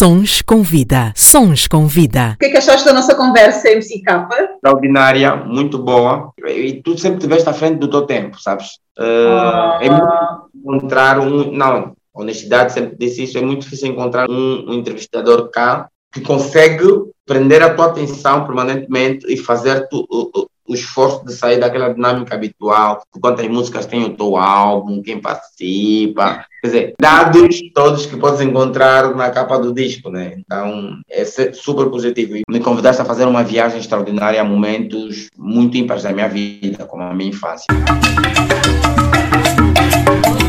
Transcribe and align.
Sons 0.00 0.40
com 0.40 0.62
vida. 0.62 1.12
Sons 1.14 1.68
com 1.68 1.86
vida. 1.86 2.32
O 2.36 2.38
que 2.38 2.46
é 2.46 2.50
que 2.52 2.56
achaste 2.56 2.86
da 2.86 2.94
nossa 2.94 3.14
conversa, 3.14 3.68
MC 3.68 4.00
Capa? 4.00 4.34
Extraordinária, 4.54 5.36
muito 5.36 5.76
boa. 5.76 6.32
E 6.48 6.80
tu 6.82 6.96
sempre 6.96 7.18
estiveste 7.18 7.46
à 7.46 7.52
frente 7.52 7.80
do 7.80 7.90
teu 7.90 8.06
tempo, 8.06 8.40
sabes? 8.40 8.78
Uh, 8.98 9.76
É 9.78 9.90
muito 9.90 10.08
encontrar 10.54 11.20
um. 11.20 11.52
Não, 11.52 11.94
honestidade, 12.14 12.72
sempre 12.72 12.96
disse 12.98 13.24
isso. 13.24 13.36
É 13.36 13.42
muito 13.42 13.60
difícil 13.60 13.88
encontrar 13.88 14.26
um, 14.30 14.70
um 14.70 14.72
entrevistador 14.72 15.50
cá 15.50 15.86
que 16.10 16.22
consegue 16.22 16.86
prender 17.26 17.62
a 17.62 17.74
tua 17.74 17.88
atenção 17.88 18.46
permanentemente 18.46 19.30
e 19.30 19.36
fazer 19.36 19.86
tu, 19.90 20.06
o, 20.08 20.48
o 20.66 20.74
esforço 20.74 21.26
de 21.26 21.34
sair 21.34 21.60
daquela 21.60 21.92
dinâmica 21.92 22.34
habitual, 22.34 23.02
de 23.12 23.20
quantas 23.20 23.46
músicas 23.48 23.84
tem 23.84 24.04
o 24.04 24.16
teu 24.16 24.38
álbum, 24.38 25.02
quem 25.02 25.20
participa, 25.20 26.46
quer 26.60 26.66
dizer, 26.66 26.94
dados 27.00 27.60
todos 27.74 28.06
que 28.06 28.16
podes 28.16 28.40
encontrar 28.40 29.14
na 29.14 29.30
capa 29.30 29.58
do 29.58 29.72
disco, 29.72 30.10
né? 30.10 30.34
Então, 30.38 30.98
é 31.08 31.24
super 31.52 31.86
positivo. 31.86 32.36
E 32.36 32.42
me 32.48 32.60
convidaste 32.60 33.00
a 33.00 33.04
fazer 33.04 33.24
uma 33.24 33.42
viagem 33.42 33.78
extraordinária 33.78 34.40
a 34.40 34.44
momentos 34.44 35.28
muito 35.38 35.76
ímpares 35.76 36.02
da 36.02 36.12
minha 36.12 36.28
vida, 36.28 36.84
como 36.84 37.02
a 37.02 37.14
minha 37.14 37.30
infância. 37.30 37.66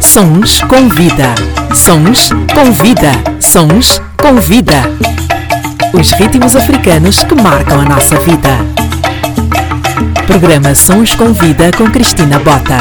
Sons 0.02 0.62
com 0.64 0.90
vida. 0.90 1.34
Sons 1.74 2.30
com 2.54 2.72
vida. 2.72 3.12
Sons 3.40 4.02
com 4.20 4.36
vida. 4.42 4.82
Os 5.94 6.12
ritmos 6.12 6.56
africanos 6.56 7.24
que 7.24 7.36
marcam 7.36 7.80
a 7.80 7.86
nossa 7.86 8.20
vida. 8.20 8.50
Programa 10.28 10.76
Sons 10.76 11.16
com 11.16 11.34
Vida 11.34 11.72
com 11.78 11.90
Cristina 11.92 12.40
Bota. 12.40 12.78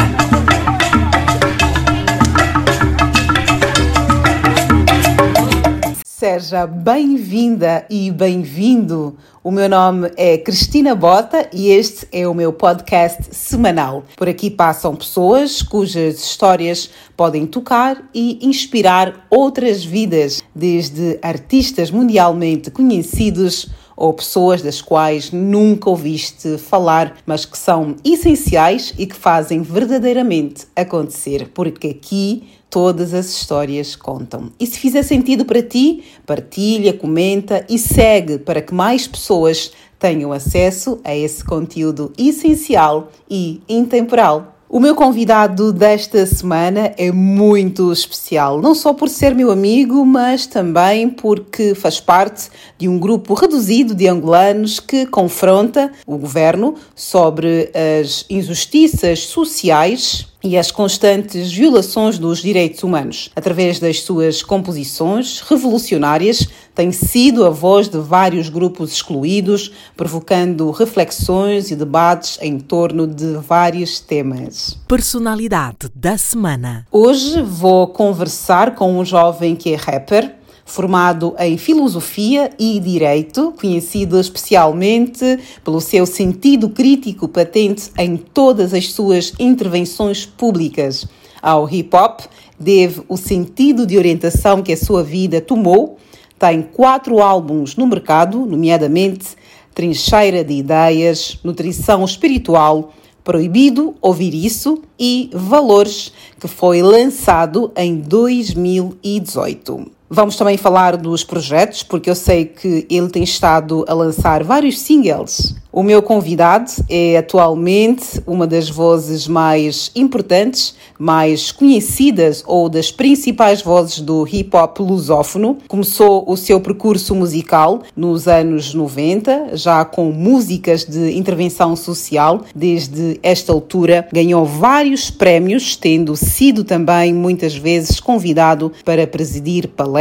Seja 6.31 6.65
bem-vinda 6.65 7.85
e 7.89 8.09
bem-vindo. 8.09 9.17
O 9.43 9.51
meu 9.51 9.67
nome 9.67 10.09
é 10.15 10.37
Cristina 10.37 10.95
Bota 10.95 11.49
e 11.51 11.67
este 11.67 12.07
é 12.09 12.25
o 12.25 12.33
meu 12.33 12.53
podcast 12.53 13.35
semanal. 13.35 14.05
Por 14.15 14.29
aqui 14.29 14.49
passam 14.49 14.95
pessoas 14.95 15.61
cujas 15.61 16.23
histórias 16.23 16.89
podem 17.17 17.45
tocar 17.45 18.01
e 18.13 18.39
inspirar 18.47 19.27
outras 19.29 19.83
vidas, 19.83 20.41
desde 20.55 21.19
artistas 21.21 21.91
mundialmente 21.91 22.71
conhecidos 22.71 23.67
ou 24.01 24.11
pessoas 24.13 24.63
das 24.63 24.81
quais 24.81 25.29
nunca 25.31 25.87
ouviste 25.87 26.57
falar, 26.57 27.17
mas 27.23 27.45
que 27.45 27.55
são 27.55 27.95
essenciais 28.03 28.95
e 28.97 29.05
que 29.05 29.15
fazem 29.15 29.61
verdadeiramente 29.61 30.65
acontecer, 30.75 31.51
porque 31.53 31.89
aqui 31.89 32.47
todas 32.67 33.13
as 33.13 33.27
histórias 33.27 33.95
contam. 33.95 34.51
E 34.59 34.65
se 34.65 34.79
fizer 34.79 35.03
sentido 35.03 35.45
para 35.45 35.61
ti, 35.61 36.03
partilha, 36.25 36.93
comenta 36.93 37.63
e 37.69 37.77
segue 37.77 38.39
para 38.39 38.59
que 38.59 38.73
mais 38.73 39.05
pessoas 39.05 39.71
tenham 39.99 40.31
acesso 40.31 40.99
a 41.03 41.15
esse 41.15 41.43
conteúdo 41.43 42.11
essencial 42.17 43.11
e 43.29 43.61
intemporal. 43.69 44.50
O 44.73 44.79
meu 44.79 44.95
convidado 44.95 45.73
desta 45.73 46.25
semana 46.25 46.93
é 46.97 47.11
muito 47.11 47.91
especial, 47.91 48.61
não 48.61 48.73
só 48.73 48.93
por 48.93 49.09
ser 49.09 49.35
meu 49.35 49.51
amigo, 49.51 50.05
mas 50.05 50.47
também 50.47 51.09
porque 51.09 51.75
faz 51.75 51.99
parte 51.99 52.49
de 52.77 52.87
um 52.87 52.97
grupo 52.97 53.33
reduzido 53.33 53.93
de 53.93 54.07
angolanos 54.07 54.79
que 54.79 55.05
confronta 55.05 55.91
o 56.07 56.17
governo 56.17 56.75
sobre 56.95 57.69
as 57.75 58.23
injustiças 58.29 59.25
sociais 59.25 60.30
e 60.43 60.57
as 60.57 60.71
constantes 60.71 61.51
violações 61.51 62.17
dos 62.17 62.41
direitos 62.41 62.83
humanos. 62.83 63.29
Através 63.35 63.79
das 63.79 64.01
suas 64.01 64.41
composições 64.41 65.41
revolucionárias, 65.41 66.47
tem 66.73 66.91
sido 66.91 67.45
a 67.45 67.49
voz 67.49 67.87
de 67.87 67.97
vários 67.97 68.49
grupos 68.49 68.91
excluídos, 68.91 69.71
provocando 69.95 70.71
reflexões 70.71 71.69
e 71.69 71.75
debates 71.75 72.37
em 72.41 72.59
torno 72.59 73.05
de 73.05 73.33
vários 73.37 73.99
temas. 73.99 74.77
Personalidade 74.87 75.89
da 75.93 76.17
semana. 76.17 76.85
Hoje 76.91 77.41
vou 77.41 77.87
conversar 77.87 78.75
com 78.75 78.97
um 78.99 79.05
jovem 79.05 79.55
que 79.55 79.73
é 79.73 79.75
rapper 79.75 80.40
formado 80.71 81.35
em 81.37 81.57
filosofia 81.57 82.49
e 82.57 82.79
direito, 82.79 83.53
conhecido 83.59 84.17
especialmente 84.19 85.37
pelo 85.63 85.81
seu 85.81 86.05
sentido 86.05 86.69
crítico 86.69 87.27
patente 87.27 87.91
em 87.97 88.15
todas 88.15 88.73
as 88.73 88.91
suas 88.91 89.33
intervenções 89.37 90.25
públicas. 90.25 91.05
Ao 91.41 91.69
hip 91.69 91.93
hop 91.95 92.21
deve 92.57 93.01
o 93.09 93.17
sentido 93.17 93.85
de 93.85 93.97
orientação 93.97 94.63
que 94.63 94.71
a 94.71 94.77
sua 94.77 95.03
vida 95.03 95.41
tomou. 95.41 95.97
Tem 96.39 96.61
quatro 96.61 97.21
álbuns 97.21 97.75
no 97.75 97.85
mercado, 97.85 98.45
nomeadamente 98.45 99.35
Trincheira 99.75 100.43
de 100.43 100.53
Ideias, 100.53 101.37
Nutrição 101.43 102.05
Espiritual, 102.05 102.93
Proibido 103.23 103.93
Ouvir 104.01 104.33
Isso 104.33 104.81
e 104.97 105.29
Valores, 105.33 106.13
que 106.39 106.47
foi 106.47 106.81
lançado 106.81 107.71
em 107.75 107.97
2018. 107.97 110.00
Vamos 110.13 110.35
também 110.35 110.57
falar 110.57 110.97
dos 110.97 111.23
projetos, 111.23 111.83
porque 111.83 112.09
eu 112.09 112.15
sei 112.15 112.43
que 112.43 112.85
ele 112.89 113.07
tem 113.07 113.23
estado 113.23 113.85
a 113.87 113.93
lançar 113.93 114.43
vários 114.43 114.77
singles 114.77 115.55
o 115.73 115.83
meu 115.83 116.01
convidado 116.01 116.69
é 116.89 117.15
atualmente 117.15 118.21
uma 118.27 118.45
das 118.45 118.69
vozes 118.69 119.25
mais 119.25 119.89
importantes, 119.95 120.75
mais 120.99 121.49
conhecidas 121.49 122.43
ou 122.45 122.67
das 122.67 122.91
principais 122.91 123.61
vozes 123.61 124.01
do 124.01 124.27
hip 124.27 124.53
hop 124.53 124.79
lusófono. 124.79 125.59
Começou 125.69 126.25
o 126.27 126.35
seu 126.35 126.59
percurso 126.59 127.15
musical 127.15 127.83
nos 127.95 128.27
anos 128.27 128.73
90, 128.73 129.55
já 129.55 129.85
com 129.85 130.11
músicas 130.11 130.83
de 130.83 131.17
intervenção 131.17 131.73
social. 131.73 132.41
Desde 132.53 133.17
esta 133.23 133.53
altura, 133.53 134.09
ganhou 134.11 134.45
vários 134.45 135.09
prémios, 135.09 135.77
tendo 135.77 136.17
sido 136.17 136.65
também 136.65 137.13
muitas 137.13 137.55
vezes 137.55 137.97
convidado 138.01 138.73
para 138.83 139.07
presidir 139.07 139.69
palestras 139.69 140.00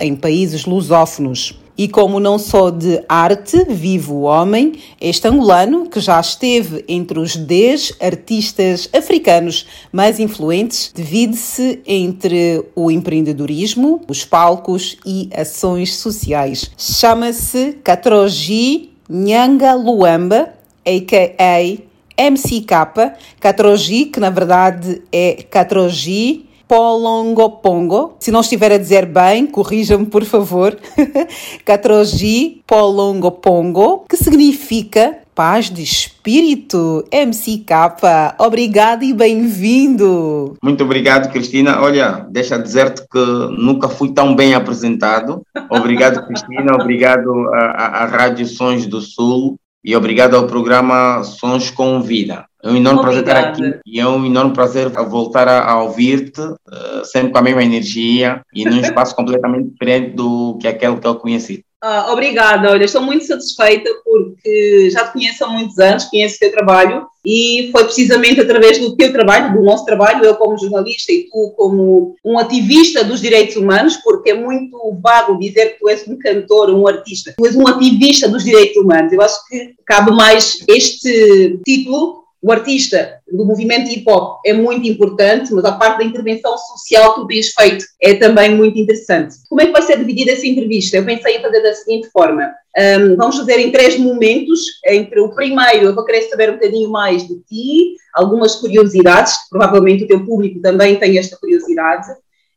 em 0.00 0.14
países 0.14 0.64
lusófonos. 0.64 1.58
E 1.76 1.88
como 1.88 2.20
não 2.20 2.38
só 2.38 2.70
de 2.70 3.02
arte 3.08 3.64
vive 3.68 4.12
o 4.12 4.20
homem, 4.20 4.74
este 5.00 5.26
angolano, 5.26 5.88
que 5.88 5.98
já 5.98 6.20
esteve 6.20 6.84
entre 6.86 7.18
os 7.18 7.34
10 7.34 7.94
artistas 8.00 8.88
africanos 8.92 9.66
mais 9.92 10.20
influentes, 10.20 10.92
divide-se 10.94 11.80
entre 11.84 12.64
o 12.76 12.92
empreendedorismo, 12.92 14.00
os 14.08 14.24
palcos 14.24 14.96
e 15.04 15.28
ações 15.34 15.96
sociais. 15.96 16.70
Chama-se 16.78 17.78
Katroji 17.82 18.90
Nyanga 19.10 19.74
Luamba, 19.74 20.50
a.k.a. 20.86 21.94
MCK, 22.16 23.16
Katroji, 23.40 24.04
que 24.04 24.20
na 24.20 24.30
verdade 24.30 25.02
é 25.10 25.42
Katroji 25.50 26.43
Polongopongo. 26.68 28.16
Se 28.20 28.30
não 28.30 28.40
estiver 28.40 28.72
a 28.72 28.78
dizer 28.78 29.06
bem, 29.06 29.46
corrija-me 29.46 30.06
por 30.06 30.24
favor. 30.24 30.76
Catrogi 31.64 32.62
Polongopongo, 32.66 34.04
que 34.08 34.16
significa 34.16 35.18
paz 35.34 35.68
de 35.68 35.82
espírito. 35.82 37.04
MCK, 37.12 38.36
obrigado 38.38 39.02
e 39.02 39.12
bem-vindo. 39.12 40.56
Muito 40.62 40.84
obrigado, 40.84 41.30
Cristina. 41.32 41.80
Olha, 41.80 42.26
deixa 42.30 42.56
dizer-te 42.56 43.02
que 43.10 43.18
nunca 43.58 43.88
fui 43.88 44.12
tão 44.12 44.34
bem 44.34 44.54
apresentado. 44.54 45.42
Obrigado, 45.68 46.26
Cristina. 46.26 46.74
Obrigado 46.80 47.48
à 47.52 48.06
Rádio 48.06 48.46
Sons 48.46 48.86
do 48.86 49.00
Sul 49.00 49.56
e 49.84 49.94
obrigado 49.94 50.34
ao 50.34 50.46
programa 50.46 51.22
Sons 51.24 51.70
com 51.70 52.00
Vida. 52.00 52.46
É 52.64 52.68
um 52.70 52.76
enorme 52.76 53.00
Obrigada. 53.00 53.02
prazer 53.02 53.22
estar 53.22 53.48
aqui 53.50 53.80
e 53.84 54.00
é 54.00 54.06
um 54.06 54.24
enorme 54.24 54.54
prazer 54.54 54.88
voltar 54.88 55.46
a, 55.46 55.70
a 55.70 55.82
ouvir-te, 55.82 56.40
uh, 56.40 57.04
sempre 57.04 57.30
com 57.30 57.36
a 57.36 57.42
mesma 57.42 57.62
energia 57.62 58.40
e 58.54 58.64
num 58.64 58.80
espaço 58.80 59.14
completamente 59.14 59.68
diferente 59.68 60.16
do 60.16 60.56
que 60.58 60.66
aquele 60.66 60.96
que 60.96 61.06
eu 61.06 61.14
conheci. 61.16 61.62
Ah, 61.86 62.10
obrigada, 62.10 62.70
olha, 62.70 62.84
estou 62.84 63.02
muito 63.02 63.26
satisfeita 63.26 63.90
porque 64.02 64.88
já 64.90 65.04
te 65.04 65.12
conheço 65.12 65.44
há 65.44 65.48
muitos 65.48 65.78
anos, 65.78 66.04
conheço 66.04 66.36
o 66.36 66.38
teu 66.38 66.50
trabalho 66.50 67.06
e 67.22 67.68
foi 67.70 67.84
precisamente 67.84 68.40
através 68.40 68.78
do 68.78 68.96
teu 68.96 69.12
trabalho, 69.12 69.52
do 69.52 69.62
nosso 69.62 69.84
trabalho, 69.84 70.24
eu 70.24 70.34
como 70.36 70.56
jornalista 70.56 71.12
e 71.12 71.24
tu 71.24 71.52
como 71.54 72.16
um 72.24 72.38
ativista 72.38 73.04
dos 73.04 73.20
direitos 73.20 73.56
humanos, 73.56 73.98
porque 73.98 74.30
é 74.30 74.34
muito 74.34 74.98
vago 75.02 75.38
dizer 75.38 75.74
que 75.74 75.80
tu 75.80 75.90
és 75.90 76.08
um 76.08 76.18
cantor, 76.18 76.70
um 76.70 76.86
artista, 76.86 77.34
tu 77.36 77.44
és 77.44 77.54
um 77.54 77.68
ativista 77.68 78.30
dos 78.30 78.42
direitos 78.42 78.82
humanos. 78.82 79.12
Eu 79.12 79.20
acho 79.20 79.46
que 79.46 79.74
cabe 79.84 80.10
mais 80.10 80.64
este 80.66 81.60
título 81.66 82.23
o 82.44 82.52
artista 82.52 83.22
do 83.32 83.42
movimento 83.42 83.90
hip 83.90 84.04
hop 84.06 84.40
é 84.44 84.52
muito 84.52 84.86
importante, 84.86 85.50
mas 85.54 85.64
a 85.64 85.72
parte 85.72 86.00
da 86.00 86.04
intervenção 86.04 86.58
social 86.58 87.14
que 87.14 87.20
tu 87.22 87.26
tens 87.26 87.48
feito 87.54 87.86
é 88.02 88.12
também 88.16 88.54
muito 88.54 88.78
interessante. 88.78 89.36
Como 89.48 89.62
é 89.62 89.66
que 89.66 89.72
vai 89.72 89.80
ser 89.80 89.96
dividida 89.96 90.32
essa 90.32 90.46
entrevista? 90.46 90.98
Eu 90.98 91.06
pensei 91.06 91.38
em 91.38 91.40
fazer 91.40 91.62
da 91.62 91.72
seguinte 91.72 92.10
forma: 92.10 92.52
um, 92.76 93.16
vamos 93.16 93.38
fazer 93.38 93.58
em 93.60 93.72
três 93.72 93.98
momentos. 93.98 94.60
Entre 94.84 95.18
o 95.20 95.34
primeiro, 95.34 95.86
eu 95.86 95.94
vou 95.94 96.04
querer 96.04 96.20
saber 96.28 96.50
um 96.50 96.54
bocadinho 96.56 96.90
mais 96.90 97.26
de 97.26 97.34
ti, 97.44 97.94
algumas 98.14 98.56
curiosidades, 98.56 99.32
provavelmente 99.48 100.04
o 100.04 100.08
teu 100.08 100.22
público 100.26 100.60
também 100.60 100.96
tem 100.96 101.16
esta 101.16 101.38
curiosidade. 101.38 102.08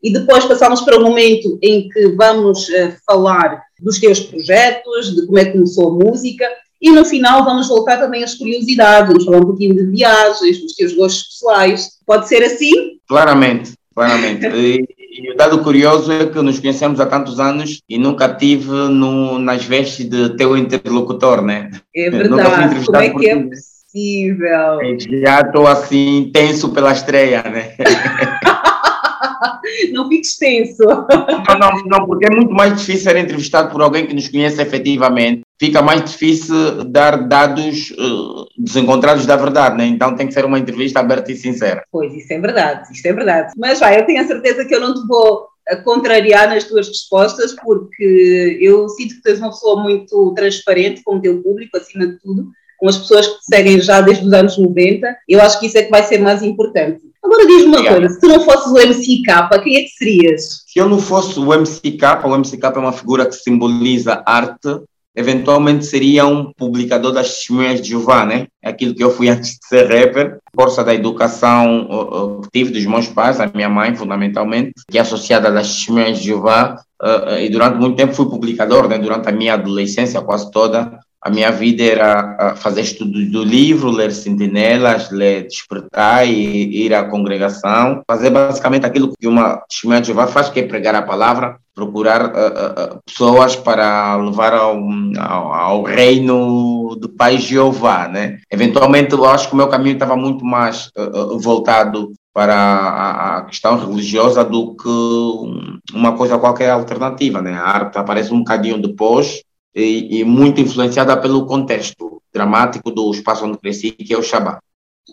e 0.04 0.12
depois 0.12 0.44
passamos 0.44 0.82
para 0.82 0.98
o 0.98 1.02
momento 1.02 1.58
em 1.62 1.88
que 1.88 2.10
vamos 2.10 2.68
uh, 2.68 2.94
falar 3.06 3.64
dos 3.80 4.02
teus 4.02 4.20
projetos, 4.20 5.16
de 5.16 5.26
como 5.26 5.40
é 5.40 5.46
que 5.46 5.54
começou 5.54 5.88
a 5.88 5.94
música, 5.94 6.46
e 6.82 6.92
no 6.92 7.04
final 7.04 7.44
vamos 7.44 7.68
voltar 7.68 7.98
também 7.98 8.24
às 8.24 8.36
curiosidades, 8.36 9.08
vamos 9.08 9.26
falar 9.26 9.38
um 9.38 9.46
pouquinho 9.46 9.76
de 9.76 9.86
viagens, 9.88 10.62
dos 10.62 10.74
teus 10.74 10.94
gostos 10.94 11.24
pessoais. 11.24 11.90
Pode 12.06 12.28
ser 12.28 12.44
assim? 12.44 13.00
Claramente, 13.08 13.74
claramente. 13.96 14.46
e, 14.56 14.86
e, 15.00 15.32
o 15.32 15.36
dado 15.36 15.64
curioso 15.64 16.12
é 16.12 16.28
que 16.28 16.42
nos 16.42 16.60
conhecemos 16.60 17.00
há 17.00 17.06
tantos 17.06 17.40
anos 17.40 17.82
e 17.90 17.98
nunca 17.98 18.30
tive 18.30 18.72
no, 18.72 19.40
nas 19.40 19.66
vestes 19.66 20.08
de 20.08 20.36
teu 20.38 20.56
interlocutor, 20.56 21.42
né? 21.42 21.72
É 21.96 22.10
verdade. 22.10 22.86
Como 22.86 22.98
é 22.98 23.10
que 23.10 23.30
é 23.30 23.36
possível? 23.36 24.80
Já 25.22 25.42
estou 25.42 25.66
assim 25.66 26.30
tenso 26.32 26.70
pela 26.70 26.92
estreia, 26.92 27.42
né? 27.44 27.74
não 29.92 30.08
fique 30.08 30.28
extenso. 30.28 30.84
Não, 30.84 31.60
não, 31.60 31.84
não, 31.86 32.06
porque 32.06 32.26
é 32.26 32.30
muito 32.30 32.54
mais 32.54 32.78
difícil 32.78 33.04
ser 33.04 33.18
entrevistado 33.18 33.72
por 33.72 33.82
alguém 33.82 34.06
que 34.06 34.14
nos 34.14 34.28
conhece 34.28 34.62
efetivamente. 34.62 35.42
Fica 35.60 35.82
mais 35.82 36.04
difícil 36.04 36.84
dar 36.84 37.28
dados 37.28 37.92
uh, 37.92 38.46
desencontrados 38.58 39.26
da 39.26 39.36
verdade, 39.36 39.76
né? 39.76 39.88
Então 39.88 40.16
tem 40.16 40.28
que 40.28 40.34
ser 40.34 40.46
uma 40.46 40.60
entrevista 40.60 41.00
aberta 41.00 41.32
e 41.32 41.36
sincera. 41.36 41.84
Pois, 41.92 42.14
isso 42.14 42.32
é 42.32 42.40
verdade, 42.40 42.94
isso 42.94 43.08
é 43.08 43.14
verdade. 43.14 43.54
Mas 43.58 43.80
vai, 43.80 44.00
eu 44.00 44.06
tenho 44.06 44.22
a 44.22 44.28
certeza 44.28 44.66
que 44.66 44.76
eu 44.76 44.80
não 44.80 44.94
te 44.94 45.08
vou 45.08 45.48
eh, 45.68 45.76
contrariar 45.78 46.48
nas 46.48 46.64
tuas 46.64 46.88
respostas, 46.88 47.56
porque 47.64 48.60
eu 48.62 48.88
sinto 48.90 49.16
que 49.16 49.22
tu 49.22 49.30
és 49.30 49.40
uma 49.40 49.50
pessoa 49.50 49.82
muito 49.82 50.34
transparente 50.36 51.02
com 51.04 51.16
o 51.16 51.22
teu 51.22 51.42
público, 51.42 51.76
acima 51.76 52.06
de 52.06 52.20
tudo, 52.20 52.50
com 52.78 52.88
as 52.88 52.98
pessoas 52.98 53.26
que 53.26 53.40
te 53.40 53.46
seguem 53.46 53.82
já 53.82 54.00
desde 54.02 54.26
os 54.26 54.34
anos 54.34 54.58
90. 54.60 55.18
Eu 55.28 55.42
acho 55.42 55.60
que 55.60 55.66
isso 55.66 55.78
é 55.80 55.84
que 55.84 55.92
vai 55.92 56.04
ser 56.04 56.20
mais 56.20 56.44
importante. 56.44 57.02
Agora 57.24 57.46
diz-me 57.46 57.76
uma 57.76 57.84
coisa, 57.84 58.10
se 58.10 58.20
tu 58.20 58.28
não 58.28 58.42
fosses 58.42 58.72
o 58.72 58.76
MCK, 58.76 59.64
quem 59.64 59.76
é 59.76 59.82
que 59.82 59.90
serias? 59.90 60.64
Se 60.68 60.80
eu 60.80 60.88
não 60.88 61.00
fosse 61.00 61.40
o 61.40 61.52
MCK, 61.52 62.24
o 62.24 62.38
MCK 62.38 62.64
é 62.64 62.80
uma 62.80 62.94
figura 62.94 63.26
que 63.26 63.36
simboliza 63.36 64.24
arte, 64.26 64.82
eventualmente 65.18 65.84
seria 65.84 66.28
um 66.28 66.54
publicador 66.54 67.12
das 67.12 67.30
testemunhas 67.30 67.82
de 67.82 67.90
Jeová, 67.90 68.24
né? 68.24 68.46
Aquilo 68.64 68.94
que 68.94 69.04
eu 69.04 69.10
fui 69.10 69.28
antes 69.30 69.54
de 69.54 69.68
ser 69.68 69.88
rapper, 69.88 70.38
força 70.56 70.84
da 70.84 70.94
educação 70.94 72.40
que 72.44 72.50
tive 72.52 72.72
dos 72.72 72.86
meus 72.86 73.08
pais, 73.08 73.40
a 73.40 73.48
minha 73.48 73.68
mãe 73.68 73.96
fundamentalmente, 73.96 74.74
que 74.90 75.00
é 75.00 75.02
associada 75.02 75.50
às 75.50 75.68
testemunhas 75.68 76.20
de 76.20 76.26
Jeová, 76.26 76.80
uh, 77.02 77.34
uh, 77.34 77.40
e 77.40 77.50
durante 77.50 77.78
muito 77.78 77.98
tempo 77.98 78.14
fui 78.14 78.30
publicador, 78.30 78.88
né? 78.88 79.00
Durante 79.00 79.28
a 79.28 79.32
minha 79.32 79.56
adolescência 79.56 80.22
quase 80.22 80.52
toda, 80.52 81.00
a 81.28 81.30
minha 81.30 81.52
vida 81.52 81.84
era 81.84 82.56
fazer 82.56 82.82
estudo 82.82 83.26
do 83.30 83.44
livro, 83.44 83.92
ler 83.92 84.14
sentinelas, 84.14 85.12
ler 85.12 85.44
despertar 85.44 86.26
e 86.26 86.86
ir 86.86 86.94
à 86.94 87.04
congregação, 87.04 88.02
fazer 88.10 88.30
basicamente 88.30 88.86
aquilo 88.86 89.12
que 89.20 89.28
uma 89.28 89.58
testemunha 89.70 90.00
de 90.00 90.08
Jeová 90.08 90.28
faz, 90.28 90.48
que 90.48 90.62
é 90.62 90.64
pregar 90.64 90.96
a 90.96 91.02
palavra, 91.02 91.58
procurar 91.76 92.28
uh, 92.28 92.96
uh, 92.96 93.00
pessoas 93.06 93.58
para 93.58 94.16
levar 94.16 94.54
ao, 94.54 94.80
ao, 95.20 95.54
ao, 95.54 95.84
reino 95.84 96.96
do 96.96 97.10
Pai 97.10 97.38
Jeová, 97.38 98.08
né? 98.08 98.38
Eventualmente, 98.50 99.12
eu 99.12 99.26
acho 99.26 99.50
que 99.50 99.54
o 99.54 99.58
meu 99.58 99.68
caminho 99.68 99.96
estava 99.96 100.16
muito 100.16 100.46
mais 100.46 100.90
uh, 100.98 101.38
voltado 101.38 102.14
para 102.34 102.56
a, 102.56 103.38
a, 103.38 103.42
questão 103.42 103.78
religiosa 103.78 104.46
do 104.46 104.76
que 104.76 105.94
uma 105.94 106.16
coisa 106.16 106.38
qualquer 106.38 106.70
alternativa, 106.70 107.42
né? 107.42 107.54
A 107.54 107.64
arte 107.64 107.98
aparece 107.98 108.34
um 108.34 108.40
bocadinho 108.40 108.82
depois, 108.82 109.42
e, 109.78 110.20
e, 110.20 110.24
muito 110.24 110.60
influenciada 110.60 111.16
pelo 111.16 111.46
contexto 111.46 112.22
dramático 112.34 112.90
do 112.90 113.12
espaço 113.12 113.46
onde 113.46 113.60
cresci, 113.60 113.92
que 113.92 114.14
é 114.14 114.18
o 114.18 114.24
Shabbat. 114.24 114.60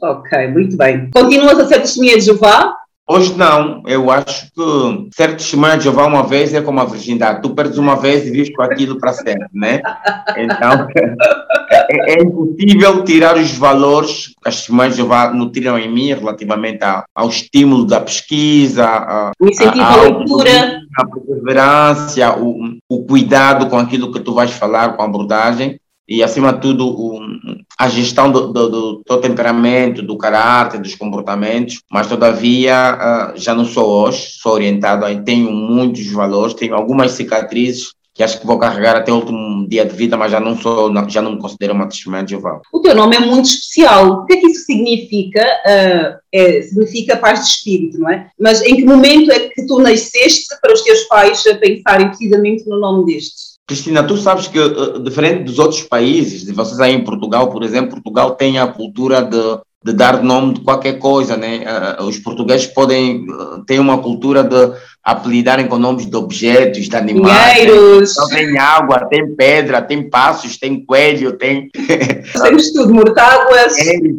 Ok, 0.03 0.49
muito 0.49 0.77
bem. 0.77 1.11
Continuas 1.11 1.59
a 1.59 1.67
ser 1.67 1.81
testemunha 1.81 2.17
de 2.17 2.23
Jeová? 2.23 2.75
Hoje 3.07 3.37
não, 3.37 3.83
eu 3.87 4.11
acho 4.11 4.47
que 4.47 5.15
ser 5.15 5.37
testemunha 5.37 5.77
de 5.77 5.85
Jeová 5.85 6.07
uma 6.07 6.23
vez 6.23 6.55
é 6.55 6.63
como 6.63 6.81
a 6.81 6.87
virgindade, 6.87 7.43
tu 7.43 7.51
perdes 7.51 7.77
uma 7.77 7.97
vez 7.97 8.27
e 8.27 8.31
vives 8.31 8.55
com 8.57 8.63
aquilo 8.63 8.99
para 8.99 9.13
sempre, 9.13 9.47
né? 9.53 9.83
Então, 10.39 10.87
é, 11.71 12.15
é, 12.15 12.23
impossível 12.23 13.05
tirar 13.05 13.37
os 13.37 13.53
valores 13.59 14.29
que 14.29 14.49
as 14.49 14.57
testemunhas 14.57 14.93
de 14.93 14.99
Jeová 14.99 15.31
nutriram 15.35 15.79
em 15.79 15.93
mim 15.93 16.15
relativamente 16.15 16.83
ao, 16.83 17.05
ao 17.15 17.29
estímulo 17.29 17.85
da 17.85 18.01
pesquisa, 18.01 18.87
a, 18.87 19.33
o 19.39 19.49
incentivo 19.49 19.85
à 19.85 19.97
leitura, 19.97 20.81
a 20.97 21.07
perseverança, 21.07 22.39
o, 22.39 22.57
o 22.89 23.05
cuidado 23.05 23.69
com 23.69 23.77
aquilo 23.77 24.13
que 24.13 24.21
tu 24.21 24.33
vais 24.33 24.51
falar, 24.51 24.97
com 24.97 25.03
a 25.03 25.05
abordagem, 25.05 25.79
e 26.09 26.23
acima 26.23 26.53
de 26.53 26.61
tudo 26.61 26.87
o, 26.87 27.21
a 27.79 27.89
gestão 27.89 28.31
do, 28.31 28.53
do, 28.53 28.69
do, 28.69 29.03
do, 29.07 29.21
temperamento, 29.21 30.03
do 30.03 30.17
caráter, 30.17 30.81
dos 30.81 30.95
comportamentos, 30.95 31.81
mas 31.91 32.07
todavia 32.07 33.33
uh, 33.35 33.39
já 33.39 33.55
não 33.55 33.65
sou 33.65 33.87
hoje, 33.87 34.37
sou 34.41 34.53
orientado, 34.53 35.05
aí 35.05 35.23
tenho 35.23 35.51
muitos 35.51 36.07
valores, 36.11 36.55
tenho 36.55 36.75
algumas 36.75 37.13
cicatrizes 37.13 37.93
que 38.15 38.23
acho 38.23 38.41
que 38.41 38.47
vou 38.47 38.61
carregar 38.61 38.95
até 38.97 39.11
o 39.11 39.17
último 39.17 39.67
dia 39.69 39.85
de 39.85 39.93
vida, 39.93 40.17
mas 40.17 40.31
já 40.31 40.39
não 40.39 40.57
sou, 40.57 40.93
já 41.09 41.21
não 41.21 41.33
me 41.33 41.41
considero 41.41 41.75
uma 41.75 41.89
testemunha 41.89 42.23
de 42.23 42.31
Jeová. 42.31 42.61
O 42.73 42.79
teu 42.79 42.95
nome 42.95 43.17
é 43.17 43.21
muito 43.21 43.47
especial. 43.47 44.21
O 44.21 44.25
que 44.25 44.35
é 44.35 44.37
que 44.37 44.47
isso 44.47 44.67
significa? 44.67 45.43
Uh, 45.43 46.19
é, 46.33 46.63
significa 46.63 47.17
paz 47.17 47.41
de 47.41 47.47
espírito, 47.47 47.99
não 47.99 48.09
é? 48.09 48.29
Mas 48.39 48.63
em 48.63 48.77
que 48.77 48.85
momento 48.85 49.33
é 49.33 49.49
que 49.49 49.67
tu 49.67 49.81
nasceste 49.81 50.47
para 50.63 50.73
os 50.73 50.83
teus 50.83 51.03
pais 51.05 51.43
pensarem 51.61 52.07
precisamente 52.07 52.65
no 52.69 52.79
nome 52.79 53.05
destes? 53.07 53.54
Cristina, 53.67 54.03
tu 54.03 54.17
sabes 54.17 54.47
que, 54.47 54.59
uh, 54.59 55.03
diferente 55.03 55.45
dos 55.45 55.59
outros 55.59 55.83
países, 55.83 56.45
de 56.45 56.53
vocês 56.53 56.79
aí 56.81 56.93
em 56.93 57.05
Portugal, 57.05 57.51
por 57.51 57.63
exemplo, 57.63 57.93
Portugal 57.93 58.35
tem 58.35 58.59
a 58.59 58.67
cultura 58.67 59.23
de, 59.23 59.61
de 59.85 59.93
dar 59.93 60.23
nome 60.23 60.55
de 60.55 60.61
qualquer 60.61 60.99
coisa, 60.99 61.37
né? 61.37 61.65
Uh, 61.99 62.05
os 62.05 62.19
portugueses 62.19 62.67
podem 62.67 63.27
ter 63.67 63.79
uma 63.79 63.99
cultura 63.99 64.43
de 64.43 64.75
apelidarem 65.05 65.67
com 65.67 65.79
nomes 65.79 66.07
de 66.07 66.17
objetos, 66.17 66.89
de 66.89 66.97
animais. 66.97 67.55
Dinheiros. 67.55 68.13
Então 68.13 68.29
tem 68.29 68.59
água, 68.59 69.07
tem 69.11 69.35
pedra, 69.35 69.83
tem 69.83 70.09
passos, 70.09 70.57
tem 70.57 70.83
coelho, 70.83 71.33
tem. 71.33 71.69
Temos 72.43 72.73
tudo, 72.73 72.95
mortáguas. 72.95 73.75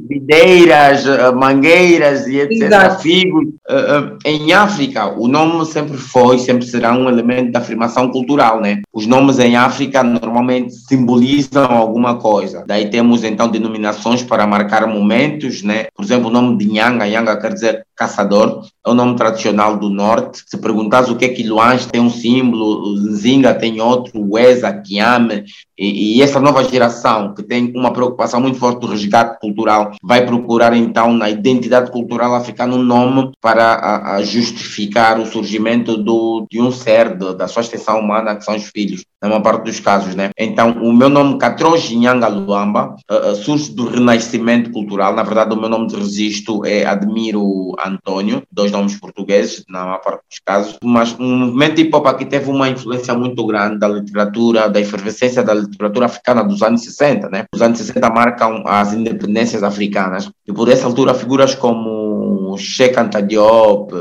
videiras, 0.08 1.06
eh, 1.08 1.32
mangueiras 1.32 2.28
e 2.28 2.38
etc. 2.38 2.62
Exato. 2.62 3.02
Figos. 3.02 3.46
Uh, 3.68 4.18
em 4.24 4.54
África, 4.54 5.08
o 5.08 5.28
nome 5.28 5.66
sempre 5.66 5.98
foi, 5.98 6.38
sempre 6.38 6.66
será 6.66 6.94
um 6.94 7.10
elemento 7.10 7.52
de 7.52 7.58
afirmação 7.58 8.10
cultural, 8.12 8.62
né? 8.62 8.82
Os 8.94 9.08
nomes 9.08 9.40
em 9.40 9.56
África 9.56 10.04
normalmente 10.04 10.74
simbolizam 10.74 11.66
alguma 11.66 12.18
coisa. 12.18 12.64
Daí 12.68 12.92
temos 12.92 13.24
então 13.24 13.50
denominações 13.50 14.22
para 14.22 14.46
marcar 14.46 14.86
momentos, 14.86 15.64
né? 15.64 15.88
Por 15.96 16.06
exemplo, 16.06 16.30
o 16.30 16.32
nome 16.32 16.58
de 16.58 16.68
Nhanga, 16.72 17.08
Nhanga 17.08 17.40
quer 17.40 17.54
dizer 17.54 17.86
caçador, 17.96 18.66
é 18.86 18.90
o 18.90 18.94
nome 18.94 19.16
tradicional 19.16 19.78
do 19.78 19.90
norte. 19.90 20.44
Se 20.46 20.58
perguntas 20.76 21.10
o 21.10 21.16
que 21.16 21.26
é 21.26 21.30
que 21.30 21.44
Luange 21.44 21.88
tem 21.88 22.02
um 22.02 22.10
símbolo, 22.10 22.98
Zinga 23.14 23.54
tem 23.54 23.80
outro, 23.80 24.12
Weza, 24.34 24.72
Kiame, 24.74 25.46
e, 25.78 26.18
e, 26.18 26.22
essa 26.22 26.40
nova 26.40 26.64
geração 26.64 27.34
que 27.34 27.44
tem 27.44 27.74
uma 27.76 27.92
preocupação 27.92 28.40
muito 28.40 28.58
forte 28.58 28.80
do 28.80 28.88
resgate 28.88 29.40
cultural 29.40 29.92
vai 30.02 30.26
procurar 30.26 30.76
então 30.76 31.12
na 31.12 31.30
identidade 31.30 31.92
cultural 31.92 32.34
africana 32.34 32.76
um 32.76 32.82
nome 32.82 33.32
para 33.42 33.74
a, 33.74 34.16
a 34.16 34.24
justificar 34.24 35.20
o 35.20 35.26
surgimento 35.26 35.98
do, 35.98 36.46
de 36.50 36.62
um 36.62 36.72
ser, 36.72 37.18
de, 37.18 37.36
da 37.36 37.48
sua 37.48 37.62
extensão 37.62 38.00
humana, 38.00 38.36
que 38.36 38.46
são 38.46 38.56
os 38.56 38.64
filhos, 38.64 39.04
na 39.22 39.30
maior 39.30 39.42
parte 39.42 39.64
dos 39.64 39.80
casos, 39.80 40.16
né? 40.16 40.30
Então, 40.38 40.72
o 40.84 40.94
meu 40.94 41.10
nome, 41.10 41.38
Katroji 41.38 41.96
Nyanga 41.96 42.28
Luamba, 42.28 42.96
uh, 43.10 43.32
uh, 43.32 43.36
surge 43.36 43.72
do 43.72 43.88
renascimento 43.88 44.72
cultural. 44.72 45.16
Na 45.16 45.24
verdade, 45.24 45.54
o 45.54 45.60
meu 45.60 45.70
nome 45.70 45.88
de 45.88 45.96
registro 45.96 46.66
é 46.66 46.86
Admiro 46.86 47.76
Antônio, 47.84 48.44
dois 48.52 48.72
nomes 48.72 49.00
portugueses, 49.00 49.64
na 49.70 49.86
maior 49.86 50.02
parte 50.02 50.22
dos 50.30 50.40
casos. 50.46 50.78
Mas 50.84 51.14
o 51.14 51.24
um 51.24 51.38
movimento 51.38 51.80
hip 51.82 51.96
hop 51.96 52.08
aqui 52.08 52.26
teve 52.26 52.50
uma 52.50 52.70
influência 52.70 53.14
muito 53.14 53.46
grande 53.46 53.80
da 53.80 53.88
literatura, 53.88 54.70
da 54.70 54.80
efervescência 54.80 55.44
da 55.44 55.54
literatura 55.54 56.06
africana 56.06 56.44
dos 56.44 56.62
anos 56.62 56.84
60, 56.84 57.30
né? 57.30 57.46
Os 57.54 57.62
anos 57.62 57.78
60 57.80 58.10
marcam 58.10 58.64
as 58.66 58.94
independências 58.94 59.64
africanas. 59.64 60.30
E 60.48 60.54
por 60.54 60.70
essa 60.70 60.86
altura, 60.86 61.14
figuras 61.14 61.56
como 61.56 62.58
Cheikh 62.58 62.98
Anta 63.00 63.22
Diop, 63.22 63.92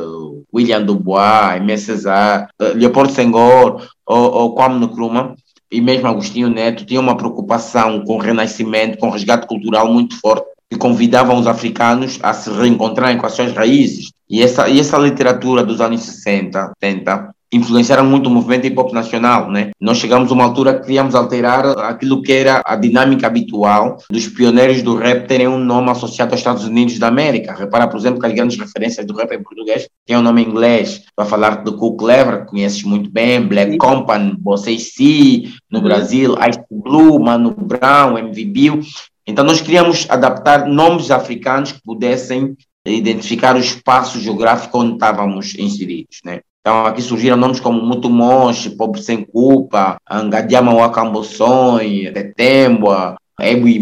William 0.55 0.83
Dubois, 0.83 1.83
César, 1.83 2.49
eh, 2.61 2.73
Leopoldo 2.75 3.13
Senghor 3.13 3.87
ou, 4.07 4.33
ou 4.33 4.55
Kwame 4.55 4.85
Nkrumah, 4.85 5.35
e 5.71 5.81
mesmo 5.81 6.07
Agostinho 6.07 6.49
Neto 6.49 6.87
tinham 6.87 7.03
uma 7.03 7.17
preocupação 7.17 8.05
com 8.05 8.15
o 8.15 8.21
renascimento, 8.21 8.99
com 8.99 9.09
o 9.09 9.11
resgate 9.11 9.47
cultural 9.47 9.93
muito 9.93 10.19
forte, 10.21 10.47
que 10.71 10.79
convidavam 10.79 11.39
os 11.39 11.47
africanos 11.47 12.19
a 12.23 12.33
se 12.33 12.51
reencontrarem 12.51 13.19
com 13.19 13.27
as 13.27 13.33
suas 13.33 13.53
raízes. 13.53 14.13
E 14.31 14.43
essa, 14.43 14.69
e 14.69 14.79
essa 14.79 14.97
literatura 14.97 15.65
dos 15.65 15.81
anos 15.81 16.03
60, 16.03 16.73
70, 16.81 17.35
influenciaram 17.55 18.05
muito 18.05 18.27
o 18.27 18.31
movimento 18.31 18.67
hip 18.67 18.79
hop 18.79 18.93
nacional, 18.93 19.51
né? 19.51 19.71
Nós 19.81 19.99
chegamos 19.99 20.31
a 20.31 20.35
uma 20.35 20.45
altura 20.45 20.75
que 20.75 20.83
queríamos 20.83 21.15
alterar 21.15 21.67
aquilo 21.79 22.21
que 22.21 22.33
era 22.33 22.63
a 22.65 22.77
dinâmica 22.77 23.27
habitual 23.27 23.99
dos 24.11 24.27
pioneiros 24.27 24.83
do 24.83 24.97
rap 24.97 25.27
terem 25.27 25.49
um 25.49 25.59
nome 25.59 25.91
associado 25.91 26.33
aos 26.33 26.41
Estados 26.41 26.65
Unidos 26.65 26.99
da 26.99 27.09
América. 27.09 27.55
Repara, 27.55 27.87
por 27.87 27.99
exemplo, 27.99 28.21
que 28.21 28.27
as 28.27 28.35
grandes 28.35 28.59
referências 28.59 29.07
do 29.07 29.15
rap 29.15 29.33
em 29.33 29.43
português 29.43 29.89
têm 30.05 30.17
um 30.17 30.23
nome 30.23 30.43
em 30.43 30.49
inglês. 30.49 31.03
Para 31.15 31.25
falar 31.25 31.63
do 31.63 31.77
Cook 31.77 32.01
Clever, 32.01 32.41
que 32.41 32.51
conheces 32.51 32.83
muito 32.83 33.11
bem, 33.11 33.47
Black 33.47 33.73
Sim. 33.73 33.79
Company, 33.79 34.37
Você 34.43 34.79
C, 34.79 35.45
no. 35.71 35.85
Brasil, 35.85 36.35
Ice 36.49 36.61
Blue, 36.71 37.21
Mano 37.21 37.55
Brown, 37.55 38.19
MV 38.19 38.45
Bill. 38.47 38.81
Então 39.27 39.45
nós 39.45 39.61
queríamos 39.61 40.07
adaptar 40.09 40.67
nomes 40.67 41.11
africanos 41.11 41.73
que 41.73 41.83
pudessem 41.83 42.57
identificar 42.87 43.57
o 43.57 43.61
espaço 43.61 44.19
geográfico 44.19 44.79
onde 44.79 44.95
estávamos 44.95 45.55
inseridos, 45.59 46.21
né? 46.25 46.41
Então 46.67 46.87
aqui 46.87 47.03
surgiram 47.03 47.37
nomes 47.37 47.61
como 47.61 47.83
Mutumoshi, 47.83 48.71
Pobre 48.71 49.03
Sem 49.03 49.23
Culpa, 49.23 49.99
Angadiama 50.11 50.73
Wakamboções, 50.73 52.11
Tetembua, 52.15 53.17
Ebu 53.39 53.69
e 53.69 53.79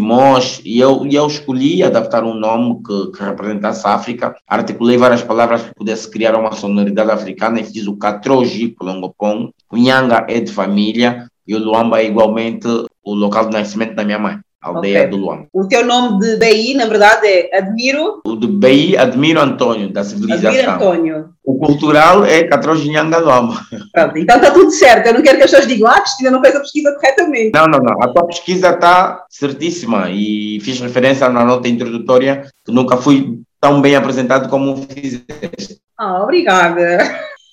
e 0.65 0.81
eu, 0.81 1.05
e 1.05 1.15
eu 1.15 1.25
escolhi 1.25 1.81
adaptar 1.81 2.25
um 2.25 2.33
nome 2.33 2.81
que, 2.85 3.11
que 3.11 3.23
representasse 3.23 3.87
a 3.87 3.93
África. 3.93 4.35
Articulei 4.45 4.97
várias 4.97 5.23
palavras 5.23 5.63
que 5.63 5.73
pudesse 5.73 6.11
criar 6.11 6.35
uma 6.35 6.51
sonoridade 6.51 7.09
africana 7.09 7.61
e 7.61 7.63
fiz 7.63 7.87
o 7.87 7.95
Catroji, 7.95 8.71
Colongopong. 8.71 9.51
O 9.71 9.77
Nhanga 9.77 10.25
é 10.27 10.41
de 10.41 10.51
família 10.51 11.29
e 11.47 11.55
o 11.55 11.59
Luamba 11.59 12.01
é 12.01 12.05
igualmente 12.07 12.67
o 13.01 13.13
local 13.13 13.45
de 13.45 13.53
nascimento 13.53 13.95
da 13.95 14.03
minha 14.03 14.19
mãe 14.19 14.39
aldeia 14.63 14.99
okay. 14.99 15.09
do 15.09 15.17
Luang. 15.17 15.47
O 15.53 15.67
teu 15.67 15.85
nome 15.85 16.19
de 16.19 16.37
BI, 16.37 16.73
na 16.75 16.85
verdade, 16.85 17.27
é 17.27 17.57
Admiro? 17.57 18.21
O 18.25 18.35
de 18.35 18.47
BI, 18.47 18.97
Admiro 18.97 19.41
Antônio, 19.41 19.91
da 19.91 20.03
civilização. 20.03 20.49
Admiro 20.49 20.71
Antônio. 20.71 21.29
O 21.43 21.57
cultural 21.57 22.23
é 22.25 22.43
Catrojinhanga 22.43 23.17
Luamba. 23.17 23.59
Pronto, 23.91 24.17
então 24.17 24.37
está 24.37 24.51
tudo 24.51 24.71
certo. 24.71 25.07
Eu 25.07 25.15
não 25.15 25.21
quero 25.21 25.37
que 25.37 25.43
as 25.43 25.51
pessoas 25.51 25.67
digam, 25.67 25.89
ah, 25.89 25.99
Cristina 25.99 26.31
não 26.31 26.41
fez 26.41 26.55
a 26.55 26.59
pesquisa 26.61 26.93
corretamente. 26.93 27.51
Não, 27.53 27.67
não, 27.67 27.79
não. 27.79 28.01
A 28.01 28.07
tua 28.07 28.25
pesquisa 28.27 28.69
está 28.69 29.25
certíssima 29.29 30.09
e 30.09 30.59
fiz 30.61 30.79
referência 30.79 31.27
na 31.29 31.43
nota 31.43 31.67
introdutória 31.67 32.47
que 32.65 32.71
nunca 32.71 32.95
fui 32.95 33.39
tão 33.59 33.81
bem 33.81 33.95
apresentado 33.95 34.49
como 34.49 34.77
fizeste. 34.77 35.77
Ah, 35.97 36.23
obrigada. 36.23 36.97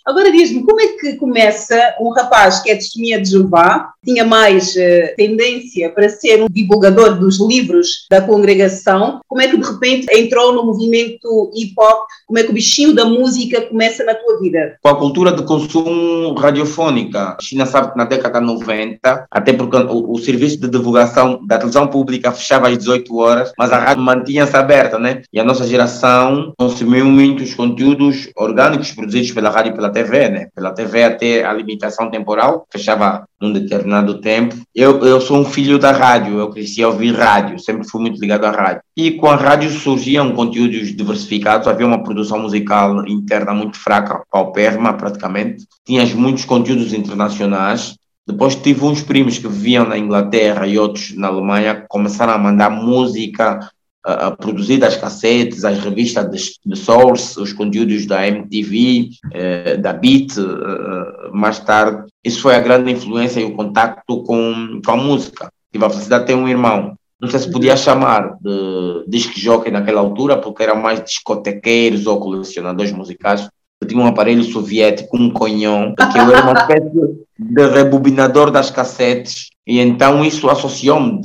Agora 0.06 0.32
diz-me, 0.32 0.64
como 0.64 0.80
é 0.80 0.88
que 0.88 1.16
começa 1.16 1.94
um 2.00 2.10
rapaz 2.10 2.60
que 2.60 2.70
é 2.70 2.74
testemunha 2.74 3.20
de 3.20 3.30
Jeová, 3.30 3.92
tinha 4.04 4.24
mais 4.24 4.74
uh, 4.74 5.14
tendência 5.16 5.90
para 5.90 6.08
ser 6.08 6.42
um 6.42 6.46
divulgador 6.50 7.18
dos 7.18 7.38
livros 7.40 8.06
da 8.10 8.20
congregação, 8.20 9.20
como 9.28 9.42
é 9.42 9.48
que 9.48 9.56
de 9.56 9.66
repente 9.66 10.06
entrou 10.10 10.54
no 10.54 10.64
movimento 10.64 11.50
hip-hop, 11.54 12.06
como 12.26 12.38
é 12.38 12.42
que 12.42 12.50
o 12.50 12.54
bichinho 12.54 12.94
da 12.94 13.04
música 13.04 13.60
começa 13.62 14.04
na 14.04 14.14
tua 14.14 14.38
vida? 14.40 14.76
Com 14.82 14.88
a 14.88 14.96
cultura 14.96 15.32
de 15.32 15.44
consumo 15.44 16.34
radiofónica, 16.34 17.36
a 17.38 17.42
China 17.42 17.66
sabe 17.66 17.92
que 17.92 17.98
na 17.98 18.04
década 18.04 18.40
de 18.40 18.46
90, 18.46 19.26
até 19.30 19.52
porque 19.52 19.76
o, 19.76 20.12
o 20.12 20.18
serviço 20.18 20.58
de 20.60 20.68
divulgação 20.68 21.44
da 21.46 21.58
televisão 21.58 21.86
pública 21.86 22.32
fechava 22.32 22.68
às 22.68 22.78
18 22.78 23.16
horas, 23.16 23.52
mas 23.58 23.72
a 23.72 23.78
rádio 23.78 24.02
mantinha-se 24.02 24.56
aberta, 24.56 24.98
né? 24.98 25.22
E 25.32 25.38
a 25.38 25.44
nossa 25.44 25.66
geração 25.66 26.52
consumiu 26.58 27.04
muitos 27.04 27.54
conteúdos 27.54 28.30
orgânicos 28.36 28.92
produzidos 28.92 29.32
pela 29.32 29.50
rádio 29.50 29.72
e 29.72 29.74
pela 29.74 29.89
TV, 29.90 30.28
né? 30.28 30.48
Pela 30.54 30.72
TV 30.72 31.04
até 31.04 31.44
a 31.44 31.52
limitação 31.52 32.10
temporal, 32.10 32.66
fechava 32.70 33.24
num 33.40 33.52
determinado 33.52 34.20
tempo. 34.20 34.56
Eu, 34.74 35.04
eu 35.04 35.20
sou 35.20 35.38
um 35.38 35.44
filho 35.44 35.78
da 35.78 35.92
rádio, 35.92 36.38
eu 36.38 36.50
cresci 36.50 36.82
a 36.82 36.88
ouvir 36.88 37.14
rádio, 37.14 37.58
sempre 37.58 37.88
fui 37.88 38.00
muito 38.00 38.20
ligado 38.20 38.44
à 38.44 38.50
rádio. 38.50 38.82
E 38.96 39.12
com 39.12 39.26
a 39.26 39.36
rádio 39.36 39.70
surgiam 39.70 40.32
conteúdos 40.32 40.94
diversificados, 40.94 41.68
havia 41.68 41.86
uma 41.86 42.02
produção 42.02 42.38
musical 42.38 43.06
interna 43.06 43.52
muito 43.52 43.78
fraca, 43.78 44.22
paupérrima 44.30 44.92
praticamente. 44.94 45.64
Tinhas 45.84 46.12
muitos 46.12 46.44
conteúdos 46.44 46.92
internacionais, 46.92 47.96
depois 48.26 48.54
tive 48.54 48.84
uns 48.84 49.02
primos 49.02 49.38
que 49.38 49.48
viviam 49.48 49.84
na 49.84 49.98
Inglaterra 49.98 50.66
e 50.66 50.78
outros 50.78 51.16
na 51.16 51.28
Alemanha, 51.28 51.84
começaram 51.88 52.32
a 52.32 52.38
mandar 52.38 52.70
música 52.70 53.58
uh, 54.06 54.36
produzida 54.36 54.86
as 54.86 54.96
cassetes, 54.96 55.64
as 55.64 55.78
revistas 55.78 56.30
de, 56.30 56.52
de, 56.64 56.78
Source, 56.78 57.38
os 57.40 57.52
conteúdos 57.52 58.06
da 58.06 58.26
MTV, 58.26 59.10
eh, 59.32 59.76
da 59.76 59.92
Beat, 59.92 60.36
uh, 60.36 61.32
mais 61.32 61.58
tarde. 61.58 62.06
Isso 62.24 62.40
foi 62.40 62.54
a 62.54 62.60
grande 62.60 62.90
influência 62.90 63.40
e 63.40 63.44
o 63.44 63.54
contato 63.54 64.22
com, 64.24 64.80
com 64.84 64.92
a 64.92 64.96
música. 64.96 65.50
Tive 65.72 65.84
a 65.84 65.90
felicidade 65.90 66.24
de 66.24 66.26
ter 66.28 66.34
um 66.34 66.48
irmão. 66.48 66.94
Não 67.20 67.28
sei 67.28 67.40
se 67.40 67.50
podia 67.50 67.76
chamar 67.76 68.36
de 68.40 69.04
disc 69.06 69.38
jockey 69.38 69.70
naquela 69.70 70.00
altura, 70.00 70.38
porque 70.38 70.62
eram 70.62 70.76
mais 70.76 71.02
discotequeiros 71.04 72.06
ou 72.06 72.18
colecionadores 72.18 72.92
musicais. 72.92 73.46
Eu 73.80 73.86
tinha 73.86 74.00
um 74.00 74.06
aparelho 74.06 74.42
soviético, 74.42 75.16
um 75.16 75.30
conhão, 75.30 75.94
que 75.94 76.18
eu 76.18 76.34
era 76.34 76.42
uma 76.42 76.60
espécie 76.60 76.90
de 77.38 77.66
rebobinador 77.66 78.50
das 78.50 78.70
cassetes 78.70 79.50
e 79.70 79.78
então 79.78 80.24
isso 80.24 80.50
associou-me 80.50 81.22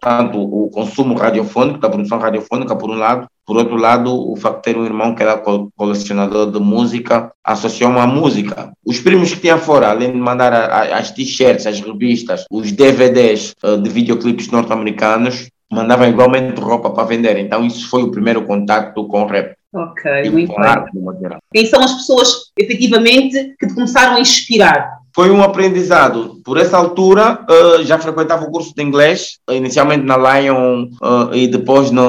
tanto 0.00 0.38
o 0.38 0.70
consumo 0.70 1.14
radiofônico, 1.14 1.80
da 1.80 1.90
produção 1.90 2.20
radiofônica, 2.20 2.76
por 2.76 2.88
um 2.88 2.94
lado, 2.94 3.26
por 3.44 3.56
outro 3.56 3.74
lado, 3.74 4.14
o 4.30 4.36
facto 4.36 4.58
de 4.58 4.62
ter 4.62 4.78
um 4.78 4.84
irmão 4.84 5.12
que 5.12 5.24
era 5.24 5.42
colecionador 5.76 6.52
de 6.52 6.60
música, 6.60 7.32
associou-me 7.42 7.98
à 7.98 8.06
música. 8.06 8.70
Os 8.86 9.00
primos 9.00 9.34
que 9.34 9.40
tinha 9.40 9.58
fora, 9.58 9.90
além 9.90 10.12
de 10.12 10.18
mandar 10.18 10.52
as 10.52 11.10
t-shirts, 11.10 11.66
as 11.66 11.80
revistas, 11.80 12.44
os 12.48 12.70
DVDs 12.70 13.56
eh, 13.60 13.76
de 13.78 13.90
videoclipes 13.90 14.52
norte-americanos, 14.52 15.50
mandavam 15.68 16.08
igualmente 16.08 16.60
roupa 16.60 16.90
para 16.90 17.08
vender. 17.08 17.38
Então 17.38 17.66
isso 17.66 17.90
foi 17.90 18.04
o 18.04 18.12
primeiro 18.12 18.46
contato 18.46 19.04
com 19.08 19.22
o 19.22 19.26
rap. 19.26 19.56
Ok, 19.72 20.30
muito 20.30 20.52
bem. 20.54 21.38
Quem 21.52 21.66
são 21.66 21.80
as 21.82 21.92
pessoas, 21.94 22.28
efetivamente, 22.58 23.54
que 23.58 23.68
te 23.68 23.74
começaram 23.74 24.16
a 24.16 24.20
inspirar? 24.20 25.00
Foi 25.14 25.30
um 25.30 25.42
aprendizado. 25.42 26.40
Por 26.44 26.56
essa 26.56 26.76
altura, 26.76 27.44
uh, 27.48 27.84
já 27.84 27.98
frequentava 27.98 28.44
o 28.44 28.50
curso 28.50 28.74
de 28.74 28.82
inglês, 28.82 29.38
inicialmente 29.50 30.04
na 30.04 30.16
Lion 30.16 30.88
uh, 31.02 31.34
e 31.34 31.46
depois 31.48 31.90
no, 31.90 32.02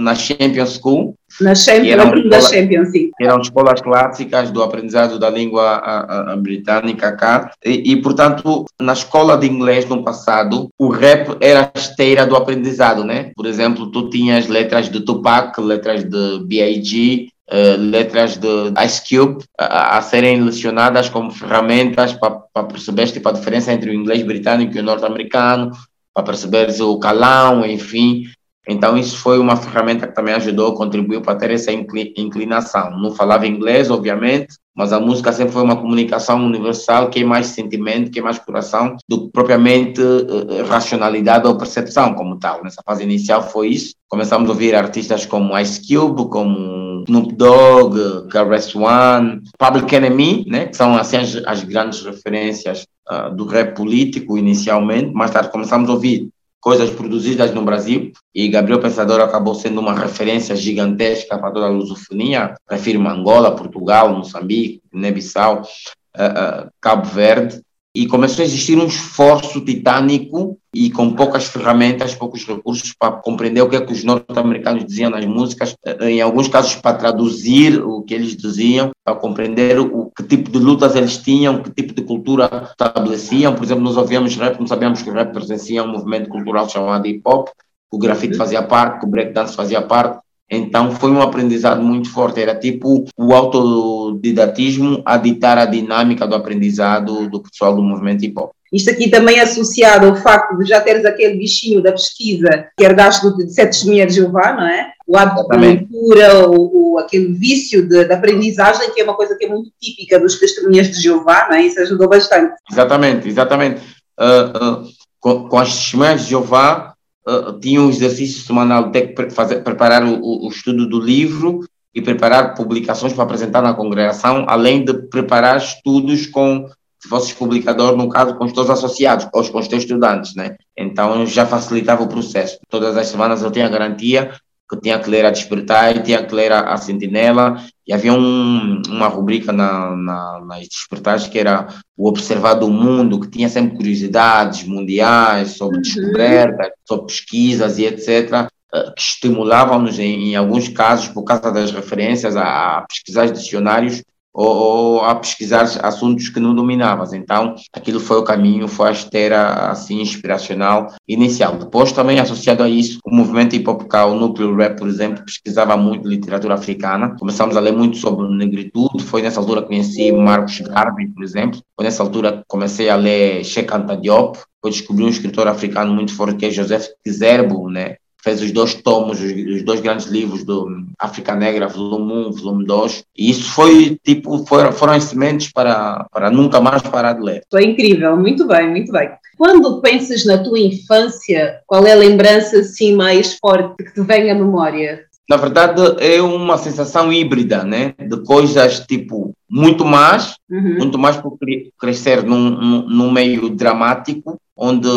na 0.00 0.14
Champions 0.14 0.78
School. 0.78 1.14
Na 1.40 1.54
Champions, 1.54 2.28
da 2.28 2.40
Champions. 2.40 2.88
Eram 3.20 3.40
escolas 3.40 3.80
clássicas 3.80 4.50
do 4.50 4.62
aprendizado 4.62 5.18
da 5.18 5.30
língua 5.30 5.62
a, 5.62 6.32
a, 6.32 6.36
britânica 6.36 7.12
cá. 7.12 7.52
E, 7.64 7.92
e, 7.92 7.96
portanto, 8.02 8.64
na 8.80 8.92
escola 8.92 9.36
de 9.36 9.46
inglês 9.46 9.86
no 9.86 10.02
passado, 10.02 10.68
o 10.78 10.88
rap 10.88 11.36
era 11.40 11.70
a 11.74 11.78
esteira 11.78 12.26
do 12.26 12.34
aprendizado, 12.34 13.04
né? 13.04 13.30
Por 13.36 13.46
exemplo, 13.46 13.90
tu 13.90 14.10
tinhas 14.10 14.48
letras 14.48 14.88
de 14.88 15.00
Tupac, 15.00 15.60
letras 15.60 16.04
de 16.04 16.40
B.I.G., 16.44 17.28
Uh, 17.52 17.76
letras 17.76 18.36
de 18.36 18.46
Ice 18.86 19.02
Cube 19.08 19.42
a, 19.58 19.98
a 19.98 20.02
serem 20.02 20.40
lecionadas 20.40 21.08
como 21.08 21.32
ferramentas 21.32 22.12
para 22.12 22.62
perceber 22.68 23.08
tipo, 23.08 23.28
a 23.28 23.32
diferença 23.32 23.72
entre 23.72 23.90
o 23.90 23.92
inglês 23.92 24.22
britânico 24.22 24.76
e 24.76 24.78
o 24.78 24.84
norte-americano, 24.84 25.72
para 26.14 26.22
perceberes 26.22 26.78
o 26.78 26.96
calão, 27.00 27.66
enfim. 27.66 28.22
Então, 28.68 28.96
isso 28.96 29.16
foi 29.18 29.38
uma 29.38 29.56
ferramenta 29.56 30.06
que 30.06 30.14
também 30.14 30.34
ajudou, 30.34 30.74
contribuiu 30.74 31.22
para 31.22 31.38
ter 31.38 31.50
essa 31.50 31.72
inclinação. 31.72 32.90
Não 32.98 33.10
falava 33.12 33.46
inglês, 33.46 33.90
obviamente, 33.90 34.54
mas 34.76 34.92
a 34.92 35.00
música 35.00 35.32
sempre 35.32 35.52
foi 35.52 35.62
uma 35.62 35.76
comunicação 35.76 36.44
universal 36.44 37.10
que 37.10 37.20
é 37.20 37.24
mais 37.24 37.48
sentimento, 37.48 38.10
que 38.10 38.18
é 38.18 38.22
mais 38.22 38.38
coração 38.38 38.96
do 39.08 39.26
que 39.26 39.32
propriamente 39.32 40.00
uh, 40.00 40.64
racionalidade 40.68 41.46
ou 41.46 41.56
percepção 41.56 42.14
como 42.14 42.38
tal. 42.38 42.62
Nessa 42.62 42.82
fase 42.84 43.02
inicial 43.02 43.42
foi 43.42 43.68
isso. 43.68 43.94
Começamos 44.08 44.48
a 44.48 44.52
ouvir 44.52 44.74
artistas 44.74 45.26
como 45.26 45.58
Ice 45.58 45.80
Cube, 45.86 46.28
como 46.30 47.04
Snoop 47.08 47.34
Dogg, 47.34 48.28
KRS 48.30 48.76
One, 48.76 49.42
Public 49.58 49.94
Enemy, 49.94 50.44
né, 50.48 50.66
que 50.66 50.76
são 50.76 50.96
assim 50.96 51.16
as, 51.16 51.36
as 51.46 51.64
grandes 51.64 52.02
referências 52.02 52.86
uh, 53.10 53.34
do 53.34 53.46
rap 53.46 53.74
político 53.74 54.38
inicialmente. 54.38 55.12
Mais 55.12 55.30
tarde 55.30 55.50
começamos 55.50 55.88
a 55.88 55.92
ouvir 55.92 56.28
coisas 56.60 56.90
produzidas 56.90 57.52
no 57.52 57.64
Brasil 57.64 58.12
e 58.34 58.48
Gabriel 58.48 58.80
Pensador 58.80 59.20
acabou 59.20 59.54
sendo 59.54 59.80
uma 59.80 59.94
referência 59.94 60.54
gigantesca 60.54 61.38
para 61.38 61.50
toda 61.50 61.66
a 61.66 61.70
lusofonia. 61.70 62.54
Refiro 62.68 63.06
Angola, 63.08 63.56
Portugal, 63.56 64.14
Moçambique, 64.14 64.82
Guiné-Bissau, 64.92 65.62
uh, 65.62 66.66
uh, 66.66 66.70
Cabo 66.80 67.06
Verde 67.06 67.62
e 67.94 68.06
começou 68.06 68.42
a 68.42 68.46
existir 68.46 68.78
um 68.78 68.86
esforço 68.86 69.64
titânico 69.64 70.56
e 70.72 70.90
com 70.90 71.12
poucas 71.12 71.46
ferramentas, 71.46 72.14
poucos 72.14 72.46
recursos 72.46 72.94
para 72.96 73.12
compreender 73.16 73.62
o 73.62 73.68
que 73.68 73.74
é 73.74 73.80
que 73.80 73.92
os 73.92 74.04
norte-americanos 74.04 74.84
diziam 74.84 75.10
nas 75.10 75.26
músicas, 75.26 75.74
em 76.00 76.20
alguns 76.20 76.46
casos 76.46 76.76
para 76.76 76.96
traduzir 76.96 77.82
o 77.82 78.02
que 78.02 78.14
eles 78.14 78.36
diziam, 78.36 78.90
para 79.04 79.16
compreender 79.16 79.80
o 79.80 80.10
que 80.16 80.22
tipo 80.22 80.50
de 80.50 80.58
lutas 80.58 80.94
eles 80.94 81.18
tinham, 81.18 81.62
que 81.62 81.70
tipo 81.70 81.92
de 81.92 82.02
cultura 82.02 82.68
estabeleciam. 82.70 83.54
Por 83.56 83.64
exemplo, 83.64 83.82
nós 83.82 83.96
ouvíamos 83.96 84.36
rap, 84.36 84.60
não 84.60 84.68
sabíamos 84.68 85.02
que 85.02 85.10
o 85.10 85.12
rap 85.12 85.32
pertencia 85.32 85.80
a 85.80 85.84
um 85.84 85.90
movimento 85.90 86.28
cultural 86.28 86.68
chamado 86.68 87.06
hip 87.08 87.22
hop, 87.24 87.48
o 87.90 87.98
grafite 87.98 88.36
fazia 88.36 88.62
parte, 88.62 89.00
que 89.00 89.06
o 89.06 89.10
breakdance 89.10 89.56
fazia 89.56 89.82
parte, 89.82 90.20
então 90.50 90.90
foi 90.90 91.10
um 91.10 91.22
aprendizado 91.22 91.80
muito 91.80 92.10
forte, 92.10 92.40
era 92.40 92.54
tipo 92.54 93.04
o 93.16 93.32
autodidatismo 93.32 95.00
a 95.04 95.16
ditar 95.16 95.56
a 95.56 95.64
dinâmica 95.64 96.26
do 96.26 96.34
aprendizado 96.34 97.28
do 97.28 97.40
pessoal 97.40 97.74
do 97.74 97.82
movimento 97.82 98.24
hip 98.24 98.34
hop. 98.36 98.50
Isto 98.72 98.90
aqui 98.90 99.10
também 99.10 99.38
é 99.38 99.42
associado 99.42 100.06
ao 100.06 100.16
facto 100.16 100.56
de 100.56 100.64
já 100.64 100.80
teres 100.80 101.04
aquele 101.04 101.36
bichinho 101.36 101.82
da 101.82 101.90
pesquisa 101.90 102.68
que 102.76 102.84
herdaste 102.84 103.28
de 103.36 103.52
Sete 103.52 103.70
Testemunhas 103.70 104.08
de 104.08 104.20
Jeová, 104.20 104.52
não 104.52 104.66
é? 104.66 104.92
O 105.06 105.16
hábito 105.16 105.48
de 105.48 105.56
leitura, 105.56 106.48
o, 106.48 106.92
o, 106.94 106.98
aquele 106.98 107.32
vício 107.32 107.88
de, 107.88 108.04
de, 108.04 108.12
aprendizagem, 108.12 108.92
que 108.92 109.00
é 109.00 109.04
uma 109.04 109.16
coisa 109.16 109.36
que 109.36 109.44
é 109.44 109.48
muito 109.48 109.72
típica 109.80 110.20
dos 110.20 110.38
testemunhas 110.38 110.88
de 110.88 111.02
Jeová, 111.02 111.48
não 111.48 111.56
é? 111.56 111.62
Isso 111.62 111.80
ajudou 111.80 112.08
bastante. 112.08 112.54
Exatamente, 112.70 113.28
exatamente. 113.28 113.80
Uh, 114.18 114.82
uh, 114.82 114.88
com, 115.18 115.48
com 115.48 115.58
as 115.58 115.74
testemunhas 115.74 116.22
de 116.22 116.30
Jeová, 116.30 116.94
uh, 117.28 117.58
tinha 117.60 117.80
um 117.80 117.88
exercício 117.88 118.42
semanal 118.42 118.90
de 118.90 119.14
fazer, 119.30 119.62
preparar 119.62 120.04
o, 120.04 120.46
o 120.46 120.48
estudo 120.48 120.88
do 120.88 121.00
livro 121.00 121.64
e 121.94 122.00
preparar 122.00 122.54
publicações 122.54 123.12
para 123.12 123.24
apresentar 123.24 123.62
na 123.62 123.74
congregação, 123.74 124.44
além 124.48 124.84
de 124.84 124.94
preparar 125.08 125.56
estudos 125.56 126.26
com, 126.26 126.66
se 127.00 127.08
fosses 127.08 127.32
publicador, 127.32 127.96
no 127.96 128.08
caso, 128.08 128.36
com 128.36 128.44
os 128.44 128.52
teus 128.52 128.70
associados, 128.70 129.28
ou 129.32 129.48
com 129.50 129.58
os 129.58 129.68
teus 129.68 129.82
estudantes, 129.82 130.34
né? 130.36 130.56
Então, 130.76 131.26
já 131.26 131.44
facilitava 131.46 132.04
o 132.04 132.08
processo. 132.08 132.58
Todas 132.68 132.96
as 132.96 133.08
semanas 133.08 133.42
eu 133.42 133.50
tinha 133.50 133.66
a 133.66 133.70
garantia 133.70 134.32
que 134.70 134.80
tinha 134.80 135.00
que 135.00 135.10
ler 135.10 135.26
a 135.26 135.30
Despertar, 135.30 136.00
tinha 136.02 136.24
que 136.24 136.32
ler 136.32 136.52
a, 136.52 136.72
a 136.72 136.76
Sentinela, 136.76 137.60
e 137.90 137.92
havia 137.92 138.12
um, 138.12 138.82
uma 138.88 139.08
rubrica 139.08 139.52
na, 139.52 139.96
na, 139.96 140.40
nas 140.46 140.68
despertagens 140.68 141.28
que 141.28 141.36
era 141.36 141.66
o 141.96 142.08
observar 142.08 142.54
do 142.54 142.70
mundo, 142.70 143.18
que 143.18 143.28
tinha 143.28 143.48
sempre 143.48 143.76
curiosidades 143.76 144.62
mundiais 144.62 145.56
sobre 145.56 145.78
uhum. 145.78 145.82
descobertas, 145.82 146.68
sobre 146.86 147.06
pesquisas 147.06 147.78
e 147.78 147.86
etc., 147.86 148.48
eh, 148.72 148.92
que 148.96 149.02
estimulavam-nos, 149.02 149.98
em, 149.98 150.28
em, 150.28 150.36
alguns 150.36 150.68
casos, 150.68 151.08
por 151.08 151.24
causa 151.24 151.50
das 151.50 151.72
referências, 151.72 152.36
a, 152.36 152.78
a 152.78 152.82
pesquisar 152.82 153.26
dicionários 153.26 154.04
ou, 154.32 154.46
ou, 154.46 155.04
a 155.04 155.14
pesquisar 155.14 155.62
assuntos 155.82 156.28
que 156.28 156.40
não 156.40 156.54
dominavas. 156.54 157.12
Então, 157.12 157.54
aquilo 157.72 158.00
foi 158.00 158.18
o 158.18 158.24
caminho, 158.24 158.68
foi 158.68 158.88
a 158.88 158.92
esteira 158.92 159.70
assim, 159.70 160.00
inspiracional 160.00 160.92
inicial. 161.06 161.56
Depois, 161.56 161.92
também 161.92 162.20
associado 162.20 162.62
a 162.62 162.68
isso, 162.68 162.98
o 163.04 163.14
movimento 163.14 163.54
hip 163.56 163.68
hop 163.68 163.82
o 163.92 164.14
núcleo 164.14 164.56
rap, 164.56 164.78
por 164.78 164.88
exemplo, 164.88 165.24
pesquisava 165.24 165.76
muito 165.76 166.08
literatura 166.08 166.54
africana. 166.54 167.16
Começamos 167.18 167.56
a 167.56 167.60
ler 167.60 167.72
muito 167.72 167.96
sobre 167.96 168.28
negritude. 168.28 169.02
Foi 169.02 169.22
nessa 169.22 169.40
altura 169.40 169.62
que 169.62 169.68
conheci 169.68 170.12
Marcos 170.12 170.60
Garvey, 170.60 171.08
por 171.08 171.24
exemplo. 171.24 171.60
Foi 171.74 171.84
nessa 171.84 172.02
altura 172.02 172.38
que 172.38 172.42
comecei 172.46 172.88
a 172.88 172.96
ler 172.96 173.44
Cheikh 173.44 173.72
Anta 173.72 173.96
Diop. 173.96 174.38
Depois 174.62 174.76
descobri 174.76 175.04
um 175.04 175.08
escritor 175.08 175.48
africano 175.48 175.92
muito 175.94 176.14
forte 176.14 176.36
que 176.36 176.46
é 176.46 176.50
Joseph 176.50 176.88
Kizerbo, 177.02 177.70
né? 177.70 177.96
Fez 178.22 178.42
os 178.42 178.50
dois 178.52 178.74
tomos, 178.74 179.20
os, 179.20 179.62
dois 179.62 179.80
grandes 179.80 180.06
livros 180.06 180.44
do 180.44 180.84
África 180.98 181.34
Negra, 181.34 181.68
volume 181.68 182.28
1, 182.28 182.32
volume 182.32 182.66
2, 182.66 183.04
e 183.16 183.30
isso 183.30 183.52
foi 183.52 183.98
tipo, 184.04 184.44
foram, 184.46 184.72
foram 184.72 184.94
as 184.94 185.04
sementes 185.04 185.52
para, 185.52 186.06
para 186.12 186.30
nunca 186.30 186.60
mais 186.60 186.82
parar 186.82 187.14
de 187.14 187.22
ler. 187.22 187.42
Foi 187.50 187.64
incrível, 187.64 188.16
muito 188.16 188.46
bem, 188.46 188.70
muito 188.70 188.92
bem. 188.92 189.10
Quando 189.36 189.80
pensas 189.80 190.24
na 190.24 190.38
tua 190.38 190.58
infância, 190.58 191.60
qual 191.66 191.86
é 191.86 191.92
a 191.92 191.96
lembrança 191.96 192.58
assim 192.58 192.94
mais 192.94 193.38
forte 193.38 193.82
que 193.82 193.94
te 193.94 194.02
vem 194.02 194.30
à 194.30 194.34
memória? 194.34 195.04
Na 195.28 195.36
verdade, 195.36 195.80
é 196.00 196.20
uma 196.20 196.58
sensação 196.58 197.12
híbrida, 197.12 197.62
né? 197.62 197.94
De 197.98 198.22
coisas 198.24 198.80
tipo 198.80 199.32
muito 199.48 199.84
mais, 199.84 200.34
uhum. 200.50 200.78
muito 200.78 200.98
mais 200.98 201.16
por 201.16 201.38
crescer 201.78 202.22
num, 202.24 202.50
num, 202.50 202.88
num 202.88 203.10
meio 203.10 203.48
dramático, 203.48 204.38
onde 204.56 204.88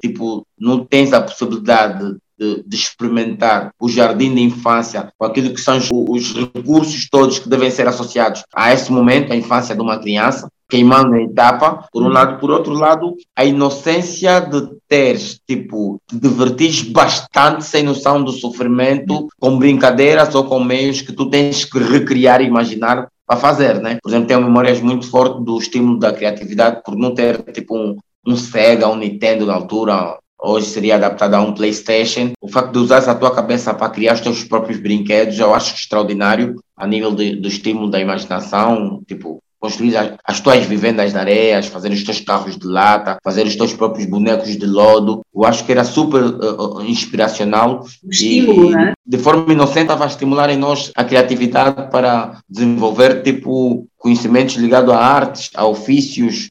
tipo 0.00 0.46
não 0.58 0.84
tens 0.84 1.12
a 1.12 1.20
possibilidade 1.20 2.16
de, 2.38 2.62
de, 2.66 2.76
experimentar 2.76 3.72
o 3.80 3.88
jardim 3.88 4.34
de 4.34 4.42
infância 4.42 5.12
com 5.18 5.24
aquilo 5.26 5.52
que 5.52 5.60
são 5.60 5.76
os, 5.76 5.90
os, 5.90 6.34
recursos 6.34 7.08
todos 7.10 7.38
que 7.38 7.48
devem 7.48 7.70
ser 7.70 7.88
associados 7.88 8.44
a 8.54 8.72
esse 8.72 8.92
momento, 8.92 9.32
a 9.32 9.36
infância 9.36 9.74
de 9.74 9.80
uma 9.80 9.98
criança, 9.98 10.48
queimando 10.68 11.14
a 11.14 11.22
etapa, 11.22 11.88
por 11.90 12.02
um 12.02 12.08
lado, 12.08 12.38
por 12.38 12.50
outro 12.50 12.74
lado, 12.74 13.16
a 13.34 13.44
inocência 13.44 14.38
de 14.40 14.68
teres, 14.86 15.40
tipo, 15.46 16.00
te 16.06 16.16
divertires 16.16 16.82
bastante 16.82 17.64
sem 17.64 17.82
noção 17.82 18.22
do 18.22 18.32
sofrimento, 18.32 19.28
com 19.40 19.58
brincadeiras 19.58 20.34
ou 20.34 20.44
com 20.44 20.62
meios 20.62 21.00
que 21.00 21.12
tu 21.12 21.30
tens 21.30 21.64
que 21.64 21.78
recriar 21.78 22.42
e 22.42 22.46
imaginar 22.46 23.08
para 23.26 23.38
fazer, 23.38 23.80
né? 23.80 23.98
Por 24.02 24.10
exemplo, 24.10 24.28
tenho 24.28 24.42
memórias 24.42 24.80
muito 24.80 25.08
fortes 25.08 25.44
do 25.44 25.58
estímulo 25.58 25.98
da 25.98 26.12
criatividade 26.12 26.82
por 26.84 26.96
não 26.96 27.14
ter, 27.14 27.42
tipo, 27.52 27.76
um, 27.76 27.96
um 28.26 28.36
Sega, 28.36 28.88
um 28.88 28.96
Nintendo 28.96 29.46
na 29.46 29.54
altura, 29.54 30.18
hoje 30.40 30.66
seria 30.66 30.94
adaptado 30.94 31.34
a 31.34 31.40
um 31.40 31.52
PlayStation. 31.52 32.32
O 32.40 32.48
facto 32.48 32.72
de 32.72 32.78
usar 32.78 32.98
a 32.98 33.14
tua 33.14 33.34
cabeça 33.34 33.74
para 33.74 33.90
criar 33.90 34.14
os 34.14 34.20
teus 34.20 34.44
próprios 34.44 34.78
brinquedos, 34.78 35.38
eu 35.38 35.54
acho 35.54 35.74
extraordinário 35.74 36.56
a 36.76 36.86
nível 36.86 37.14
de, 37.14 37.36
do 37.36 37.48
estímulo 37.48 37.90
da 37.90 38.00
imaginação, 38.00 39.02
tipo, 39.06 39.42
construir 39.60 39.96
as, 39.96 40.12
as, 40.24 40.40
tuas 40.40 40.64
vivendas 40.64 41.12
de 41.12 41.18
areias, 41.18 41.66
fazer 41.66 41.90
os 41.90 42.04
teus 42.04 42.20
carros 42.20 42.56
de 42.56 42.66
lata, 42.66 43.18
fazer 43.24 43.44
os 43.44 43.56
teus 43.56 43.74
próprios 43.74 44.08
bonecos 44.08 44.56
de 44.56 44.66
lodo. 44.66 45.22
Eu 45.34 45.44
acho 45.44 45.64
que 45.64 45.72
era 45.72 45.84
super 45.84 46.22
uh, 46.22 46.82
inspiracional. 46.82 47.84
Estímulo, 48.08 48.70
e, 48.70 48.74
né? 48.74 48.92
De 49.04 49.18
forma 49.18 49.52
inocente, 49.52 49.82
estava 49.82 50.04
a 50.04 50.08
estimular 50.08 50.48
em 50.50 50.56
nós 50.56 50.92
a 50.94 51.04
criatividade 51.04 51.90
para 51.90 52.38
desenvolver, 52.48 53.22
tipo, 53.22 53.88
conhecimentos 53.96 54.54
ligados 54.54 54.94
a 54.94 54.98
artes, 54.98 55.50
a 55.54 55.66
ofícios, 55.66 56.50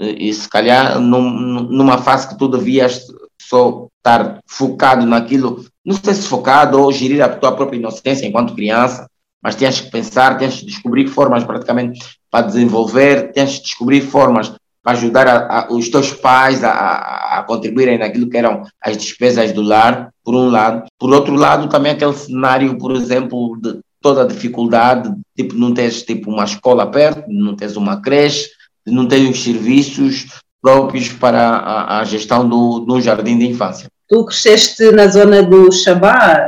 e 0.00 0.32
se 0.32 0.48
calhar 0.48 1.00
num, 1.00 1.62
numa 1.64 1.98
fase 1.98 2.28
que 2.28 2.38
tu 2.38 2.48
devias 2.48 3.06
só 3.48 3.86
estar 3.98 4.40
focado 4.46 5.06
naquilo, 5.06 5.64
não 5.84 5.96
sei 5.96 6.14
se 6.14 6.28
focado 6.28 6.80
ou 6.80 6.92
gerir 6.92 7.22
a 7.22 7.28
tua 7.28 7.52
própria 7.52 7.78
inocência 7.78 8.26
enquanto 8.26 8.54
criança, 8.54 9.06
mas 9.42 9.54
tens 9.56 9.80
que 9.80 9.90
pensar, 9.90 10.38
tens 10.38 10.60
que 10.60 10.66
descobrir 10.66 11.06
formas 11.06 11.44
praticamente 11.44 12.00
para 12.30 12.46
desenvolver, 12.46 13.32
tens 13.32 13.58
que 13.58 13.64
descobrir 13.64 14.00
formas 14.00 14.52
para 14.82 14.92
ajudar 14.92 15.26
a, 15.26 15.60
a, 15.60 15.72
os 15.72 15.88
teus 15.88 16.12
pais 16.12 16.62
a, 16.62 16.70
a, 17.38 17.42
contribuírem 17.46 17.98
naquilo 17.98 18.28
que 18.28 18.36
eram 18.36 18.62
as 18.82 18.96
despesas 18.96 19.52
do 19.52 19.62
lar, 19.62 20.10
por 20.22 20.34
um 20.34 20.50
lado. 20.50 20.84
Por 20.98 21.10
outro 21.12 21.34
lado, 21.34 21.68
também 21.68 21.92
aquele 21.92 22.12
cenário, 22.12 22.76
por 22.78 22.92
exemplo, 22.92 23.58
de 23.60 23.80
toda 24.00 24.22
a 24.22 24.26
dificuldade, 24.26 25.10
tipo, 25.34 25.54
não 25.54 25.72
tens 25.72 26.02
tipo, 26.02 26.30
uma 26.30 26.44
escola 26.44 26.86
perto, 26.90 27.24
não 27.28 27.56
tens 27.56 27.76
uma 27.76 28.02
creche, 28.02 28.50
não 28.86 29.08
têm 29.08 29.30
os 29.30 29.42
serviços 29.42 30.26
próprios 30.64 31.10
para 31.12 31.38
a, 31.38 32.00
a 32.00 32.04
gestão 32.04 32.48
do, 32.48 32.80
do 32.80 32.98
jardim 32.98 33.36
de 33.36 33.46
infância. 33.46 33.86
Tu 34.08 34.24
cresceste 34.24 34.90
na 34.92 35.06
zona 35.08 35.42
do 35.42 35.70
Xabá, 35.70 36.40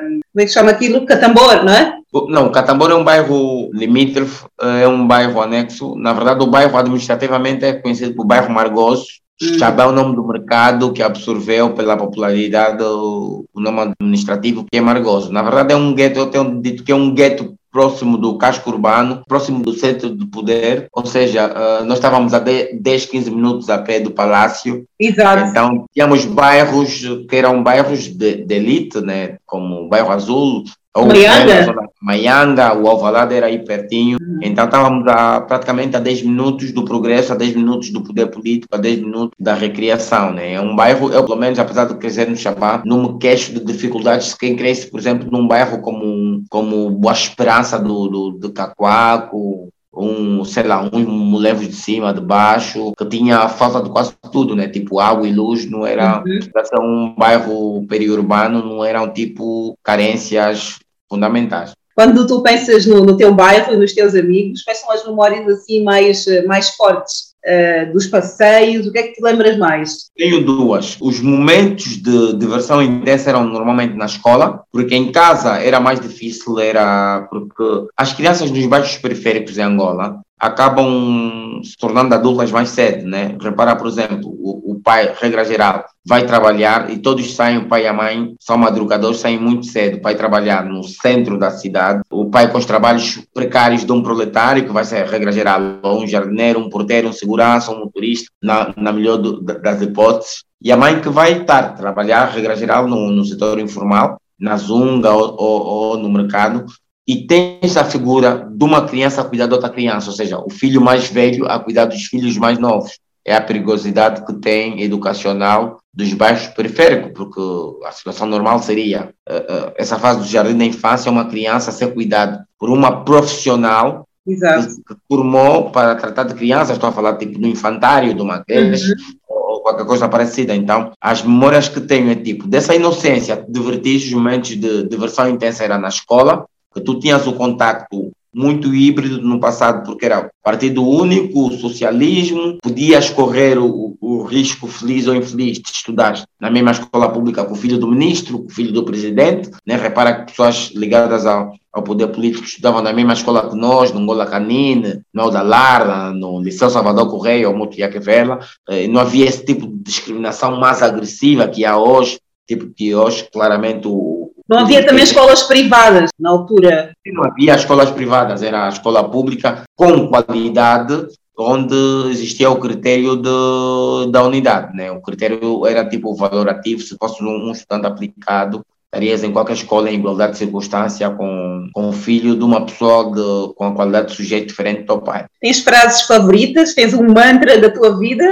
um, 0.00 0.20
como 0.32 0.42
é 0.42 0.44
que 0.44 0.52
chama 0.52 0.70
aquilo? 0.70 1.04
Catambor, 1.04 1.64
não 1.64 1.72
é? 1.72 1.98
Não, 2.28 2.52
Catambor 2.52 2.92
é 2.92 2.94
um 2.94 3.02
bairro 3.02 3.68
limítrofe, 3.72 4.44
é 4.80 4.86
um 4.86 5.04
bairro 5.04 5.40
anexo. 5.40 5.96
Na 5.96 6.12
verdade, 6.12 6.44
o 6.44 6.46
bairro 6.46 6.76
administrativamente 6.76 7.64
é 7.64 7.72
conhecido 7.72 8.14
por 8.14 8.24
bairro 8.24 8.52
Margoso. 8.52 9.06
Hum. 9.42 9.56
É 9.60 9.86
o 9.86 9.92
nome 9.92 10.14
do 10.14 10.24
mercado 10.24 10.92
que 10.92 11.02
absorveu 11.02 11.70
pela 11.70 11.96
popularidade 11.96 12.84
o 12.84 13.44
nome 13.56 13.92
administrativo 14.00 14.64
que 14.70 14.78
é 14.78 14.80
Margoso. 14.80 15.32
Na 15.32 15.42
verdade, 15.42 15.72
é 15.72 15.76
um 15.76 15.92
gueto, 15.92 16.20
eu 16.20 16.26
tenho 16.26 16.62
dito 16.62 16.84
que 16.84 16.92
é 16.92 16.94
um 16.94 17.12
gueto 17.12 17.56
próximo 17.74 18.16
do 18.16 18.38
casco 18.38 18.70
urbano, 18.70 19.24
próximo 19.26 19.60
do 19.60 19.72
centro 19.72 20.14
de 20.14 20.24
poder, 20.26 20.86
ou 20.92 21.04
seja, 21.04 21.48
uh, 21.48 21.84
nós 21.84 21.98
estávamos 21.98 22.32
a 22.32 22.38
10, 22.38 23.06
15 23.06 23.30
minutos 23.32 23.68
a 23.68 23.78
pé 23.78 23.98
do 23.98 24.12
palácio. 24.12 24.86
Exato. 24.96 25.50
Então, 25.50 25.84
tínhamos 25.92 26.24
bairros 26.24 27.02
que 27.28 27.34
eram 27.34 27.64
bairros 27.64 28.06
de, 28.06 28.44
de 28.44 28.54
elite, 28.54 29.00
né, 29.00 29.38
como 29.44 29.86
o 29.86 29.88
bairro 29.88 30.12
Azul, 30.12 30.62
ou 30.96 31.06
Maianga. 31.06 31.74
Maianga, 32.00 32.74
o 32.74 32.88
Alvalade 32.88 33.34
era 33.34 33.46
aí 33.46 33.64
pertinho. 33.64 34.16
Uhum. 34.20 34.38
Então 34.42 34.64
estávamos 34.64 35.06
a, 35.08 35.40
praticamente 35.40 35.96
a 35.96 36.00
10 36.00 36.22
minutos 36.22 36.70
do 36.70 36.84
progresso, 36.84 37.32
a 37.32 37.36
10 37.36 37.56
minutos 37.56 37.90
do 37.90 38.02
poder 38.02 38.26
político, 38.26 38.74
a 38.74 38.78
10 38.78 39.00
minutos 39.00 39.34
da 39.38 39.54
recriação. 39.54 40.32
Né? 40.32 40.52
É 40.52 40.60
um 40.60 40.76
bairro, 40.76 41.10
eu 41.12 41.24
pelo 41.24 41.38
menos, 41.38 41.58
apesar 41.58 41.86
de 41.86 41.94
crescer 41.94 42.28
no 42.28 42.36
Chapá, 42.36 42.82
não 42.86 43.02
me 43.02 43.18
queixo 43.18 43.52
de 43.52 43.64
dificuldades. 43.64 44.34
Quem 44.34 44.54
cresce, 44.54 44.88
por 44.88 45.00
exemplo, 45.00 45.28
num 45.30 45.48
bairro 45.48 45.80
como, 45.80 46.44
como 46.48 46.90
Boa 46.90 47.12
Esperança 47.12 47.76
do, 47.76 48.06
do, 48.06 48.30
do 48.30 48.52
Cacoaco, 48.52 49.68
um, 49.96 50.44
sei 50.44 50.64
lá, 50.64 50.88
um 50.92 51.36
levos 51.36 51.68
de 51.68 51.74
cima, 51.74 52.12
de 52.12 52.20
baixo, 52.20 52.92
que 52.96 53.04
tinha 53.06 53.48
falta 53.48 53.82
de 53.82 53.90
quase 53.90 54.12
tudo, 54.32 54.56
né? 54.56 54.68
Tipo 54.68 54.98
água 54.98 55.26
e 55.26 55.32
luz, 55.32 55.68
não 55.68 55.86
era, 55.86 56.22
uhum. 56.24 56.82
um 56.82 57.14
bairro 57.16 57.86
periurbano, 57.86 58.64
não 58.64 58.84
eram 58.84 59.12
tipo 59.12 59.76
carências 59.82 60.78
fundamentais. 61.08 61.72
Quando 61.94 62.26
tu 62.26 62.42
pensas 62.42 62.86
no, 62.86 63.04
no 63.04 63.16
teu 63.16 63.32
bairro 63.32 63.72
e 63.72 63.76
nos 63.76 63.92
teus 63.92 64.14
amigos, 64.14 64.62
quais 64.62 64.80
são 64.80 64.90
as 64.90 65.04
memórias 65.04 65.46
assim 65.48 65.84
mais, 65.84 66.24
mais 66.46 66.70
fortes? 66.70 67.33
Uh, 67.46 67.92
dos 67.92 68.06
passeios, 68.06 68.86
o 68.86 68.92
que 68.92 68.98
é 68.98 69.02
que 69.02 69.12
te 69.14 69.22
lembras 69.22 69.58
mais? 69.58 70.10
Tenho 70.16 70.42
duas. 70.44 70.96
Os 70.98 71.20
momentos 71.20 71.98
de 72.02 72.38
diversão 72.38 72.82
intensa 72.82 73.28
eram 73.28 73.44
normalmente 73.44 73.94
na 73.94 74.06
escola, 74.06 74.62
porque 74.72 74.94
em 74.94 75.12
casa 75.12 75.58
era 75.58 75.78
mais 75.78 76.00
difícil, 76.00 76.58
era 76.58 77.28
porque 77.30 77.86
as 77.96 78.14
crianças 78.14 78.50
nos 78.50 78.64
bairros 78.66 78.96
periféricos 78.96 79.58
em 79.58 79.62
Angola 79.62 80.22
acabam 80.44 81.62
se 81.62 81.76
tornando 81.78 82.14
adultas 82.14 82.52
mais 82.52 82.68
cedo, 82.68 83.06
né? 83.06 83.36
Repara, 83.40 83.76
por 83.76 83.86
exemplo, 83.86 84.28
o, 84.28 84.72
o, 84.72 84.80
pai, 84.80 85.14
regra 85.18 85.44
geral, 85.44 85.86
vai 86.06 86.26
trabalhar 86.26 86.90
e 86.90 86.98
todos 86.98 87.34
saem, 87.34 87.58
o 87.58 87.66
pai 87.66 87.84
e 87.84 87.86
a 87.86 87.92
mãe 87.92 88.34
são 88.38 88.58
madrugadores, 88.58 89.20
saem 89.20 89.38
muito 89.38 89.64
cedo, 89.66 89.96
o 89.96 90.00
pai 90.02 90.14
trabalhar 90.14 90.64
no 90.64 90.82
centro 90.82 91.38
da 91.38 91.50
cidade, 91.50 92.02
o 92.10 92.26
pai 92.26 92.50
com 92.50 92.58
os 92.58 92.66
trabalhos 92.66 93.22
precários 93.32 93.86
de 93.86 93.92
um 93.92 94.02
proletário, 94.02 94.64
que 94.64 94.72
vai 94.72 94.84
ser, 94.84 95.06
regra 95.06 95.32
geral, 95.32 95.62
um 95.82 96.06
jardineiro, 96.06 96.60
um 96.60 96.68
porteiro, 96.68 97.08
um 97.08 97.12
segurança, 97.34 97.72
um 97.72 97.80
motorista, 97.80 98.30
na, 98.42 98.72
na 98.76 98.92
melhor 98.92 99.16
do, 99.16 99.40
das 99.40 99.82
hipóteses, 99.82 100.44
e 100.62 100.72
a 100.72 100.76
mãe 100.76 101.00
que 101.00 101.08
vai 101.08 101.40
estar 101.40 101.74
trabalhar, 101.74 102.26
regra 102.26 102.56
geral, 102.56 102.88
no, 102.88 103.10
no 103.10 103.24
setor 103.24 103.58
informal, 103.58 104.18
na 104.38 104.56
zunga 104.56 105.10
ou, 105.10 105.36
ou, 105.38 105.62
ou 105.66 105.98
no 105.98 106.08
mercado, 106.08 106.64
e 107.06 107.26
tens 107.26 107.76
a 107.76 107.84
figura 107.84 108.48
de 108.50 108.64
uma 108.64 108.86
criança 108.86 109.20
a 109.20 109.24
cuidar 109.24 109.46
de 109.46 109.52
outra 109.52 109.68
criança, 109.68 110.08
ou 110.08 110.16
seja, 110.16 110.38
o 110.38 110.50
filho 110.50 110.80
mais 110.80 111.08
velho 111.08 111.46
a 111.46 111.58
cuidar 111.58 111.84
dos 111.84 112.04
filhos 112.04 112.38
mais 112.38 112.58
novos. 112.58 112.98
É 113.26 113.34
a 113.34 113.40
perigosidade 113.40 114.24
que 114.24 114.34
tem 114.34 114.82
educacional 114.82 115.78
dos 115.92 116.12
bairros 116.12 116.46
periféricos, 116.48 117.12
porque 117.14 117.86
a 117.86 117.92
situação 117.92 118.26
normal 118.26 118.58
seria 118.60 119.14
uh, 119.28 119.34
uh, 119.34 119.72
essa 119.76 119.98
fase 119.98 120.20
do 120.20 120.26
jardim 120.26 120.56
da 120.56 120.64
infância, 120.64 121.10
uma 121.10 121.26
criança 121.26 121.72
ser 121.72 121.94
cuidada 121.94 122.46
por 122.58 122.68
uma 122.68 123.04
profissional 123.04 124.03
Exato. 124.26 124.82
que, 124.86 124.96
formou 125.06 125.70
para 125.70 125.94
tratar 125.94 126.24
de 126.24 126.34
crianças, 126.34 126.76
estou 126.76 126.88
a 126.88 126.92
falar 126.92 127.16
tipo 127.16 127.38
do 127.38 127.46
infantário, 127.46 128.14
de 128.14 128.22
uma 128.22 128.42
creche, 128.42 128.92
uhum. 128.92 128.96
ou 129.28 129.60
qualquer 129.60 129.86
coisa 129.86 130.08
parecida. 130.08 130.54
Então, 130.54 130.92
as 131.00 131.22
memórias 131.22 131.68
que 131.68 131.80
tenho 131.80 132.10
é 132.10 132.14
tipo 132.14 132.48
dessa 132.48 132.74
inocência, 132.74 133.44
divertir 133.48 133.96
os 133.96 134.12
momentos 134.12 134.50
de 134.50 134.88
diversão 134.88 135.28
intensa 135.28 135.64
era 135.64 135.78
na 135.78 135.88
escola, 135.88 136.46
que 136.72 136.80
tu 136.80 136.98
tinhas 136.98 137.26
o 137.26 137.34
contacto 137.34 138.12
muito 138.34 138.74
híbrido 138.74 139.20
no 139.22 139.38
passado, 139.38 139.84
porque 139.84 140.06
era 140.06 140.30
partido 140.42 140.86
único, 140.86 141.52
socialismo, 141.52 142.58
podia 142.62 142.98
escorrer 142.98 143.58
o, 143.58 143.96
o 144.00 144.22
risco 144.24 144.66
feliz 144.66 145.06
ou 145.06 145.14
infeliz 145.14 145.58
de 145.58 145.70
estudar 145.70 146.24
na 146.40 146.50
mesma 146.50 146.72
escola 146.72 147.08
pública 147.08 147.44
com 147.44 147.52
o 147.52 147.56
filho 147.56 147.78
do 147.78 147.88
ministro, 147.88 148.40
com 148.40 148.46
o 148.46 148.50
filho 148.50 148.72
do 148.72 148.84
presidente, 148.84 149.50
né? 149.66 149.76
repara 149.76 150.14
que 150.14 150.32
pessoas 150.32 150.70
ligadas 150.74 151.24
ao, 151.26 151.52
ao 151.72 151.82
poder 151.82 152.08
político 152.08 152.44
estudavam 152.44 152.82
na 152.82 152.92
mesma 152.92 153.12
escola 153.12 153.48
que 153.48 153.56
nós, 153.56 153.92
no 153.92 154.00
Angola 154.00 154.26
Canine, 154.26 155.02
no 155.12 155.30
da 155.30 155.42
Lara, 155.42 156.12
no 156.12 156.40
Liceu 156.40 156.70
Salvador 156.70 157.08
Correia 157.08 157.48
ou 157.48 157.56
Motiaque 157.56 157.98
Vela, 157.98 158.40
eh, 158.68 158.86
não 158.88 159.00
havia 159.00 159.26
esse 159.26 159.44
tipo 159.44 159.66
de 159.66 159.82
discriminação 159.82 160.58
mais 160.58 160.82
agressiva 160.82 161.48
que 161.48 161.64
há 161.64 161.76
hoje, 161.76 162.18
tipo 162.46 162.66
que 162.74 162.94
hoje 162.94 163.28
claramente 163.32 163.88
o 163.88 164.23
não 164.48 164.58
havia 164.58 164.84
também 164.84 165.04
escolas 165.04 165.42
privadas 165.42 166.10
na 166.18 166.30
altura? 166.30 166.92
Não 167.06 167.24
havia 167.24 167.54
escolas 167.54 167.90
privadas, 167.90 168.42
era 168.42 168.66
a 168.66 168.68
escola 168.68 169.08
pública 169.08 169.62
com 169.74 170.08
qualidade, 170.08 171.06
onde 171.38 171.74
existia 172.10 172.50
o 172.50 172.60
critério 172.60 173.16
de, 173.16 174.12
da 174.12 174.22
unidade. 174.22 174.76
Né? 174.76 174.90
O 174.90 175.00
critério 175.00 175.66
era 175.66 175.88
tipo 175.88 176.14
valorativo, 176.14 176.82
se 176.82 176.96
fosse 176.96 177.22
um, 177.22 177.48
um 177.48 177.52
estudante 177.52 177.86
aplicado, 177.86 178.62
estarias 178.94 179.24
em 179.24 179.32
qualquer 179.32 179.54
escola 179.54 179.90
em 179.90 179.96
igualdade 179.96 180.32
de 180.32 180.38
circunstância 180.38 181.10
com, 181.10 181.68
com 181.72 181.88
o 181.88 181.92
filho 181.92 182.36
de 182.36 182.44
uma 182.44 182.64
pessoa 182.64 183.10
de, 183.10 183.54
com 183.54 183.64
a 183.66 183.74
qualidade 183.74 184.08
de 184.08 184.14
sujeito 184.14 184.48
diferente 184.48 184.82
do 184.82 184.86
teu 184.86 184.98
pai. 185.00 185.24
Tens 185.40 185.60
frases 185.60 186.02
favoritas? 186.02 186.74
Tens 186.74 186.94
um 186.94 187.12
mantra 187.12 187.58
da 187.58 187.70
tua 187.70 187.98
vida? 187.98 188.24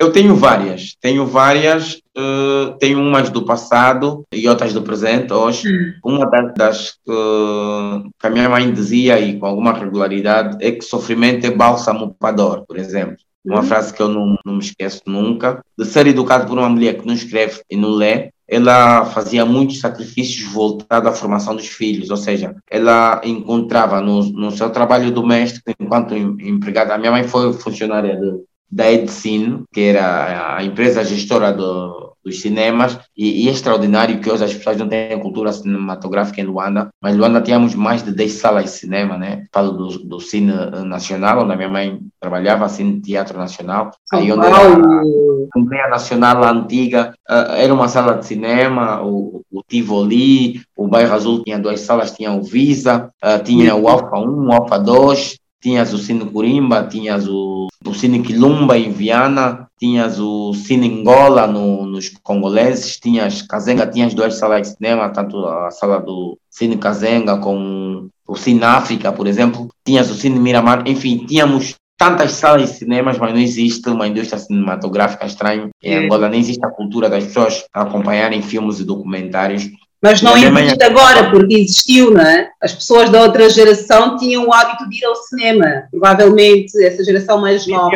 Eu 0.00 0.10
tenho 0.10 0.34
várias, 0.34 0.96
tenho 0.98 1.26
várias, 1.26 2.00
uh, 2.16 2.74
tenho 2.78 2.98
umas 2.98 3.28
do 3.28 3.44
passado 3.44 4.24
e 4.32 4.48
outras 4.48 4.72
do 4.72 4.80
presente 4.80 5.30
hoje. 5.30 5.68
Hum. 5.68 5.92
Uma 6.02 6.24
das, 6.24 6.54
das 6.54 6.90
que, 6.92 8.10
que, 8.18 8.26
a 8.26 8.30
minha 8.30 8.48
mãe 8.48 8.72
dizia 8.72 9.20
e 9.20 9.38
com 9.38 9.44
alguma 9.44 9.74
regularidade 9.74 10.56
é 10.64 10.72
que 10.72 10.82
sofrimento 10.86 11.44
é 11.46 11.50
bálsamo 11.50 12.16
para 12.18 12.34
dor, 12.34 12.64
por 12.66 12.78
exemplo. 12.78 13.18
Uma 13.44 13.60
hum. 13.60 13.64
frase 13.64 13.92
que 13.92 14.00
eu 14.00 14.08
não, 14.08 14.38
não 14.42 14.54
me 14.54 14.60
esqueço 14.60 15.02
nunca. 15.04 15.62
De 15.78 15.84
ser 15.84 16.06
educado 16.06 16.46
por 16.46 16.58
uma 16.58 16.70
mulher 16.70 16.94
que 16.94 17.06
não 17.06 17.12
escreve 17.12 17.60
e 17.70 17.76
não 17.76 17.90
lê, 17.90 18.30
ela 18.48 19.04
fazia 19.04 19.44
muitos 19.44 19.80
sacrifícios 19.80 20.50
voltados 20.50 21.10
à 21.10 21.12
formação 21.12 21.54
dos 21.54 21.68
filhos, 21.68 22.10
ou 22.10 22.16
seja, 22.16 22.56
ela 22.68 23.20
encontrava 23.22 24.00
no, 24.00 24.24
no 24.24 24.50
seu 24.50 24.70
trabalho 24.70 25.12
doméstico, 25.12 25.70
enquanto 25.78 26.16
empregada, 26.16 26.94
a 26.94 26.98
minha 26.98 27.12
mãe 27.12 27.22
foi 27.22 27.52
funcionária 27.52 28.16
de, 28.16 28.49
da 28.70 28.90
Edcine, 28.90 29.64
que 29.72 29.80
era 29.80 30.56
a 30.56 30.64
empresa 30.64 31.04
gestora 31.04 31.52
do, 31.52 32.14
dos 32.24 32.40
cinemas, 32.40 32.98
e, 33.16 33.44
e, 33.44 33.48
é 33.48 33.52
extraordinário 33.52 34.20
que 34.20 34.30
hoje 34.30 34.44
as 34.44 34.54
pessoas 34.54 34.76
não 34.76 34.88
têm 34.88 35.18
cultura 35.18 35.52
cinematográfica 35.52 36.40
em 36.40 36.44
Luanda, 36.44 36.88
mas 37.02 37.14
em 37.14 37.18
Luanda 37.18 37.40
tínhamos 37.40 37.74
mais 37.74 38.02
de 38.02 38.12
10 38.12 38.32
salas 38.32 38.64
de 38.64 38.70
cinema, 38.70 39.16
né? 39.16 39.46
Falo 39.52 39.72
do, 39.72 39.98
do 39.98 40.20
Cine 40.20 40.52
Nacional, 40.84 41.42
onde 41.42 41.52
a 41.52 41.56
minha 41.56 41.68
mãe 41.68 42.00
trabalhava, 42.20 42.68
Cine 42.68 43.00
Teatro 43.00 43.38
Nacional, 43.38 43.90
aí 44.12 44.30
onde 44.30 44.46
era 44.46 44.56
a 44.56 45.48
Assembleia 45.50 45.88
Nacional 45.88 46.44
Antiga, 46.44 47.14
uh, 47.28 47.54
era 47.56 47.72
uma 47.72 47.88
sala 47.88 48.14
de 48.14 48.26
cinema, 48.26 49.02
o, 49.02 49.42
o 49.50 49.62
Tivoli, 49.66 50.60
o 50.76 50.86
Bairro 50.86 51.14
Azul 51.14 51.42
tinha 51.42 51.58
duas 51.58 51.80
salas, 51.80 52.12
tinha 52.12 52.32
o 52.32 52.42
Visa, 52.42 53.10
uh, 53.24 53.42
tinha 53.42 53.74
o 53.74 53.88
Alfa 53.88 54.18
1, 54.18 54.46
o 54.46 54.52
Alfa 54.52 54.78
2, 54.78 55.39
tinhas 55.60 55.92
o 55.92 55.98
Cine 55.98 56.24
Corimba, 56.24 56.84
tinhas 56.84 57.28
o, 57.28 57.68
o 57.84 57.94
Cine 57.94 58.22
Quilumba 58.22 58.78
em 58.78 58.90
Viana, 58.90 59.68
tinhas 59.78 60.18
o 60.18 60.54
Cine 60.54 61.00
Angola 61.00 61.46
no, 61.46 61.86
nos 61.86 62.08
congoleses, 62.22 62.98
tinhas 62.98 63.42
Kazenga, 63.42 63.86
tinhas 63.86 64.14
duas 64.14 64.34
salas 64.34 64.62
de 64.62 64.76
cinema, 64.76 65.10
tanto 65.10 65.44
a 65.46 65.70
sala 65.70 66.00
do 66.00 66.38
Cine 66.50 66.76
Kazenga 66.78 67.38
como 67.38 68.08
o 68.26 68.36
Cine 68.36 68.64
África, 68.64 69.12
por 69.12 69.26
exemplo, 69.26 69.68
tinhas 69.84 70.10
o 70.10 70.14
Cine 70.14 70.38
Miramar, 70.38 70.84
enfim, 70.86 71.26
tínhamos 71.26 71.74
tantas 71.98 72.32
salas 72.32 72.70
de 72.70 72.78
cinemas, 72.78 73.18
mas 73.18 73.32
não 73.32 73.40
existe 73.40 73.86
uma 73.90 74.08
indústria 74.08 74.38
cinematográfica 74.38 75.26
estranha. 75.26 75.68
Em 75.82 76.06
Angola 76.06 76.30
nem 76.30 76.40
existe 76.40 76.64
a 76.64 76.70
cultura 76.70 77.10
das 77.10 77.24
pessoas 77.24 77.66
acompanharem 77.74 78.40
filmes 78.40 78.80
e 78.80 78.84
documentários 78.84 79.68
mas 80.02 80.22
não 80.22 80.36
existe 80.36 80.82
agora, 80.82 81.30
porque 81.30 81.54
existiu, 81.54 82.10
não 82.10 82.22
é? 82.22 82.48
As 82.60 82.72
pessoas 82.72 83.10
da 83.10 83.20
outra 83.22 83.50
geração 83.50 84.16
tinham 84.16 84.46
o 84.46 84.52
hábito 84.52 84.88
de 84.88 84.98
ir 84.98 85.04
ao 85.04 85.14
cinema. 85.14 85.84
Provavelmente 85.90 86.82
essa 86.82 87.04
geração 87.04 87.40
mais 87.40 87.66
nova. 87.66 87.90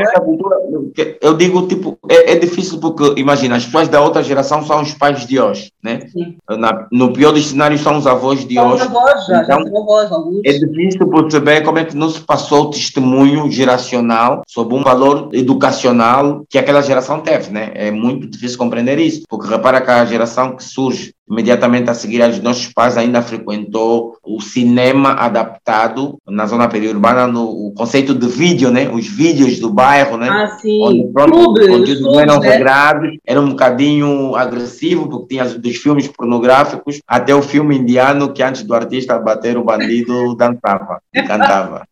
Eu 1.21 1.35
digo, 1.35 1.67
tipo, 1.67 1.99
é, 2.09 2.33
é, 2.33 2.37
difícil 2.37 2.79
porque, 2.79 3.19
imagina, 3.19 3.57
as 3.57 3.64
pessoas 3.64 3.88
da 3.88 4.03
outra 4.03 4.23
geração 4.23 4.64
são 4.67 4.83
os 4.83 4.93
pais 4.93 5.27
de 5.27 5.40
hoje, 5.40 5.73
né? 5.83 6.01
Na, 6.49 6.87
no 6.93 7.12
pior 7.12 7.33
dos 7.33 7.47
cenários 7.47 7.81
são 7.81 7.97
os 7.97 8.07
avós 8.07 8.47
de 8.47 8.55
são 8.55 8.73
hoje. 8.73 8.83
Os 8.83 8.88
avós, 8.88 9.27
já, 9.27 9.43
então, 9.43 9.59
já 9.59 9.71
são 9.71 9.83
avós, 9.83 10.12
alguns. 10.12 10.40
É 10.45 10.53
difícil 10.53 11.09
perceber 11.09 11.62
como 11.62 11.79
é 11.79 11.85
que 11.85 11.97
não 11.97 12.11
se 12.11 12.21
passou 12.21 12.64
o 12.64 12.71
testemunho 12.71 13.51
geracional 13.51 14.43
sobre 14.47 14.75
um 14.75 14.83
valor 14.83 15.31
educacional 15.33 16.45
que 16.51 16.59
aquela 16.59 16.83
geração 16.83 17.21
teve, 17.21 17.51
né? 17.51 17.71
É 17.75 17.90
muito 17.90 18.27
difícil 18.27 18.59
compreender 18.59 18.99
isso, 18.99 19.23
porque 19.29 19.49
repara 19.49 19.81
que 19.81 19.90
a 19.90 20.05
geração 20.05 20.55
que 20.55 20.62
surge 20.62 21.13
imediatamente 21.29 21.91
a 21.91 21.95
seguir 21.95 22.23
os 22.23 22.41
nossos 22.41 22.73
pais 22.73 22.97
ainda 22.97 23.23
frequentou 23.23 24.17
o 24.23 24.41
cinema 24.41 25.13
adaptado 25.13 26.19
na 26.27 26.47
zona 26.47 26.69
periurbana 26.69 27.27
no 27.27 27.45
o 27.45 27.73
conceito 27.73 28.15
de 28.15 28.27
vídeo, 28.27 28.71
né? 28.71 28.89
Os 28.89 29.07
vídeos 29.07 29.59
do 29.59 29.71
bairro, 29.71 30.17
né? 30.17 30.29
Ah, 30.29 30.59
sim. 30.59 30.83
Onde, 30.83 31.13
pronto, 31.13 31.33
clubes, 31.33 31.65
os 31.65 31.71
conteúdos 31.71 32.01
não 32.03 32.21
eram 32.21 32.41
né? 32.41 32.49
regrados, 32.49 33.17
era 33.27 33.41
um 33.41 33.51
bocadinho 33.51 34.37
agressivo, 34.37 35.09
porque 35.09 35.35
tinha 35.35 35.45
dos 35.45 35.77
filmes 35.77 36.09
pornográficos 36.09 37.01
até 37.07 37.35
o 37.35 37.43
filme 37.43 37.79
indiano 37.79 38.33
que 38.33 38.43
antes 38.43 38.63
do 38.63 38.75
artista 38.75 39.19
bater 39.19 39.57
o 39.57 39.65
bandido 39.65 40.35
dançava 40.37 41.01
e 41.15 41.23
cantava. 41.23 41.87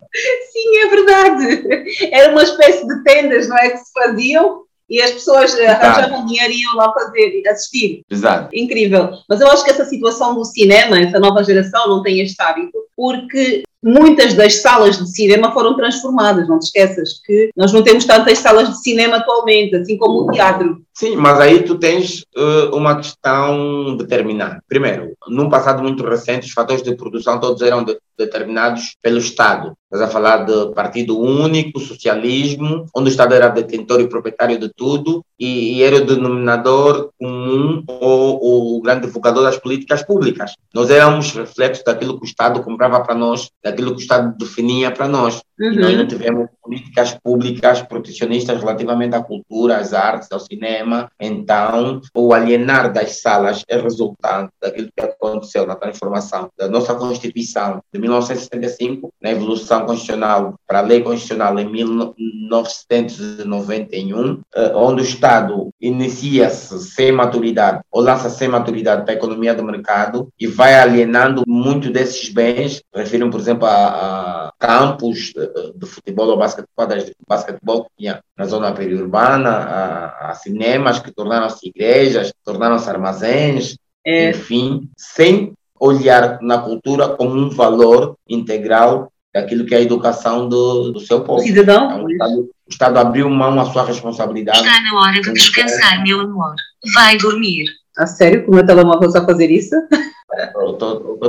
Sim, 0.53 0.77
é 0.79 0.89
verdade. 0.89 1.89
Era 2.13 2.33
uma 2.33 2.43
espécie 2.43 2.87
de 2.87 3.03
tendas, 3.03 3.49
não 3.49 3.57
é? 3.57 3.71
Que 3.71 3.79
se 3.79 3.93
faziam 3.93 4.63
e 4.89 5.01
as 5.01 5.13
pessoas 5.13 5.59
arranjavam 5.59 6.27
dinheiro 6.27 6.53
e 6.53 6.63
iam 6.63 6.77
lá 6.77 6.93
fazer, 6.93 7.43
assistir. 7.49 8.03
Exato. 8.11 8.49
Incrível. 8.53 9.11
Mas 9.29 9.41
eu 9.41 9.49
acho 9.49 9.65
que 9.65 9.71
essa 9.71 9.85
situação 9.85 10.35
do 10.35 10.45
cinema, 10.45 10.99
essa 10.99 11.19
nova 11.19 11.43
geração 11.43 11.89
não 11.89 12.03
tem 12.03 12.21
este 12.21 12.41
hábito, 12.43 12.79
porque 12.97 13.63
muitas 13.83 14.35
das 14.35 14.57
salas 14.57 14.99
de 14.99 15.11
cinema 15.11 15.53
foram 15.53 15.77
transformadas. 15.77 16.49
Não 16.49 16.59
te 16.59 16.67
esqueças 16.67 17.21
que 17.25 17.51
nós 17.57 17.73
não 17.73 17.83
temos 17.83 18.05
tantas 18.05 18.39
salas 18.39 18.69
de 18.69 18.83
cinema 18.83 19.17
atualmente, 19.17 19.75
assim 19.77 19.97
como 19.97 20.29
o 20.29 20.31
teatro. 20.31 20.81
Sim, 20.95 21.17
mas 21.17 21.41
aí 21.41 21.63
tu 21.63 21.79
tens 21.79 22.25
uh, 22.37 22.77
uma 22.77 22.97
questão 22.97 23.97
determinada. 23.97 24.63
Primeiro, 24.69 25.15
num 25.27 25.49
passado 25.49 25.83
muito 25.83 26.05
recente, 26.05 26.47
os 26.47 26.53
fatores 26.53 26.83
de 26.83 26.95
produção 26.95 27.41
todos 27.41 27.63
eram 27.63 27.83
de, 27.83 27.99
determinados 28.19 28.97
pelo 29.03 29.19
Estado. 29.19 29.73
Estás 29.85 30.09
a 30.09 30.13
falar 30.13 30.45
de 30.45 30.73
partido 30.75 31.19
único, 31.19 31.79
socialismo, 31.79 32.87
onde 32.95 33.09
o 33.09 33.11
Estado 33.11 33.35
era 33.35 33.49
detentor 33.49 34.01
e 34.01 34.09
proprietário 34.09 34.59
de 34.59 34.71
tudo 34.75 35.23
e, 35.39 35.77
e 35.77 35.83
era 35.83 35.97
o 35.97 36.07
denominador 36.07 37.11
comum 37.19 37.85
ou 37.87 38.77
o 38.77 38.81
grande 38.81 39.07
divulgador 39.07 39.43
das 39.43 39.59
políticas 39.59 40.03
públicas. 40.03 40.55
Nós 40.73 40.89
éramos 40.89 41.33
reflexos 41.33 41.85
daquilo 41.85 42.17
que 42.19 42.25
o 42.25 42.27
Estado 42.27 42.63
comprava 42.63 43.01
para 43.01 43.15
nós, 43.15 43.51
daquilo 43.63 43.91
que 43.91 43.99
o 43.99 44.01
Estado 44.01 44.35
definia 44.39 44.91
para 44.91 45.09
nós. 45.09 45.43
Uhum. 45.61 45.73
E 45.73 45.77
nós 45.77 45.97
não 45.97 46.07
tivemos 46.07 46.49
políticas 46.63 47.19
públicas 47.23 47.83
protecionistas 47.83 48.61
relativamente 48.61 49.15
à 49.15 49.23
cultura, 49.23 49.77
às 49.77 49.93
artes, 49.93 50.33
ao 50.33 50.41
cinema. 50.41 50.82
Então, 51.21 52.01
o 52.15 52.33
alienar 52.33 52.93
das 52.93 53.21
salas 53.21 53.65
é 53.69 53.77
resultante 53.81 54.53
daquilo 54.61 54.89
que 54.97 55.05
aconteceu 55.05 55.67
na 55.67 55.75
transformação 55.75 56.49
da 56.59 56.69
nossa 56.69 56.95
Constituição 56.95 57.81
de 57.93 58.01
1975, 58.01 59.13
na 59.21 59.31
evolução 59.31 59.85
constitucional 59.87 60.55
para 60.67 60.79
a 60.81 60.83
lei 60.83 61.03
constitucional 61.03 61.59
em 61.59 61.71
1991, 61.71 64.41
eh, 64.55 64.73
onde 64.75 65.03
o 65.03 65.05
Estado 65.05 65.71
inicia-se 65.81 66.79
sem 66.81 67.13
maturidade 67.13 67.81
ou 67.91 68.03
lança 68.03 68.29
sem 68.31 68.49
maturidade 68.49 69.03
para 69.03 69.13
a 69.13 69.17
economia 69.17 69.55
do 69.55 69.65
mercado 69.65 70.29
e 70.39 70.47
vai 70.47 70.75
alienando 70.75 71.43
muito 71.47 71.91
desses 71.91 72.29
bens, 72.29 72.83
refiro, 72.95 73.31
por 73.31 73.41
exemplo, 73.41 73.67
a, 73.67 74.49
a 74.49 74.53
campos 74.59 75.33
de, 75.35 75.73
de 75.75 75.87
futebol 75.87 76.29
ou 76.29 76.39
quadras 76.75 77.05
de 77.05 77.13
basquetebol 77.27 77.85
que 77.85 77.91
tinha 77.99 78.21
na 78.37 78.47
zona 78.47 78.73
periurbana, 78.73 79.51
a, 79.51 80.31
a 80.31 80.35
cinemas 80.73 80.99
que 80.99 81.13
tornaram-se 81.13 81.69
igrejas, 81.69 82.33
tornaram-se 82.45 82.89
armazéns, 82.89 83.77
é. 84.05 84.31
enfim, 84.31 84.89
sem 84.97 85.53
olhar 85.79 86.39
na 86.41 86.59
cultura 86.59 87.09
como 87.09 87.35
um 87.35 87.51
valor 87.51 88.17
integral 88.29 89.13
daquilo 89.35 89.65
que 89.65 89.75
é 89.75 89.79
a 89.79 89.83
educação 89.83 90.49
do, 90.49 90.93
do 90.93 91.01
seu 91.01 91.23
povo. 91.23 91.43
Cidadão. 91.43 91.85
Então, 91.85 92.05
o, 92.05 92.11
Estado, 92.11 92.41
o 92.41 92.51
Estado 92.69 92.99
abriu 92.99 93.29
mão 93.29 93.59
à 93.61 93.65
sua 93.67 93.85
responsabilidade. 93.85 94.59
Está 94.59 94.81
na 94.81 95.01
hora 95.01 95.21
de 95.21 95.33
descansar, 95.33 96.03
meu 96.03 96.21
amor. 96.21 96.55
Vai 96.95 97.17
dormir. 97.17 97.65
A 97.97 98.07
sério? 98.07 98.45
Como 98.45 98.59
é 98.59 98.63
o 98.63 98.67
telemóvel 98.67 99.11
a 99.15 99.25
fazer 99.25 99.51
isso? 99.51 99.75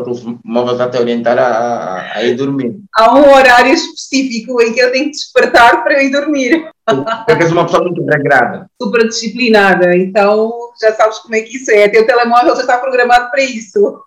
Os 0.08 0.24
móveis 0.46 0.80
até 0.80 1.00
orientar 1.00 1.38
a, 1.38 2.12
a, 2.16 2.24
ir 2.24 2.36
dormir. 2.36 2.80
Há 2.96 3.14
um 3.16 3.34
horário 3.34 3.74
específico 3.74 4.62
em 4.62 4.74
que 4.74 4.80
eu 4.80 4.92
tenho 4.92 5.06
que 5.06 5.12
despertar 5.12 5.84
para 5.84 6.02
ir 6.02 6.12
dormir. 6.12 6.70
Porque 6.86 7.44
és 7.44 7.52
uma 7.52 7.66
pessoa 7.66 7.84
muito 7.84 8.04
regrada. 8.06 8.68
Super 8.82 9.08
disciplinada, 9.08 9.96
então 9.96 10.52
já 10.82 10.94
sabes 10.94 11.20
como 11.20 11.36
é 11.36 11.42
que 11.42 11.58
isso 11.58 11.72
é. 11.72 11.90
Teu 11.90 12.06
telemóvel 12.06 12.56
já 12.56 12.62
está 12.62 12.78
programado 12.78 13.30
para 13.30 13.42
isso. 13.42 14.02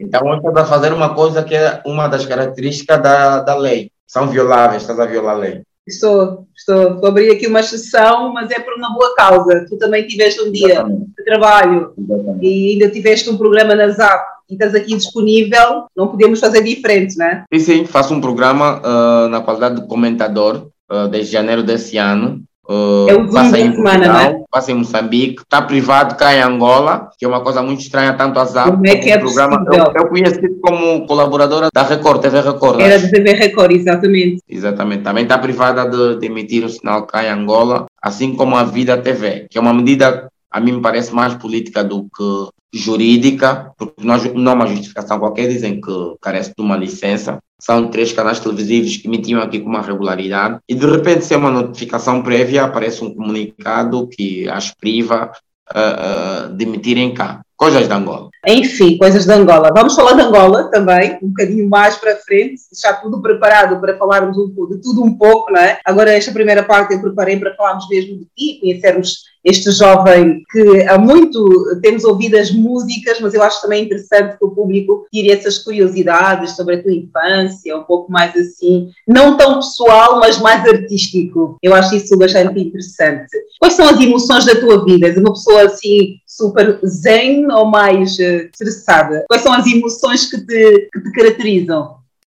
Então, 0.00 0.26
hoje 0.26 0.38
estás 0.38 0.56
a 0.56 0.64
fazer 0.64 0.92
uma 0.92 1.14
coisa 1.14 1.44
que 1.44 1.54
é 1.54 1.80
uma 1.86 2.08
das 2.08 2.26
características 2.26 3.00
da, 3.00 3.40
da 3.40 3.54
lei. 3.54 3.90
São 4.06 4.26
violáveis, 4.26 4.82
estás 4.82 4.98
a 4.98 5.06
violar 5.06 5.36
a 5.36 5.38
lei. 5.38 5.62
Estou, 5.86 6.46
estou, 6.56 7.04
a 7.04 7.08
abrir 7.08 7.30
aqui 7.30 7.46
uma 7.46 7.60
exceção, 7.60 8.32
mas 8.32 8.50
é 8.50 8.58
por 8.58 8.74
uma 8.74 8.94
boa 8.94 9.14
causa. 9.14 9.66
Tu 9.68 9.76
também 9.76 10.06
tiveste 10.06 10.40
um 10.40 10.50
dia 10.50 10.72
Exatamente. 10.72 11.06
de 11.16 11.24
trabalho 11.24 11.92
Exatamente. 11.98 12.46
e 12.46 12.72
ainda 12.72 12.90
tiveste 12.90 13.28
um 13.28 13.36
programa 13.36 13.74
na 13.74 13.88
ZAP 13.90 14.34
e 14.48 14.54
estás 14.54 14.74
aqui 14.74 14.96
disponível, 14.96 15.86
não 15.96 16.08
podemos 16.08 16.40
fazer 16.40 16.62
diferente, 16.62 17.16
não 17.16 17.26
é? 17.26 17.44
Sim, 17.52 17.60
sim, 17.60 17.84
faço 17.86 18.14
um 18.14 18.20
programa 18.20 18.80
uh, 18.80 19.28
na 19.28 19.40
qualidade 19.40 19.80
de 19.80 19.86
comentador 19.86 20.68
uh, 20.90 21.08
desde 21.08 21.32
janeiro 21.32 21.62
desse 21.62 21.96
ano 21.96 22.42
Uh, 22.68 23.10
é 23.10 23.14
o 23.14 23.30
passa 23.30 23.58
em 23.58 23.74
semana, 23.74 24.12
né? 24.12 24.42
passa 24.50 24.72
em 24.72 24.74
Moçambique, 24.74 25.42
está 25.42 25.60
privado 25.60 26.16
cá 26.16 26.34
em 26.34 26.40
Angola, 26.40 27.10
que 27.18 27.24
é 27.24 27.28
uma 27.28 27.42
coisa 27.42 27.62
muito 27.62 27.80
estranha, 27.80 28.14
tanto 28.14 28.38
a 28.38 28.44
ZAP 28.44 28.70
como 28.70 28.86
é 28.86 28.96
que 28.96 29.10
é 29.10 29.18
programa. 29.18 29.62
Eu, 29.66 29.92
eu 29.94 30.08
conheci 30.08 30.48
como 30.62 31.06
colaboradora 31.06 31.68
da 31.72 31.82
Record, 31.82 32.22
TV 32.22 32.40
Record. 32.40 32.80
Era 32.80 32.98
da 32.98 33.08
TV 33.08 33.32
Record, 33.32 33.72
exatamente. 33.72 34.42
Exatamente. 34.48 35.02
Também 35.02 35.24
está 35.24 35.36
privada 35.36 35.84
de, 35.88 36.18
de, 36.18 36.26
emitir 36.26 36.64
o 36.64 36.68
sinal 36.70 37.06
cá 37.06 37.22
em 37.22 37.28
Angola, 37.28 37.84
assim 38.02 38.34
como 38.34 38.56
a 38.56 38.64
Vida 38.64 38.96
TV, 38.96 39.46
que 39.50 39.58
é 39.58 39.60
uma 39.60 39.74
medida, 39.74 40.28
a 40.50 40.58
mim 40.58 40.72
me 40.72 40.80
parece 40.80 41.14
mais 41.14 41.34
política 41.34 41.84
do 41.84 42.04
que 42.04 42.48
jurídica, 42.74 43.72
porque 43.78 44.04
nós, 44.04 44.24
não 44.34 44.52
há 44.52 44.54
uma 44.54 44.66
justificação 44.66 45.18
qualquer, 45.18 45.48
dizem 45.48 45.80
que 45.80 46.14
carece 46.20 46.52
de 46.56 46.62
uma 46.62 46.76
licença. 46.76 47.38
São 47.60 47.88
três 47.88 48.12
canais 48.12 48.40
televisivos 48.40 48.96
que 48.96 49.06
emitiam 49.06 49.40
aqui 49.40 49.60
com 49.60 49.68
uma 49.68 49.80
regularidade 49.80 50.58
e 50.68 50.74
de 50.74 50.84
repente, 50.84 51.24
sem 51.24 51.36
uma 51.36 51.50
notificação 51.50 52.22
prévia, 52.22 52.64
aparece 52.64 53.04
um 53.04 53.14
comunicado 53.14 54.08
que 54.08 54.48
as 54.48 54.74
priva 54.74 55.30
uh, 55.72 56.48
uh, 56.50 56.56
de 56.56 56.64
emitirem 56.64 57.14
cá. 57.14 57.43
Coisas 57.64 57.88
de 57.88 57.94
Angola. 57.94 58.28
Enfim, 58.46 58.98
coisas 58.98 59.24
de 59.24 59.32
Angola. 59.32 59.72
Vamos 59.74 59.94
falar 59.94 60.12
de 60.12 60.20
Angola 60.20 60.70
também, 60.70 61.18
um 61.22 61.28
bocadinho 61.28 61.68
mais 61.68 61.96
para 61.96 62.16
frente, 62.16 62.60
deixar 62.70 63.00
tudo 63.00 63.22
preparado 63.22 63.80
para 63.80 63.96
falarmos 63.96 64.36
de 64.36 64.82
tudo 64.82 65.02
um 65.02 65.16
pouco, 65.16 65.50
não 65.50 65.60
é? 65.60 65.78
Agora, 65.84 66.12
esta 66.12 66.30
primeira 66.30 66.62
parte 66.62 66.92
eu 66.92 67.00
preparei 67.00 67.38
para 67.38 67.54
falarmos 67.54 67.88
mesmo 67.88 68.18
de 68.18 68.26
ti, 68.36 68.60
conhecermos 68.60 69.24
este 69.44 69.70
jovem 69.72 70.42
que 70.50 70.82
há 70.88 70.98
muito 70.98 71.78
temos 71.82 72.02
ouvido 72.04 72.36
as 72.36 72.50
músicas, 72.50 73.20
mas 73.20 73.34
eu 73.34 73.42
acho 73.42 73.60
também 73.60 73.84
interessante 73.84 74.38
que 74.38 74.44
o 74.44 74.50
público 74.50 75.06
tire 75.12 75.30
essas 75.30 75.58
curiosidades 75.58 76.52
sobre 76.56 76.76
a 76.76 76.82
tua 76.82 76.92
infância, 76.92 77.76
um 77.76 77.82
pouco 77.82 78.10
mais 78.10 78.34
assim, 78.34 78.88
não 79.06 79.36
tão 79.36 79.56
pessoal, 79.56 80.18
mas 80.18 80.38
mais 80.38 80.66
artístico. 80.66 81.58
Eu 81.62 81.74
acho 81.74 81.94
isso 81.94 82.16
bastante 82.16 82.58
interessante. 82.58 83.30
Quais 83.58 83.74
são 83.74 83.86
as 83.86 84.00
emoções 84.00 84.46
da 84.46 84.58
tua 84.58 84.82
vida? 84.82 85.08
És 85.08 85.18
uma 85.18 85.32
pessoa 85.32 85.64
assim 85.64 86.16
super 86.36 86.80
zen 86.84 87.50
ou 87.52 87.66
mais 87.66 88.18
uh, 88.18 88.48
estressada? 88.52 89.24
Quais 89.28 89.42
são 89.42 89.52
as 89.52 89.66
emoções 89.66 90.26
que 90.26 90.38
te, 90.38 90.88
que 90.92 91.00
te 91.00 91.12
caracterizam? 91.12 91.96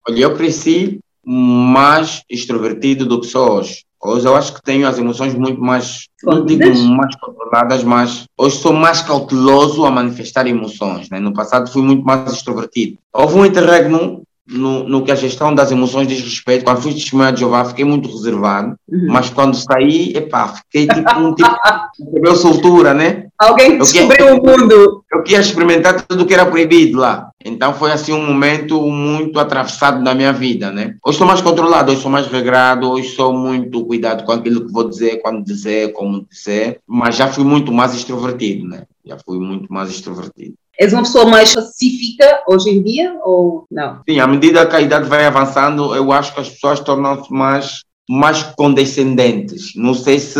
Olha, 0.07 0.21
eu 0.21 0.35
cresci 0.35 0.99
mais 1.25 2.21
extrovertido 2.29 3.05
do 3.05 3.21
que 3.21 3.27
sou 3.27 3.53
hoje. 3.53 3.83
Hoje 4.03 4.27
eu 4.27 4.35
acho 4.35 4.53
que 4.53 4.61
tenho 4.61 4.87
as 4.87 4.99
emoções 4.99 5.33
muito 5.33 5.59
mais, 5.59 6.07
não 6.23 6.45
digo 6.45 6.63
mais 6.89 7.15
controladas, 7.15 7.83
mas 7.83 8.25
hoje 8.37 8.57
sou 8.57 8.71
mais 8.71 9.01
cauteloso 9.01 9.83
a 9.83 9.89
manifestar 9.89 10.45
emoções. 10.45 11.09
Né? 11.09 11.19
No 11.19 11.33
passado 11.33 11.71
fui 11.71 11.81
muito 11.81 12.05
mais 12.05 12.31
extrovertido. 12.31 12.99
Houve 13.11 13.35
um 13.35 13.45
interregno 13.45 14.21
no, 14.47 14.87
no 14.87 15.03
que 15.03 15.11
a 15.11 15.15
gestão 15.15 15.53
das 15.53 15.71
emoções 15.71 16.07
diz 16.07 16.21
respeito. 16.21 16.63
Quando 16.63 16.81
fui 16.81 16.93
testemunha 16.93 17.31
de 17.31 17.39
Jeová, 17.39 17.65
fiquei 17.65 17.85
muito 17.85 18.09
reservado, 18.09 18.75
uhum. 18.87 19.07
mas 19.09 19.29
quando 19.29 19.55
saí, 19.55 20.15
epá, 20.15 20.47
fiquei 20.47 20.87
tipo 20.87 21.19
um 21.19 21.33
tipo 21.33 21.55
de 21.97 22.35
soltura, 22.35 22.93
né? 22.93 23.27
Alguém 23.37 23.77
descobriu 23.77 24.35
o 24.35 24.45
mundo. 24.45 25.03
Eu 25.11 25.23
queria 25.23 25.39
experimentar 25.39 26.05
tudo 26.05 26.23
o 26.23 26.25
que 26.25 26.33
era 26.33 26.45
proibido 26.45 26.99
lá. 26.99 27.29
Então 27.43 27.73
foi 27.73 27.91
assim 27.91 28.13
um 28.13 28.25
momento 28.25 28.81
muito 28.81 29.39
atravessado 29.39 30.01
na 30.01 30.15
minha 30.15 30.33
vida, 30.33 30.71
né? 30.71 30.95
Hoje 31.05 31.17
sou 31.17 31.27
mais 31.27 31.41
controlado, 31.41 31.91
hoje 31.91 32.01
sou 32.01 32.11
mais 32.11 32.27
regrado, 32.27 32.89
hoje 32.89 33.09
sou 33.09 33.33
muito 33.33 33.85
cuidado 33.85 34.23
com 34.25 34.31
aquilo 34.31 34.65
que 34.65 34.71
vou 34.71 34.87
dizer, 34.87 35.21
quando 35.21 35.43
dizer, 35.43 35.93
como 35.93 36.25
dizer, 36.29 36.79
mas 36.87 37.15
já 37.15 37.27
fui 37.27 37.43
muito 37.43 37.71
mais 37.71 37.93
extrovertido, 37.93 38.67
né? 38.67 38.83
Já 39.05 39.17
fui 39.23 39.37
muito 39.37 39.71
mais 39.71 39.89
extrovertido. 39.89 40.55
És 40.77 40.91
uma 40.91 41.03
pessoa 41.03 41.25
mais 41.25 41.53
pacífica 41.53 42.43
hoje 42.47 42.69
em 42.69 42.83
dia 42.83 43.17
ou 43.23 43.65
não? 43.71 44.01
Sim, 44.07 44.19
à 44.19 44.27
medida 44.27 44.65
que 44.65 44.75
a 44.75 44.81
idade 44.81 45.07
vai 45.07 45.25
avançando, 45.25 45.95
eu 45.95 46.11
acho 46.11 46.33
que 46.33 46.41
as 46.41 46.49
pessoas 46.49 46.79
tornam-se 46.79 47.31
mais, 47.31 47.81
mais 48.09 48.43
condescendentes. 48.43 49.73
Não 49.75 49.93
sei 49.93 50.19
se 50.19 50.39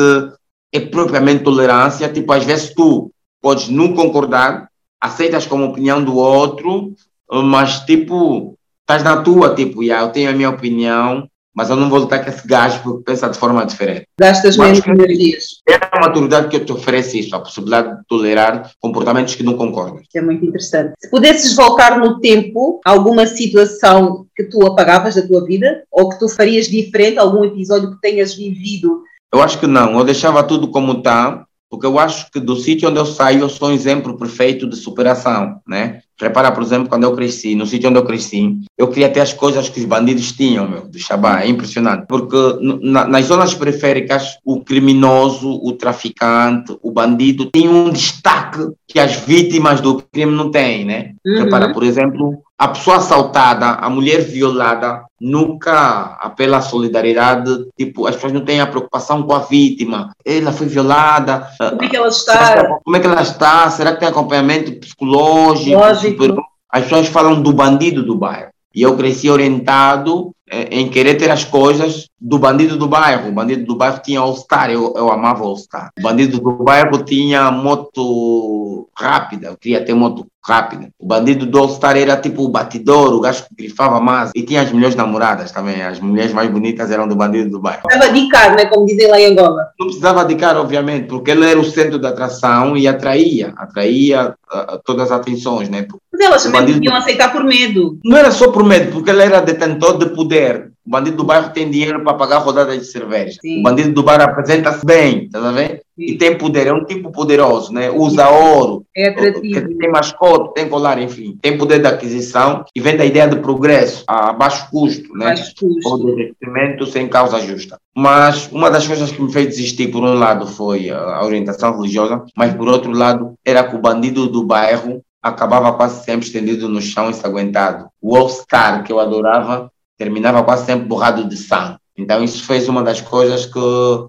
é 0.74 0.80
propriamente 0.80 1.44
tolerância, 1.44 2.10
tipo, 2.10 2.34
às 2.34 2.44
vezes 2.44 2.74
tu 2.74 3.12
podes 3.42 3.70
não 3.70 3.94
concordar, 3.94 4.68
aceitas 5.00 5.46
como 5.46 5.66
opinião 5.66 6.04
do 6.04 6.18
outro, 6.18 6.94
mas 7.32 7.80
tipo, 7.86 8.58
estás 8.82 9.04
na 9.04 9.22
tua, 9.22 9.56
tipo, 9.56 9.84
yeah, 9.84 10.06
eu 10.06 10.12
tenho 10.12 10.30
a 10.30 10.34
minha 10.34 10.50
opinião, 10.50 11.30
mas 11.56 11.70
eu 11.70 11.76
não 11.76 11.90
vou 11.90 12.00
lutar 12.00 12.24
com 12.24 12.30
esse 12.30 12.46
gajo 12.48 12.82
porque 12.84 13.04
pensa 13.04 13.30
de 13.30 13.38
forma 13.38 13.66
diferente. 13.66 14.08
Gastas 14.20 14.58
menos 14.58 14.86
energias. 14.86 15.62
É 15.68 15.76
a 15.76 16.00
maturidade 16.00 16.50
que 16.50 16.58
eu 16.58 16.66
te 16.66 16.72
ofereço 16.72 17.18
isso, 17.18 17.36
a 17.36 17.40
possibilidade 17.40 17.98
de 17.98 18.04
tolerar 18.08 18.70
comportamentos 18.80 19.36
que 19.36 19.44
não 19.44 19.58
concordas. 19.58 20.06
É 20.14 20.22
muito 20.22 20.46
interessante. 20.46 20.94
Se 21.00 21.10
pudesses 21.10 21.56
voltar 21.56 21.98
no 21.98 22.20
tempo, 22.20 22.82
alguma 22.84 23.26
situação 23.26 24.26
que 24.36 24.44
tu 24.44 24.66
apagavas 24.66 25.16
da 25.16 25.26
tua 25.26 25.46
vida 25.46 25.84
ou 25.92 26.10
que 26.10 26.20
tu 26.20 26.28
farias 26.28 26.68
diferente, 26.68 27.18
algum 27.18 27.44
episódio 27.44 27.92
que 27.92 28.02
tenhas 28.02 28.36
vivido 28.36 29.02
eu 29.36 29.42
acho 29.42 29.60
que 29.60 29.68
não, 29.68 30.00
eu 30.00 30.06
deixava 30.06 30.42
tudo 30.44 30.70
como 30.70 30.94
está, 30.94 31.46
porque 31.70 31.86
eu 31.86 32.00
acho 32.00 32.32
que 32.32 32.40
do 32.40 32.56
sítio 32.56 32.88
onde 32.88 33.00
eu 33.00 33.06
saio 33.06 33.42
eu 33.42 33.50
sou 33.50 33.68
um 33.68 33.74
exemplo 33.74 34.18
perfeito 34.18 34.66
de 34.66 34.78
superação, 34.78 35.60
né? 35.68 36.00
Repara, 36.20 36.52
por 36.52 36.64
exemplo, 36.64 36.88
quando 36.88 37.04
eu 37.04 37.14
cresci, 37.14 37.56
no 37.56 37.66
sítio 37.66 37.90
onde 37.90 38.00
eu 38.00 38.06
cresci, 38.06 38.58
eu 38.78 38.88
queria 38.88 39.10
ter 39.10 39.20
as 39.20 39.34
coisas 39.34 39.68
que 39.68 39.80
os 39.80 39.86
bandidos 39.86 40.32
tinham, 40.32 40.68
meu, 40.68 40.88
do 40.88 40.98
Xabá, 40.98 41.42
é 41.42 41.50
impressionante. 41.50 42.06
Porque 42.08 42.38
na, 42.82 43.06
nas 43.06 43.26
zonas 43.26 43.54
periféricas, 43.54 44.38
o 44.46 44.62
criminoso, 44.62 45.60
o 45.62 45.74
traficante, 45.74 46.78
o 46.82 46.92
bandido 46.92 47.48
tem 47.48 47.68
um 47.68 47.90
destaque 47.90 48.66
que 48.88 48.98
as 48.98 49.16
vítimas 49.18 49.82
do 49.82 50.02
crime 50.12 50.32
não 50.32 50.50
têm, 50.50 50.86
né? 50.86 51.12
Uhum. 51.26 51.44
Repara, 51.44 51.74
por 51.74 51.84
exemplo, 51.84 52.45
a 52.58 52.70
pessoa 52.70 52.98
assaltada, 52.98 53.72
a 53.72 53.90
mulher 53.90 54.22
violada, 54.22 55.04
nunca 55.20 56.18
apela 56.22 56.58
à 56.58 56.62
solidariedade. 56.62 57.52
Tipo, 57.78 58.08
as 58.08 58.16
pessoas 58.16 58.34
não 58.34 58.46
têm 58.46 58.62
a 58.62 58.68
preocupação 58.68 59.24
com 59.24 59.34
a 59.34 59.40
vítima. 59.40 60.12
Ela 60.26 60.54
foi 60.54 60.68
violada. 60.68 61.48
Como 61.58 61.84
é 61.84 61.90
que 61.90 61.98
ela 61.98 62.08
está? 62.08 62.80
Como 62.84 62.96
é 62.96 63.00
que 63.00 63.08
ela 63.08 63.22
está? 63.22 63.70
Será 63.70 63.94
que 63.94 64.00
tem 64.00 64.08
acompanhamento 64.08 64.74
psicológico? 64.80 65.78
Lógico. 65.78 66.24
As 66.70 66.84
pessoas 66.84 67.08
falam 67.08 67.42
do 67.42 67.54
bandido 67.54 68.04
do 68.04 68.16
bairro. 68.16 68.50
E 68.74 68.82
eu 68.82 68.96
cresci 68.98 69.30
orientado 69.30 70.35
em 70.52 70.90
querer 70.90 71.16
ter 71.16 71.32
as 71.32 71.44
coisas 71.44 72.08
do 72.20 72.38
bandido 72.38 72.78
do 72.78 72.88
bairro. 72.88 73.30
O 73.30 73.32
bandido 73.32 73.66
do 73.66 73.76
bairro 73.76 74.00
tinha 74.04 74.20
All-Star, 74.20 74.70
eu, 74.70 74.94
eu 74.96 75.12
amava 75.12 75.44
All-Star. 75.44 75.90
O 75.98 76.02
bandido 76.02 76.40
do 76.40 76.52
bairro 76.52 77.04
tinha 77.04 77.52
moto 77.52 78.88
rápida, 78.96 79.48
eu 79.48 79.58
queria 79.58 79.84
ter 79.84 79.94
moto 79.94 80.26
rápida. 80.44 80.90
O 81.00 81.08
bandido 81.08 81.46
do 81.46 81.58
All-Star 81.58 81.98
era 81.98 82.16
tipo 82.16 82.44
o 82.44 82.50
batidor, 82.50 83.14
o 83.14 83.20
gajo 83.20 83.46
que 83.46 83.56
grifava 83.56 84.00
mais. 84.00 84.32
E 84.36 84.44
tinha 84.44 84.62
as 84.62 84.72
melhores 84.72 84.96
namoradas 84.96 85.52
também, 85.52 85.82
as 85.82 86.00
mulheres 86.00 86.34
mais 86.34 86.50
bonitas 86.50 86.92
eram 86.92 87.08
do 87.08 87.16
bandido 87.16 87.50
do 87.50 87.60
bairro. 87.60 87.82
Precisava 87.84 88.14
de 88.14 88.28
cara, 88.30 88.56
né, 88.56 88.66
como 88.68 88.86
dizem 88.86 89.08
lá 89.08 89.20
em 89.20 89.26
Angola. 89.32 89.68
Não 89.80 89.88
precisava 89.88 90.24
de 90.26 90.36
cara, 90.36 90.62
obviamente, 90.62 91.08
porque 91.08 91.32
ele 91.32 91.50
era 91.50 91.60
o 91.60 91.66
centro 91.66 91.98
da 91.98 92.10
atração 92.10 92.78
e 92.78 92.88
atraía, 92.88 93.54
atraía 93.58 94.36
uh, 94.54 94.80
todas 94.86 95.12
as 95.12 95.20
atenções, 95.20 95.68
né? 95.70 95.88
Mas 96.16 96.26
elas 96.26 96.44
também 96.44 96.62
bandido... 96.62 96.80
podiam 96.80 96.96
aceitar 96.96 97.32
por 97.32 97.44
medo. 97.44 98.00
Não 98.04 98.18
era 98.18 98.32
só 98.32 98.52
por 98.52 98.64
medo, 98.64 98.92
porque 98.92 99.10
ele 99.10 99.24
era 99.24 99.42
detentor 99.42 99.98
de 99.98 100.10
poder. 100.10 100.72
O 100.86 100.90
bandido 100.90 101.18
do 101.18 101.24
bairro 101.24 101.52
tem 101.52 101.70
dinheiro 101.70 102.04
para 102.04 102.14
pagar 102.14 102.38
rodadas 102.38 102.78
de 102.78 102.86
cerveja. 102.86 103.40
Sim. 103.42 103.60
O 103.60 103.64
bandido 103.64 103.92
do 103.92 104.04
bairro 104.04 104.24
apresenta-se 104.24 104.86
bem, 104.86 105.28
tá 105.30 105.40
vendo? 105.52 105.80
E 105.98 106.16
tem 106.16 106.38
poder, 106.38 106.68
é 106.68 106.74
um 106.74 106.84
tipo 106.84 107.12
poderoso, 107.12 107.74
né? 107.74 107.90
Usa 107.90 108.30
ouro, 108.30 108.86
é 108.96 109.10
atrativo. 109.10 109.78
tem 109.78 109.90
mascote, 109.90 110.54
tem 110.54 110.70
colar, 110.70 111.02
enfim. 111.02 111.40
Tem 111.42 111.58
poder 111.58 111.80
de 111.80 111.88
aquisição 111.88 112.64
e 112.76 112.80
vem 112.80 112.98
da 112.98 113.06
ideia 113.06 113.28
de 113.28 113.38
progresso 113.38 114.04
a 114.06 114.32
baixo 114.32 114.70
custo, 114.70 115.12
né? 115.18 115.28
Baixo 115.28 115.54
custo. 115.60 115.90
Ou 115.90 115.98
de 115.98 116.12
investimento 116.12 116.86
sem 116.86 117.08
causa 117.08 117.40
justa. 117.40 117.80
Mas 117.96 118.50
uma 118.52 118.70
das 118.70 118.86
coisas 118.86 119.12
que 119.12 119.22
me 119.22 119.32
fez 119.32 119.48
desistir, 119.48 119.88
por 119.88 120.04
um 120.04 120.14
lado, 120.14 120.46
foi 120.46 120.90
a 120.92 121.24
orientação 121.24 121.76
religiosa, 121.76 122.24
mas 122.36 122.54
por 122.54 122.68
outro 122.68 122.92
lado, 122.92 123.34
era 123.44 123.64
que 123.64 123.76
o 123.76 123.82
bandido 123.82 124.28
do 124.28 124.44
bairro 124.44 125.02
acabava 125.26 125.74
quase 125.74 126.04
sempre 126.04 126.28
estendido 126.28 126.70
no 126.70 126.80
chão 126.80 127.10
ensanguentado. 127.10 127.90
O 128.00 128.16
All-Star, 128.16 128.84
que 128.84 128.92
eu 128.92 129.00
adorava, 129.00 129.72
terminava 129.98 130.44
quase 130.44 130.68
sempre 130.68 130.88
borrado 130.88 131.28
de 131.28 131.36
sangue. 131.36 131.78
Então 131.98 132.24
isso 132.24 132.44
fez 132.44 132.70
uma 132.70 132.84
das 132.84 133.02
coisas 133.02 133.48
que, 133.48 133.60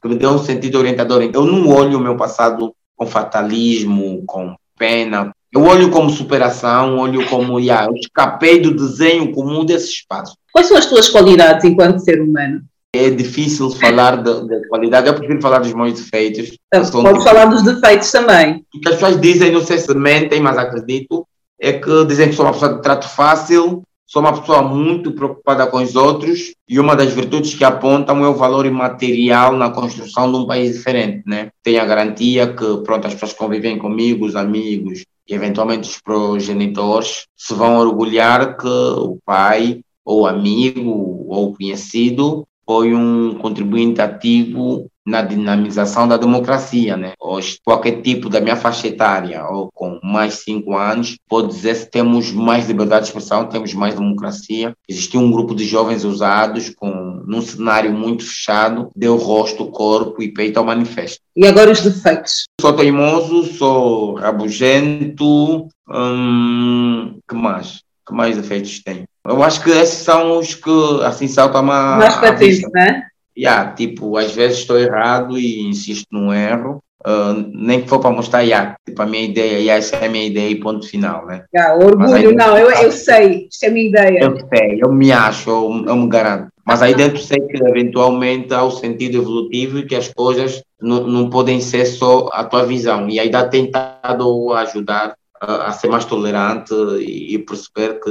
que 0.02 0.08
me 0.08 0.16
deu 0.16 0.30
um 0.32 0.38
sentido 0.38 0.76
orientador. 0.76 1.22
Eu 1.22 1.44
não 1.46 1.68
olho 1.68 1.96
o 1.96 2.00
meu 2.00 2.16
passado 2.16 2.74
com 2.94 3.06
fatalismo, 3.06 4.24
com 4.26 4.54
pena. 4.78 5.32
Eu 5.50 5.62
olho 5.64 5.90
como 5.90 6.10
superação, 6.10 6.98
olho 6.98 7.26
como, 7.30 7.58
yeah, 7.58 7.86
eu 7.86 7.94
escapei 7.94 8.60
do 8.60 8.76
desenho 8.76 9.32
comum 9.32 9.64
desse 9.64 9.88
espaço. 9.90 10.36
Quais 10.52 10.66
são 10.66 10.76
as 10.76 10.84
tuas 10.84 11.08
qualidades 11.08 11.64
enquanto 11.64 12.00
ser 12.00 12.20
humano? 12.20 12.60
É 12.96 13.10
difícil 13.10 13.70
falar 13.70 14.22
de, 14.22 14.68
qualidade, 14.68 15.08
eu 15.08 15.14
prefiro 15.14 15.42
falar 15.42 15.58
dos 15.58 15.72
meus 15.72 15.94
defeitos. 15.94 16.56
Então, 16.72 17.02
Podes 17.02 17.24
falar 17.24 17.46
dos 17.46 17.62
defeitos 17.62 18.10
também. 18.10 18.64
O 18.74 18.80
que 18.80 18.88
as 18.88 18.94
pessoas 18.94 19.20
dizem, 19.20 19.52
não 19.52 19.62
sei 19.62 19.78
se 19.78 19.94
mentem, 19.94 20.40
mas 20.40 20.58
acredito, 20.58 21.26
é 21.60 21.72
que 21.72 22.04
dizem 22.04 22.28
que 22.28 22.34
sou 22.34 22.44
uma 22.44 22.52
pessoa 22.52 22.74
de 22.74 22.82
trato 22.82 23.08
fácil, 23.08 23.82
sou 24.06 24.22
uma 24.22 24.38
pessoa 24.38 24.62
muito 24.62 25.12
preocupada 25.12 25.66
com 25.66 25.78
os 25.78 25.96
outros 25.96 26.54
e 26.68 26.78
uma 26.78 26.94
das 26.94 27.12
virtudes 27.12 27.54
que 27.54 27.64
apontam 27.64 28.24
é 28.24 28.28
o 28.28 28.34
valor 28.34 28.64
imaterial 28.64 29.52
na 29.52 29.70
construção 29.70 30.30
de 30.30 30.38
um 30.38 30.46
país 30.46 30.74
diferente, 30.74 31.22
né? 31.26 31.50
Tenho 31.62 31.82
a 31.82 31.84
garantia 31.84 32.46
que, 32.46 32.76
pronto, 32.78 33.06
as 33.06 33.14
pessoas 33.14 33.32
que 33.32 33.38
convivem 33.38 33.78
comigo, 33.78 34.24
os 34.24 34.36
amigos 34.36 35.04
e 35.28 35.34
eventualmente 35.34 35.88
os 35.88 36.00
progenitores 36.00 37.26
se 37.36 37.52
vão 37.52 37.78
orgulhar 37.78 38.56
que 38.56 38.68
o 38.68 39.18
pai 39.24 39.80
ou 40.04 40.24
amigo 40.24 41.26
ou 41.28 41.52
conhecido 41.52 42.46
foi 42.66 42.94
um 42.94 43.34
contribuinte 43.34 44.00
ativo 44.00 44.90
na 45.06 45.22
dinamização 45.22 46.08
da 46.08 46.16
democracia, 46.16 46.96
né? 46.96 47.12
Hoje, 47.20 47.60
qualquer 47.64 48.02
tipo 48.02 48.28
da 48.28 48.40
minha 48.40 48.56
faixa 48.56 48.88
etária 48.88 49.44
ou 49.44 49.70
com 49.72 50.00
mais 50.02 50.42
cinco 50.42 50.76
anos 50.76 51.16
pode 51.28 51.48
dizer 51.48 51.76
se 51.76 51.88
temos 51.88 52.32
mais 52.32 52.66
liberdade 52.66 53.04
de 53.04 53.08
expressão, 53.10 53.48
temos 53.48 53.72
mais 53.72 53.94
democracia. 53.94 54.74
Existiu 54.88 55.20
um 55.20 55.30
grupo 55.30 55.54
de 55.54 55.64
jovens 55.64 56.04
usados 56.04 56.70
com 56.70 57.22
num 57.24 57.40
cenário 57.40 57.92
muito 57.92 58.24
fechado, 58.24 58.90
deu 58.96 59.16
rosto, 59.16 59.66
corpo 59.66 60.20
e 60.22 60.32
peito 60.32 60.58
ao 60.58 60.64
manifesto. 60.64 61.20
E 61.36 61.46
agora 61.46 61.70
os 61.70 61.80
defeitos? 61.80 62.46
Sou 62.60 62.72
teimoso, 62.72 63.44
sou 63.54 64.14
rabugento, 64.14 65.68
hum, 65.88 67.18
que 67.28 67.34
mais? 67.34 67.82
Que 68.06 68.14
mais 68.14 68.36
defeitos 68.36 68.82
tenho? 68.82 69.04
Eu 69.28 69.42
acho 69.42 69.62
que 69.62 69.70
esses 69.70 69.98
são 69.98 70.38
os 70.38 70.54
que 70.54 70.70
assim 71.02 71.28
saltam 71.28 71.70
a. 71.70 71.96
Mais 71.96 72.16
patentes, 72.16 72.70
né? 72.72 73.02
Yeah, 73.36 73.72
tipo, 73.72 74.16
às 74.16 74.32
vezes 74.32 74.58
estou 74.58 74.78
errado 74.78 75.38
e 75.38 75.60
insisto 75.68 76.06
no 76.10 76.32
erro. 76.32 76.82
Uh, 77.06 77.48
nem 77.54 77.82
que 77.82 77.88
for 77.88 78.00
para 78.00 78.10
mostrar, 78.10 78.40
yeah, 78.40 78.74
tipo, 78.84 79.00
a 79.00 79.06
minha 79.06 79.24
ideia, 79.24 79.58
yeah, 79.58 79.74
essa 79.74 79.94
é 79.96 80.06
a 80.06 80.10
minha 80.10 80.26
ideia 80.26 80.48
e 80.48 80.58
ponto 80.58 80.88
final, 80.88 81.24
né? 81.26 81.44
Yeah, 81.54 81.76
orgulho, 81.76 82.34
não, 82.34 82.58
eu, 82.58 82.68
eu 82.68 82.90
sei, 82.90 83.46
isto 83.48 83.64
é 83.64 83.68
a 83.68 83.70
minha 83.70 83.88
ideia. 83.88 84.18
Eu 84.24 84.36
sei, 84.52 84.80
eu 84.82 84.92
me 84.92 85.12
acho, 85.12 85.48
eu, 85.48 85.84
eu 85.86 85.96
me 85.96 86.08
garanto. 86.08 86.48
Mas 86.66 86.82
aí 86.82 86.96
dentro 86.96 87.18
sei 87.18 87.40
que 87.42 87.62
eventualmente 87.62 88.52
há 88.52 88.64
o 88.64 88.72
sentido 88.72 89.18
evolutivo 89.18 89.78
e 89.78 89.86
que 89.86 89.94
as 89.94 90.12
coisas 90.12 90.62
não, 90.80 91.06
não 91.06 91.30
podem 91.30 91.60
ser 91.60 91.86
só 91.86 92.28
a 92.32 92.42
tua 92.42 92.66
visão. 92.66 93.08
E 93.08 93.20
aí 93.20 93.30
dá 93.30 93.46
tentado 93.46 94.52
ajudar 94.52 95.14
a, 95.40 95.70
ser 95.70 95.88
mais 95.88 96.04
tolerante 96.04 96.74
e, 96.98 97.38
perceber 97.38 98.00
que 98.00 98.10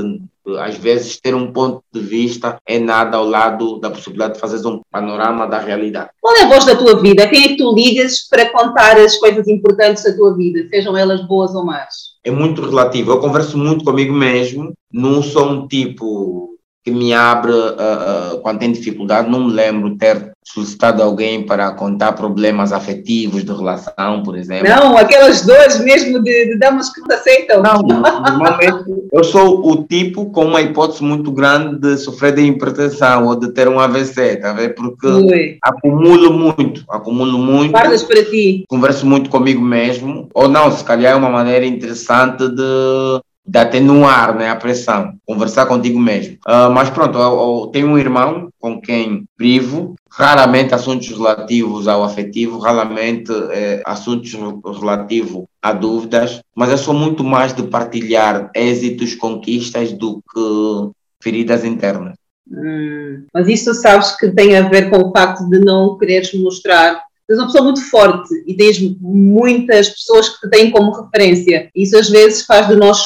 às 0.60 0.76
vezes 0.78 1.20
ter 1.20 1.34
um 1.34 1.52
ponto 1.52 1.84
de 1.94 2.00
vista 2.00 2.58
é 2.68 2.80
nada 2.80 3.18
ao 3.18 3.26
lado 3.26 3.80
da 3.80 3.90
possibilidade 3.90 4.36
de 4.36 4.40
fazer 4.40 4.66
um 4.68 4.82
panorama 4.92 5.48
da 5.48 5.60
realidade. 5.60 6.10
Qual 6.22 6.36
é 6.36 6.44
a 6.44 6.48
voz 6.48 6.66
da 6.66 6.76
tua 6.76 7.02
vida? 7.02 7.28
Quem 7.28 7.44
é 7.44 7.48
que 7.50 7.58
tu 7.58 7.74
ligas 7.74 8.28
para 8.30 8.50
contar 8.52 8.98
as 8.98 9.18
coisas 9.18 9.48
importantes 9.48 10.04
da 10.04 10.16
tua 10.16 10.36
vida, 10.36 10.68
sejam 10.70 10.96
elas 10.96 11.26
boas 11.28 11.54
ou 11.56 11.66
más? 11.66 12.16
É 12.24 12.32
muito 12.32 12.62
relativo. 12.62 13.12
Eu 13.12 13.20
converso 13.20 13.58
muito 13.58 13.84
comigo 13.84 14.14
mesmo. 14.14 14.74
Não 14.92 15.22
sou 15.22 15.50
um 15.50 15.68
tipo 15.68 16.55
que 16.86 16.92
me 16.92 17.16
abre 17.16 17.52
uh, 17.52 18.36
uh, 18.36 18.42
quando 18.42 18.60
tem 18.60 18.72
dificuldade. 18.72 19.28
Não 19.28 19.46
me 19.46 19.54
lembro 19.54 19.98
ter 19.98 20.34
solicitado 20.44 21.02
alguém 21.02 21.44
para 21.44 21.72
contar 21.72 22.12
problemas 22.12 22.72
afetivos 22.72 23.44
de 23.44 23.52
relação, 23.52 24.22
por 24.22 24.38
exemplo. 24.38 24.70
Não, 24.70 24.96
aquelas 24.96 25.42
dores 25.42 25.80
mesmo 25.80 26.22
de, 26.22 26.46
de 26.46 26.60
damas 26.60 26.94
que 26.94 27.02
não 27.02 27.16
aceitam. 27.16 27.64
Não, 27.64 27.82
normalmente 27.82 28.86
eu 29.12 29.24
sou 29.24 29.68
o 29.68 29.84
tipo 29.84 30.30
com 30.30 30.46
uma 30.46 30.62
hipótese 30.62 31.04
muito 31.04 31.32
grande 31.32 31.80
de 31.80 31.98
sofrer 31.98 32.36
de 32.36 32.44
hipertensão 32.44 33.26
ou 33.26 33.36
de 33.36 33.52
ter 33.52 33.68
um 33.68 33.80
AVC, 33.80 34.36
tá 34.36 34.54
vendo? 34.54 34.76
Porque 34.76 35.08
Ui. 35.08 35.58
acumulo 35.64 36.32
muito, 36.32 36.84
acumulo 36.88 37.40
muito. 37.40 37.72
Guardas 37.72 38.04
para 38.04 38.24
ti. 38.24 38.64
Converso 38.70 39.08
muito 39.08 39.32
comigo 39.32 39.62
mesmo, 39.62 40.30
ou 40.36 40.48
não, 40.48 40.70
se 40.70 40.84
calhar 40.84 41.14
é 41.14 41.16
uma 41.16 41.30
maneira 41.30 41.66
interessante 41.66 42.48
de 42.48 43.22
de 43.48 43.60
atenuar 43.60 44.36
né, 44.36 44.50
a 44.50 44.56
pressão, 44.56 45.14
conversar 45.26 45.68
contigo 45.68 46.00
mesmo. 46.00 46.38
Uh, 46.48 46.72
mas 46.74 46.90
pronto, 46.90 47.18
eu, 47.18 47.22
eu, 47.22 47.70
tenho 47.72 47.88
um 47.88 47.98
irmão 47.98 48.50
com 48.60 48.82
quem 48.82 49.26
vivo, 49.38 49.96
raramente 50.10 50.74
assuntos 50.74 51.08
relativos 51.10 51.88
ao 51.88 52.04
afetivo, 52.04 52.58
raramente 52.58 53.32
eh, 53.52 53.84
assuntos 53.86 54.34
relativos 54.80 55.44
a 55.62 55.74
dúvidas, 55.74 56.40
mas 56.56 56.72
eu 56.72 56.78
sou 56.78 56.94
muito 56.94 57.24
mais 57.24 57.54
de 57.54 57.64
partilhar 57.64 58.50
êxitos, 58.56 59.14
conquistas 59.14 59.92
do 59.92 60.22
que 60.34 60.92
feridas 61.22 61.64
internas. 61.64 62.16
Hum, 62.50 63.26
mas 63.34 63.48
isso 63.48 63.74
sabes 63.74 64.16
que 64.18 64.30
tem 64.30 64.56
a 64.56 64.68
ver 64.68 64.90
com 64.90 64.98
o 64.98 65.12
facto 65.12 65.48
de 65.50 65.60
não 65.60 65.98
quereres 65.98 66.34
mostrar 66.34 67.02
és 67.30 67.38
uma 67.38 67.48
pessoa 67.48 67.64
muito 67.64 67.90
forte 67.90 68.30
e 68.46 68.56
tens 68.56 68.80
muitas 69.02 69.90
pessoas 69.90 70.30
que 70.30 70.42
te 70.42 70.50
têm 70.50 70.72
como 70.72 70.92
referência. 70.92 71.70
Isso 71.76 71.98
às 71.98 72.10
vezes 72.10 72.46
faz 72.46 72.68
de 72.68 72.76
nós 72.76 73.00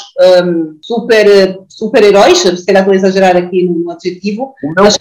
um, 0.46 0.78
super, 0.82 1.60
super 1.70 2.04
heróis, 2.04 2.40
se 2.40 2.66
calhar 2.66 2.82
estou 2.82 2.94
a 2.94 2.96
exagerar 2.96 3.38
aqui 3.38 3.66
no 3.66 3.90
adjetivo, 3.92 4.54
mas 4.78 4.98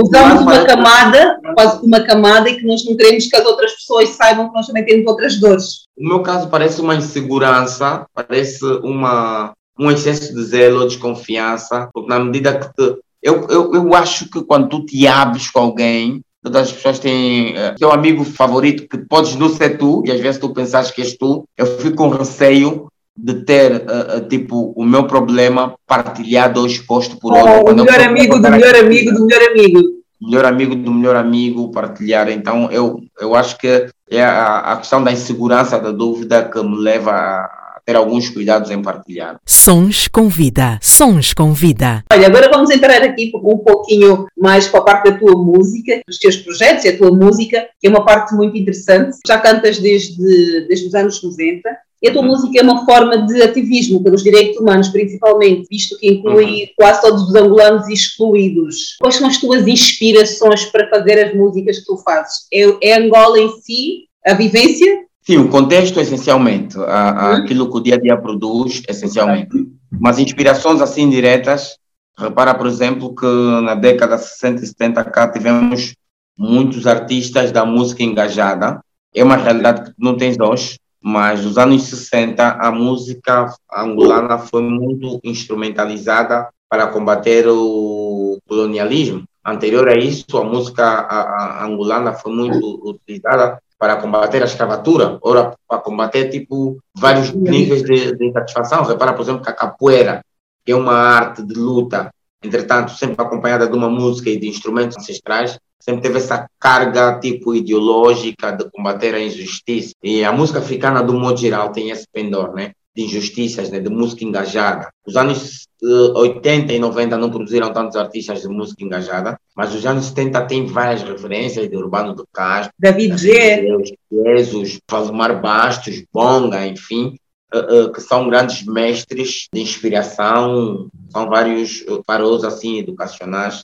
usamos 0.00 0.40
uma 0.40 0.64
camada, 0.64 1.40
quase 1.54 1.84
uma 1.84 2.00
camada, 2.00 2.48
e 2.48 2.56
que 2.56 2.66
nós 2.66 2.84
não 2.86 2.96
queremos 2.96 3.26
que 3.26 3.36
as 3.36 3.44
outras 3.44 3.72
pessoas 3.72 4.08
saibam 4.10 4.48
que 4.48 4.54
nós 4.54 4.66
também 4.66 4.84
temos 4.84 5.06
outras 5.06 5.38
dores. 5.38 5.86
No 5.96 6.08
meu 6.08 6.22
caso 6.22 6.48
parece 6.48 6.80
uma 6.80 6.94
insegurança, 6.94 8.06
parece 8.14 8.64
uma, 8.82 9.52
um 9.78 9.90
excesso 9.90 10.34
de 10.34 10.42
zelo, 10.44 10.86
desconfiança, 10.86 11.88
porque 11.92 12.08
na 12.08 12.18
medida 12.18 12.58
que 12.58 12.68
te, 12.74 12.98
eu, 13.22 13.46
eu, 13.48 13.74
eu 13.74 13.94
acho 13.94 14.30
que 14.30 14.42
quando 14.44 14.68
tu 14.68 14.86
te 14.86 15.06
abres 15.06 15.50
com 15.50 15.60
alguém, 15.60 16.20
Todas 16.46 16.68
as 16.68 16.72
pessoas 16.72 17.00
têm 17.00 17.54
uh, 17.54 17.74
teu 17.76 17.90
amigo 17.90 18.22
favorito 18.22 18.86
que 18.88 18.98
podes 18.98 19.34
não 19.34 19.48
ser 19.48 19.78
tu, 19.78 20.04
e 20.06 20.12
às 20.12 20.20
vezes 20.20 20.40
tu 20.40 20.54
pensas 20.54 20.92
que 20.92 21.02
és 21.02 21.16
tu. 21.18 21.44
Eu 21.58 21.66
fico 21.66 21.96
com 21.96 22.08
receio 22.08 22.86
de 23.16 23.34
ter, 23.42 23.72
uh, 23.72 24.18
uh, 24.18 24.28
tipo, 24.28 24.72
o 24.76 24.84
meu 24.84 25.08
problema 25.08 25.74
partilhado 25.88 26.60
ou 26.60 26.66
exposto 26.68 27.18
por 27.18 27.32
oh, 27.32 27.36
outro. 27.36 27.72
O 27.72 27.76
melhor 27.76 28.00
amigo 28.00 28.38
do 28.38 28.48
melhor 28.48 28.76
amigo 28.76 29.12
do 29.12 29.26
melhor 29.26 29.42
amigo. 29.50 29.80
Melhor 30.22 30.44
amigo 30.44 30.76
do 30.76 30.92
melhor 30.92 31.16
amigo, 31.16 31.72
partilhar. 31.72 32.28
Então, 32.28 32.70
eu, 32.70 33.00
eu 33.20 33.34
acho 33.34 33.58
que 33.58 33.88
é 34.08 34.22
a, 34.22 34.58
a 34.58 34.76
questão 34.76 35.02
da 35.02 35.10
insegurança, 35.10 35.80
da 35.80 35.90
dúvida 35.90 36.44
que 36.44 36.62
me 36.62 36.78
leva 36.78 37.10
a 37.10 37.65
ter 37.86 37.94
alguns 37.94 38.28
cuidados 38.28 38.70
em 38.70 38.82
partilhar. 38.82 39.38
Sons 39.46 40.08
com 40.08 40.28
vida, 40.28 40.78
sons 40.82 41.32
com 41.32 41.52
vida. 41.52 42.02
Olha, 42.12 42.26
agora 42.26 42.50
vamos 42.50 42.68
entrar 42.70 43.00
aqui 43.00 43.30
um 43.36 43.58
pouquinho 43.58 44.26
mais 44.36 44.66
para 44.66 44.80
a 44.80 44.82
parte 44.82 45.10
da 45.10 45.18
tua 45.18 45.36
música, 45.36 46.00
dos 46.04 46.18
teus 46.18 46.36
projetos 46.36 46.84
e 46.84 46.88
a 46.88 46.98
tua 46.98 47.12
música, 47.12 47.68
que 47.80 47.86
é 47.86 47.90
uma 47.90 48.04
parte 48.04 48.34
muito 48.34 48.56
interessante. 48.58 49.16
Já 49.24 49.38
cantas 49.38 49.78
desde, 49.78 50.66
desde 50.66 50.88
os 50.88 50.94
anos 50.96 51.22
90. 51.22 51.62
E 52.02 52.08
a 52.08 52.12
tua 52.12 52.22
uhum. 52.22 52.28
música 52.28 52.58
é 52.58 52.62
uma 52.62 52.84
forma 52.84 53.24
de 53.24 53.40
ativismo 53.40 54.02
pelos 54.02 54.22
direitos 54.22 54.60
humanos, 54.60 54.88
principalmente, 54.88 55.66
visto 55.70 55.96
que 55.96 56.08
inclui 56.08 56.44
uhum. 56.44 56.68
quase 56.76 57.00
todos 57.00 57.22
os 57.22 57.34
angolanos 57.34 57.88
excluídos. 57.88 58.96
Quais 59.00 59.14
são 59.14 59.28
as 59.28 59.38
tuas 59.38 59.66
inspirações 59.66 60.64
para 60.66 60.90
fazer 60.90 61.24
as 61.24 61.34
músicas 61.34 61.78
que 61.78 61.86
tu 61.86 61.96
fazes? 61.98 62.46
É, 62.52 62.90
é 62.90 62.98
Angola 62.98 63.38
em 63.38 63.48
si, 63.60 64.04
a 64.26 64.34
vivência, 64.34 65.05
Sim, 65.26 65.38
o 65.38 65.48
contexto 65.48 65.98
essencialmente, 65.98 66.78
a, 66.78 66.82
a, 66.82 67.30
uhum. 67.30 67.36
aquilo 67.38 67.68
que 67.68 67.76
o 67.78 67.80
dia 67.80 67.96
a 67.96 68.00
dia 68.00 68.16
produz 68.16 68.80
essencialmente. 68.88 69.56
Mas 69.90 70.20
inspirações 70.20 70.80
assim 70.80 71.10
diretas, 71.10 71.76
repara, 72.16 72.54
por 72.54 72.68
exemplo, 72.68 73.12
que 73.12 73.26
na 73.26 73.74
década 73.74 74.16
60 74.18 74.62
e 74.62 74.66
70 74.68 75.04
cá 75.06 75.26
tivemos 75.26 75.96
muitos 76.38 76.86
artistas 76.86 77.50
da 77.50 77.64
música 77.64 78.04
engajada. 78.04 78.80
É 79.12 79.24
uma 79.24 79.34
realidade 79.34 79.90
que 79.90 79.94
não 79.98 80.16
tens 80.16 80.38
hoje, 80.38 80.78
mas 81.02 81.44
nos 81.44 81.58
anos 81.58 81.82
60 81.82 82.58
a 82.60 82.70
música 82.70 83.52
angolana 83.76 84.38
foi 84.38 84.62
muito 84.62 85.18
instrumentalizada 85.24 86.48
para 86.68 86.86
combater 86.86 87.48
o 87.48 88.38
colonialismo. 88.46 89.24
Anterior 89.44 89.88
a 89.88 89.96
isso, 89.96 90.38
a 90.38 90.44
música 90.44 90.84
a, 90.84 91.62
a 91.62 91.66
angolana 91.66 92.12
foi 92.12 92.32
muito 92.32 92.80
utilizada 92.88 93.60
para 93.78 93.96
combater 93.96 94.42
a 94.42 94.46
escravatura, 94.46 95.18
ou 95.20 95.34
para 95.68 95.78
combater 95.78 96.30
tipo 96.30 96.78
vários 96.94 97.32
níveis 97.32 97.82
de, 97.82 98.16
de 98.16 98.26
insatisfação. 98.26 98.84
Repara, 98.84 99.12
por 99.12 99.22
exemplo, 99.22 99.42
que 99.42 99.50
a 99.50 99.54
capoeira, 99.54 100.24
que 100.64 100.72
é 100.72 100.76
uma 100.76 100.94
arte 100.94 101.42
de 101.42 101.54
luta, 101.54 102.10
entretanto, 102.42 102.92
sempre 102.92 103.22
acompanhada 103.24 103.66
de 103.66 103.76
uma 103.76 103.88
música 103.88 104.30
e 104.30 104.38
de 104.38 104.48
instrumentos 104.48 104.96
ancestrais, 104.96 105.58
sempre 105.78 106.02
teve 106.02 106.18
essa 106.18 106.48
carga 106.58 107.18
tipo 107.20 107.54
ideológica 107.54 108.50
de 108.50 108.68
combater 108.70 109.14
a 109.14 109.20
injustiça. 109.20 109.94
E 110.02 110.24
a 110.24 110.32
música 110.32 110.58
africana, 110.58 111.02
do 111.02 111.12
modo 111.12 111.38
geral, 111.38 111.70
tem 111.70 111.90
esse 111.90 112.06
pendor, 112.12 112.54
né? 112.54 112.72
De 112.96 113.02
injustiças, 113.02 113.70
né, 113.70 113.78
de 113.78 113.90
música 113.90 114.24
engajada. 114.24 114.88
Os 115.06 115.16
anos 115.16 115.66
uh, 115.82 116.16
eh, 116.16 116.18
80 116.18 116.72
e 116.72 116.78
90 116.78 117.18
não 117.18 117.30
produziram 117.30 117.70
tantos 117.70 117.94
artistas 117.94 118.40
de 118.40 118.48
música 118.48 118.82
engajada, 118.82 119.38
mas 119.54 119.74
os 119.74 119.84
anos 119.84 120.06
70 120.06 120.46
tem 120.46 120.66
várias 120.66 121.02
referências 121.02 121.68
de 121.68 121.76
Urbano 121.76 122.14
do 122.14 122.26
Castro, 122.32 122.72
David 122.78 123.18
G. 123.18 123.68
Jesus, 124.10 124.78
Valmar 124.90 125.42
Bastos, 125.42 126.02
Bonga, 126.10 126.66
enfim, 126.66 127.18
uh, 127.54 127.84
uh, 127.84 127.92
que 127.92 128.00
são 128.00 128.30
grandes 128.30 128.64
mestres 128.64 129.46
de 129.52 129.60
inspiração, 129.60 130.88
são 131.10 131.28
vários 131.28 131.84
faros 132.06 132.44
assim 132.44 132.78
educacionais 132.78 133.62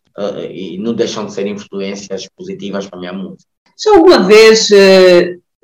e 0.51 0.79
não 0.79 0.93
deixam 0.93 1.25
de 1.25 1.33
ser 1.33 1.47
influências 1.47 2.29
positivas 2.37 2.87
para 2.87 2.99
a 2.99 3.01
minha 3.01 3.13
música. 3.13 3.45
Já 3.83 3.97
alguma 3.97 4.23
vez 4.23 4.69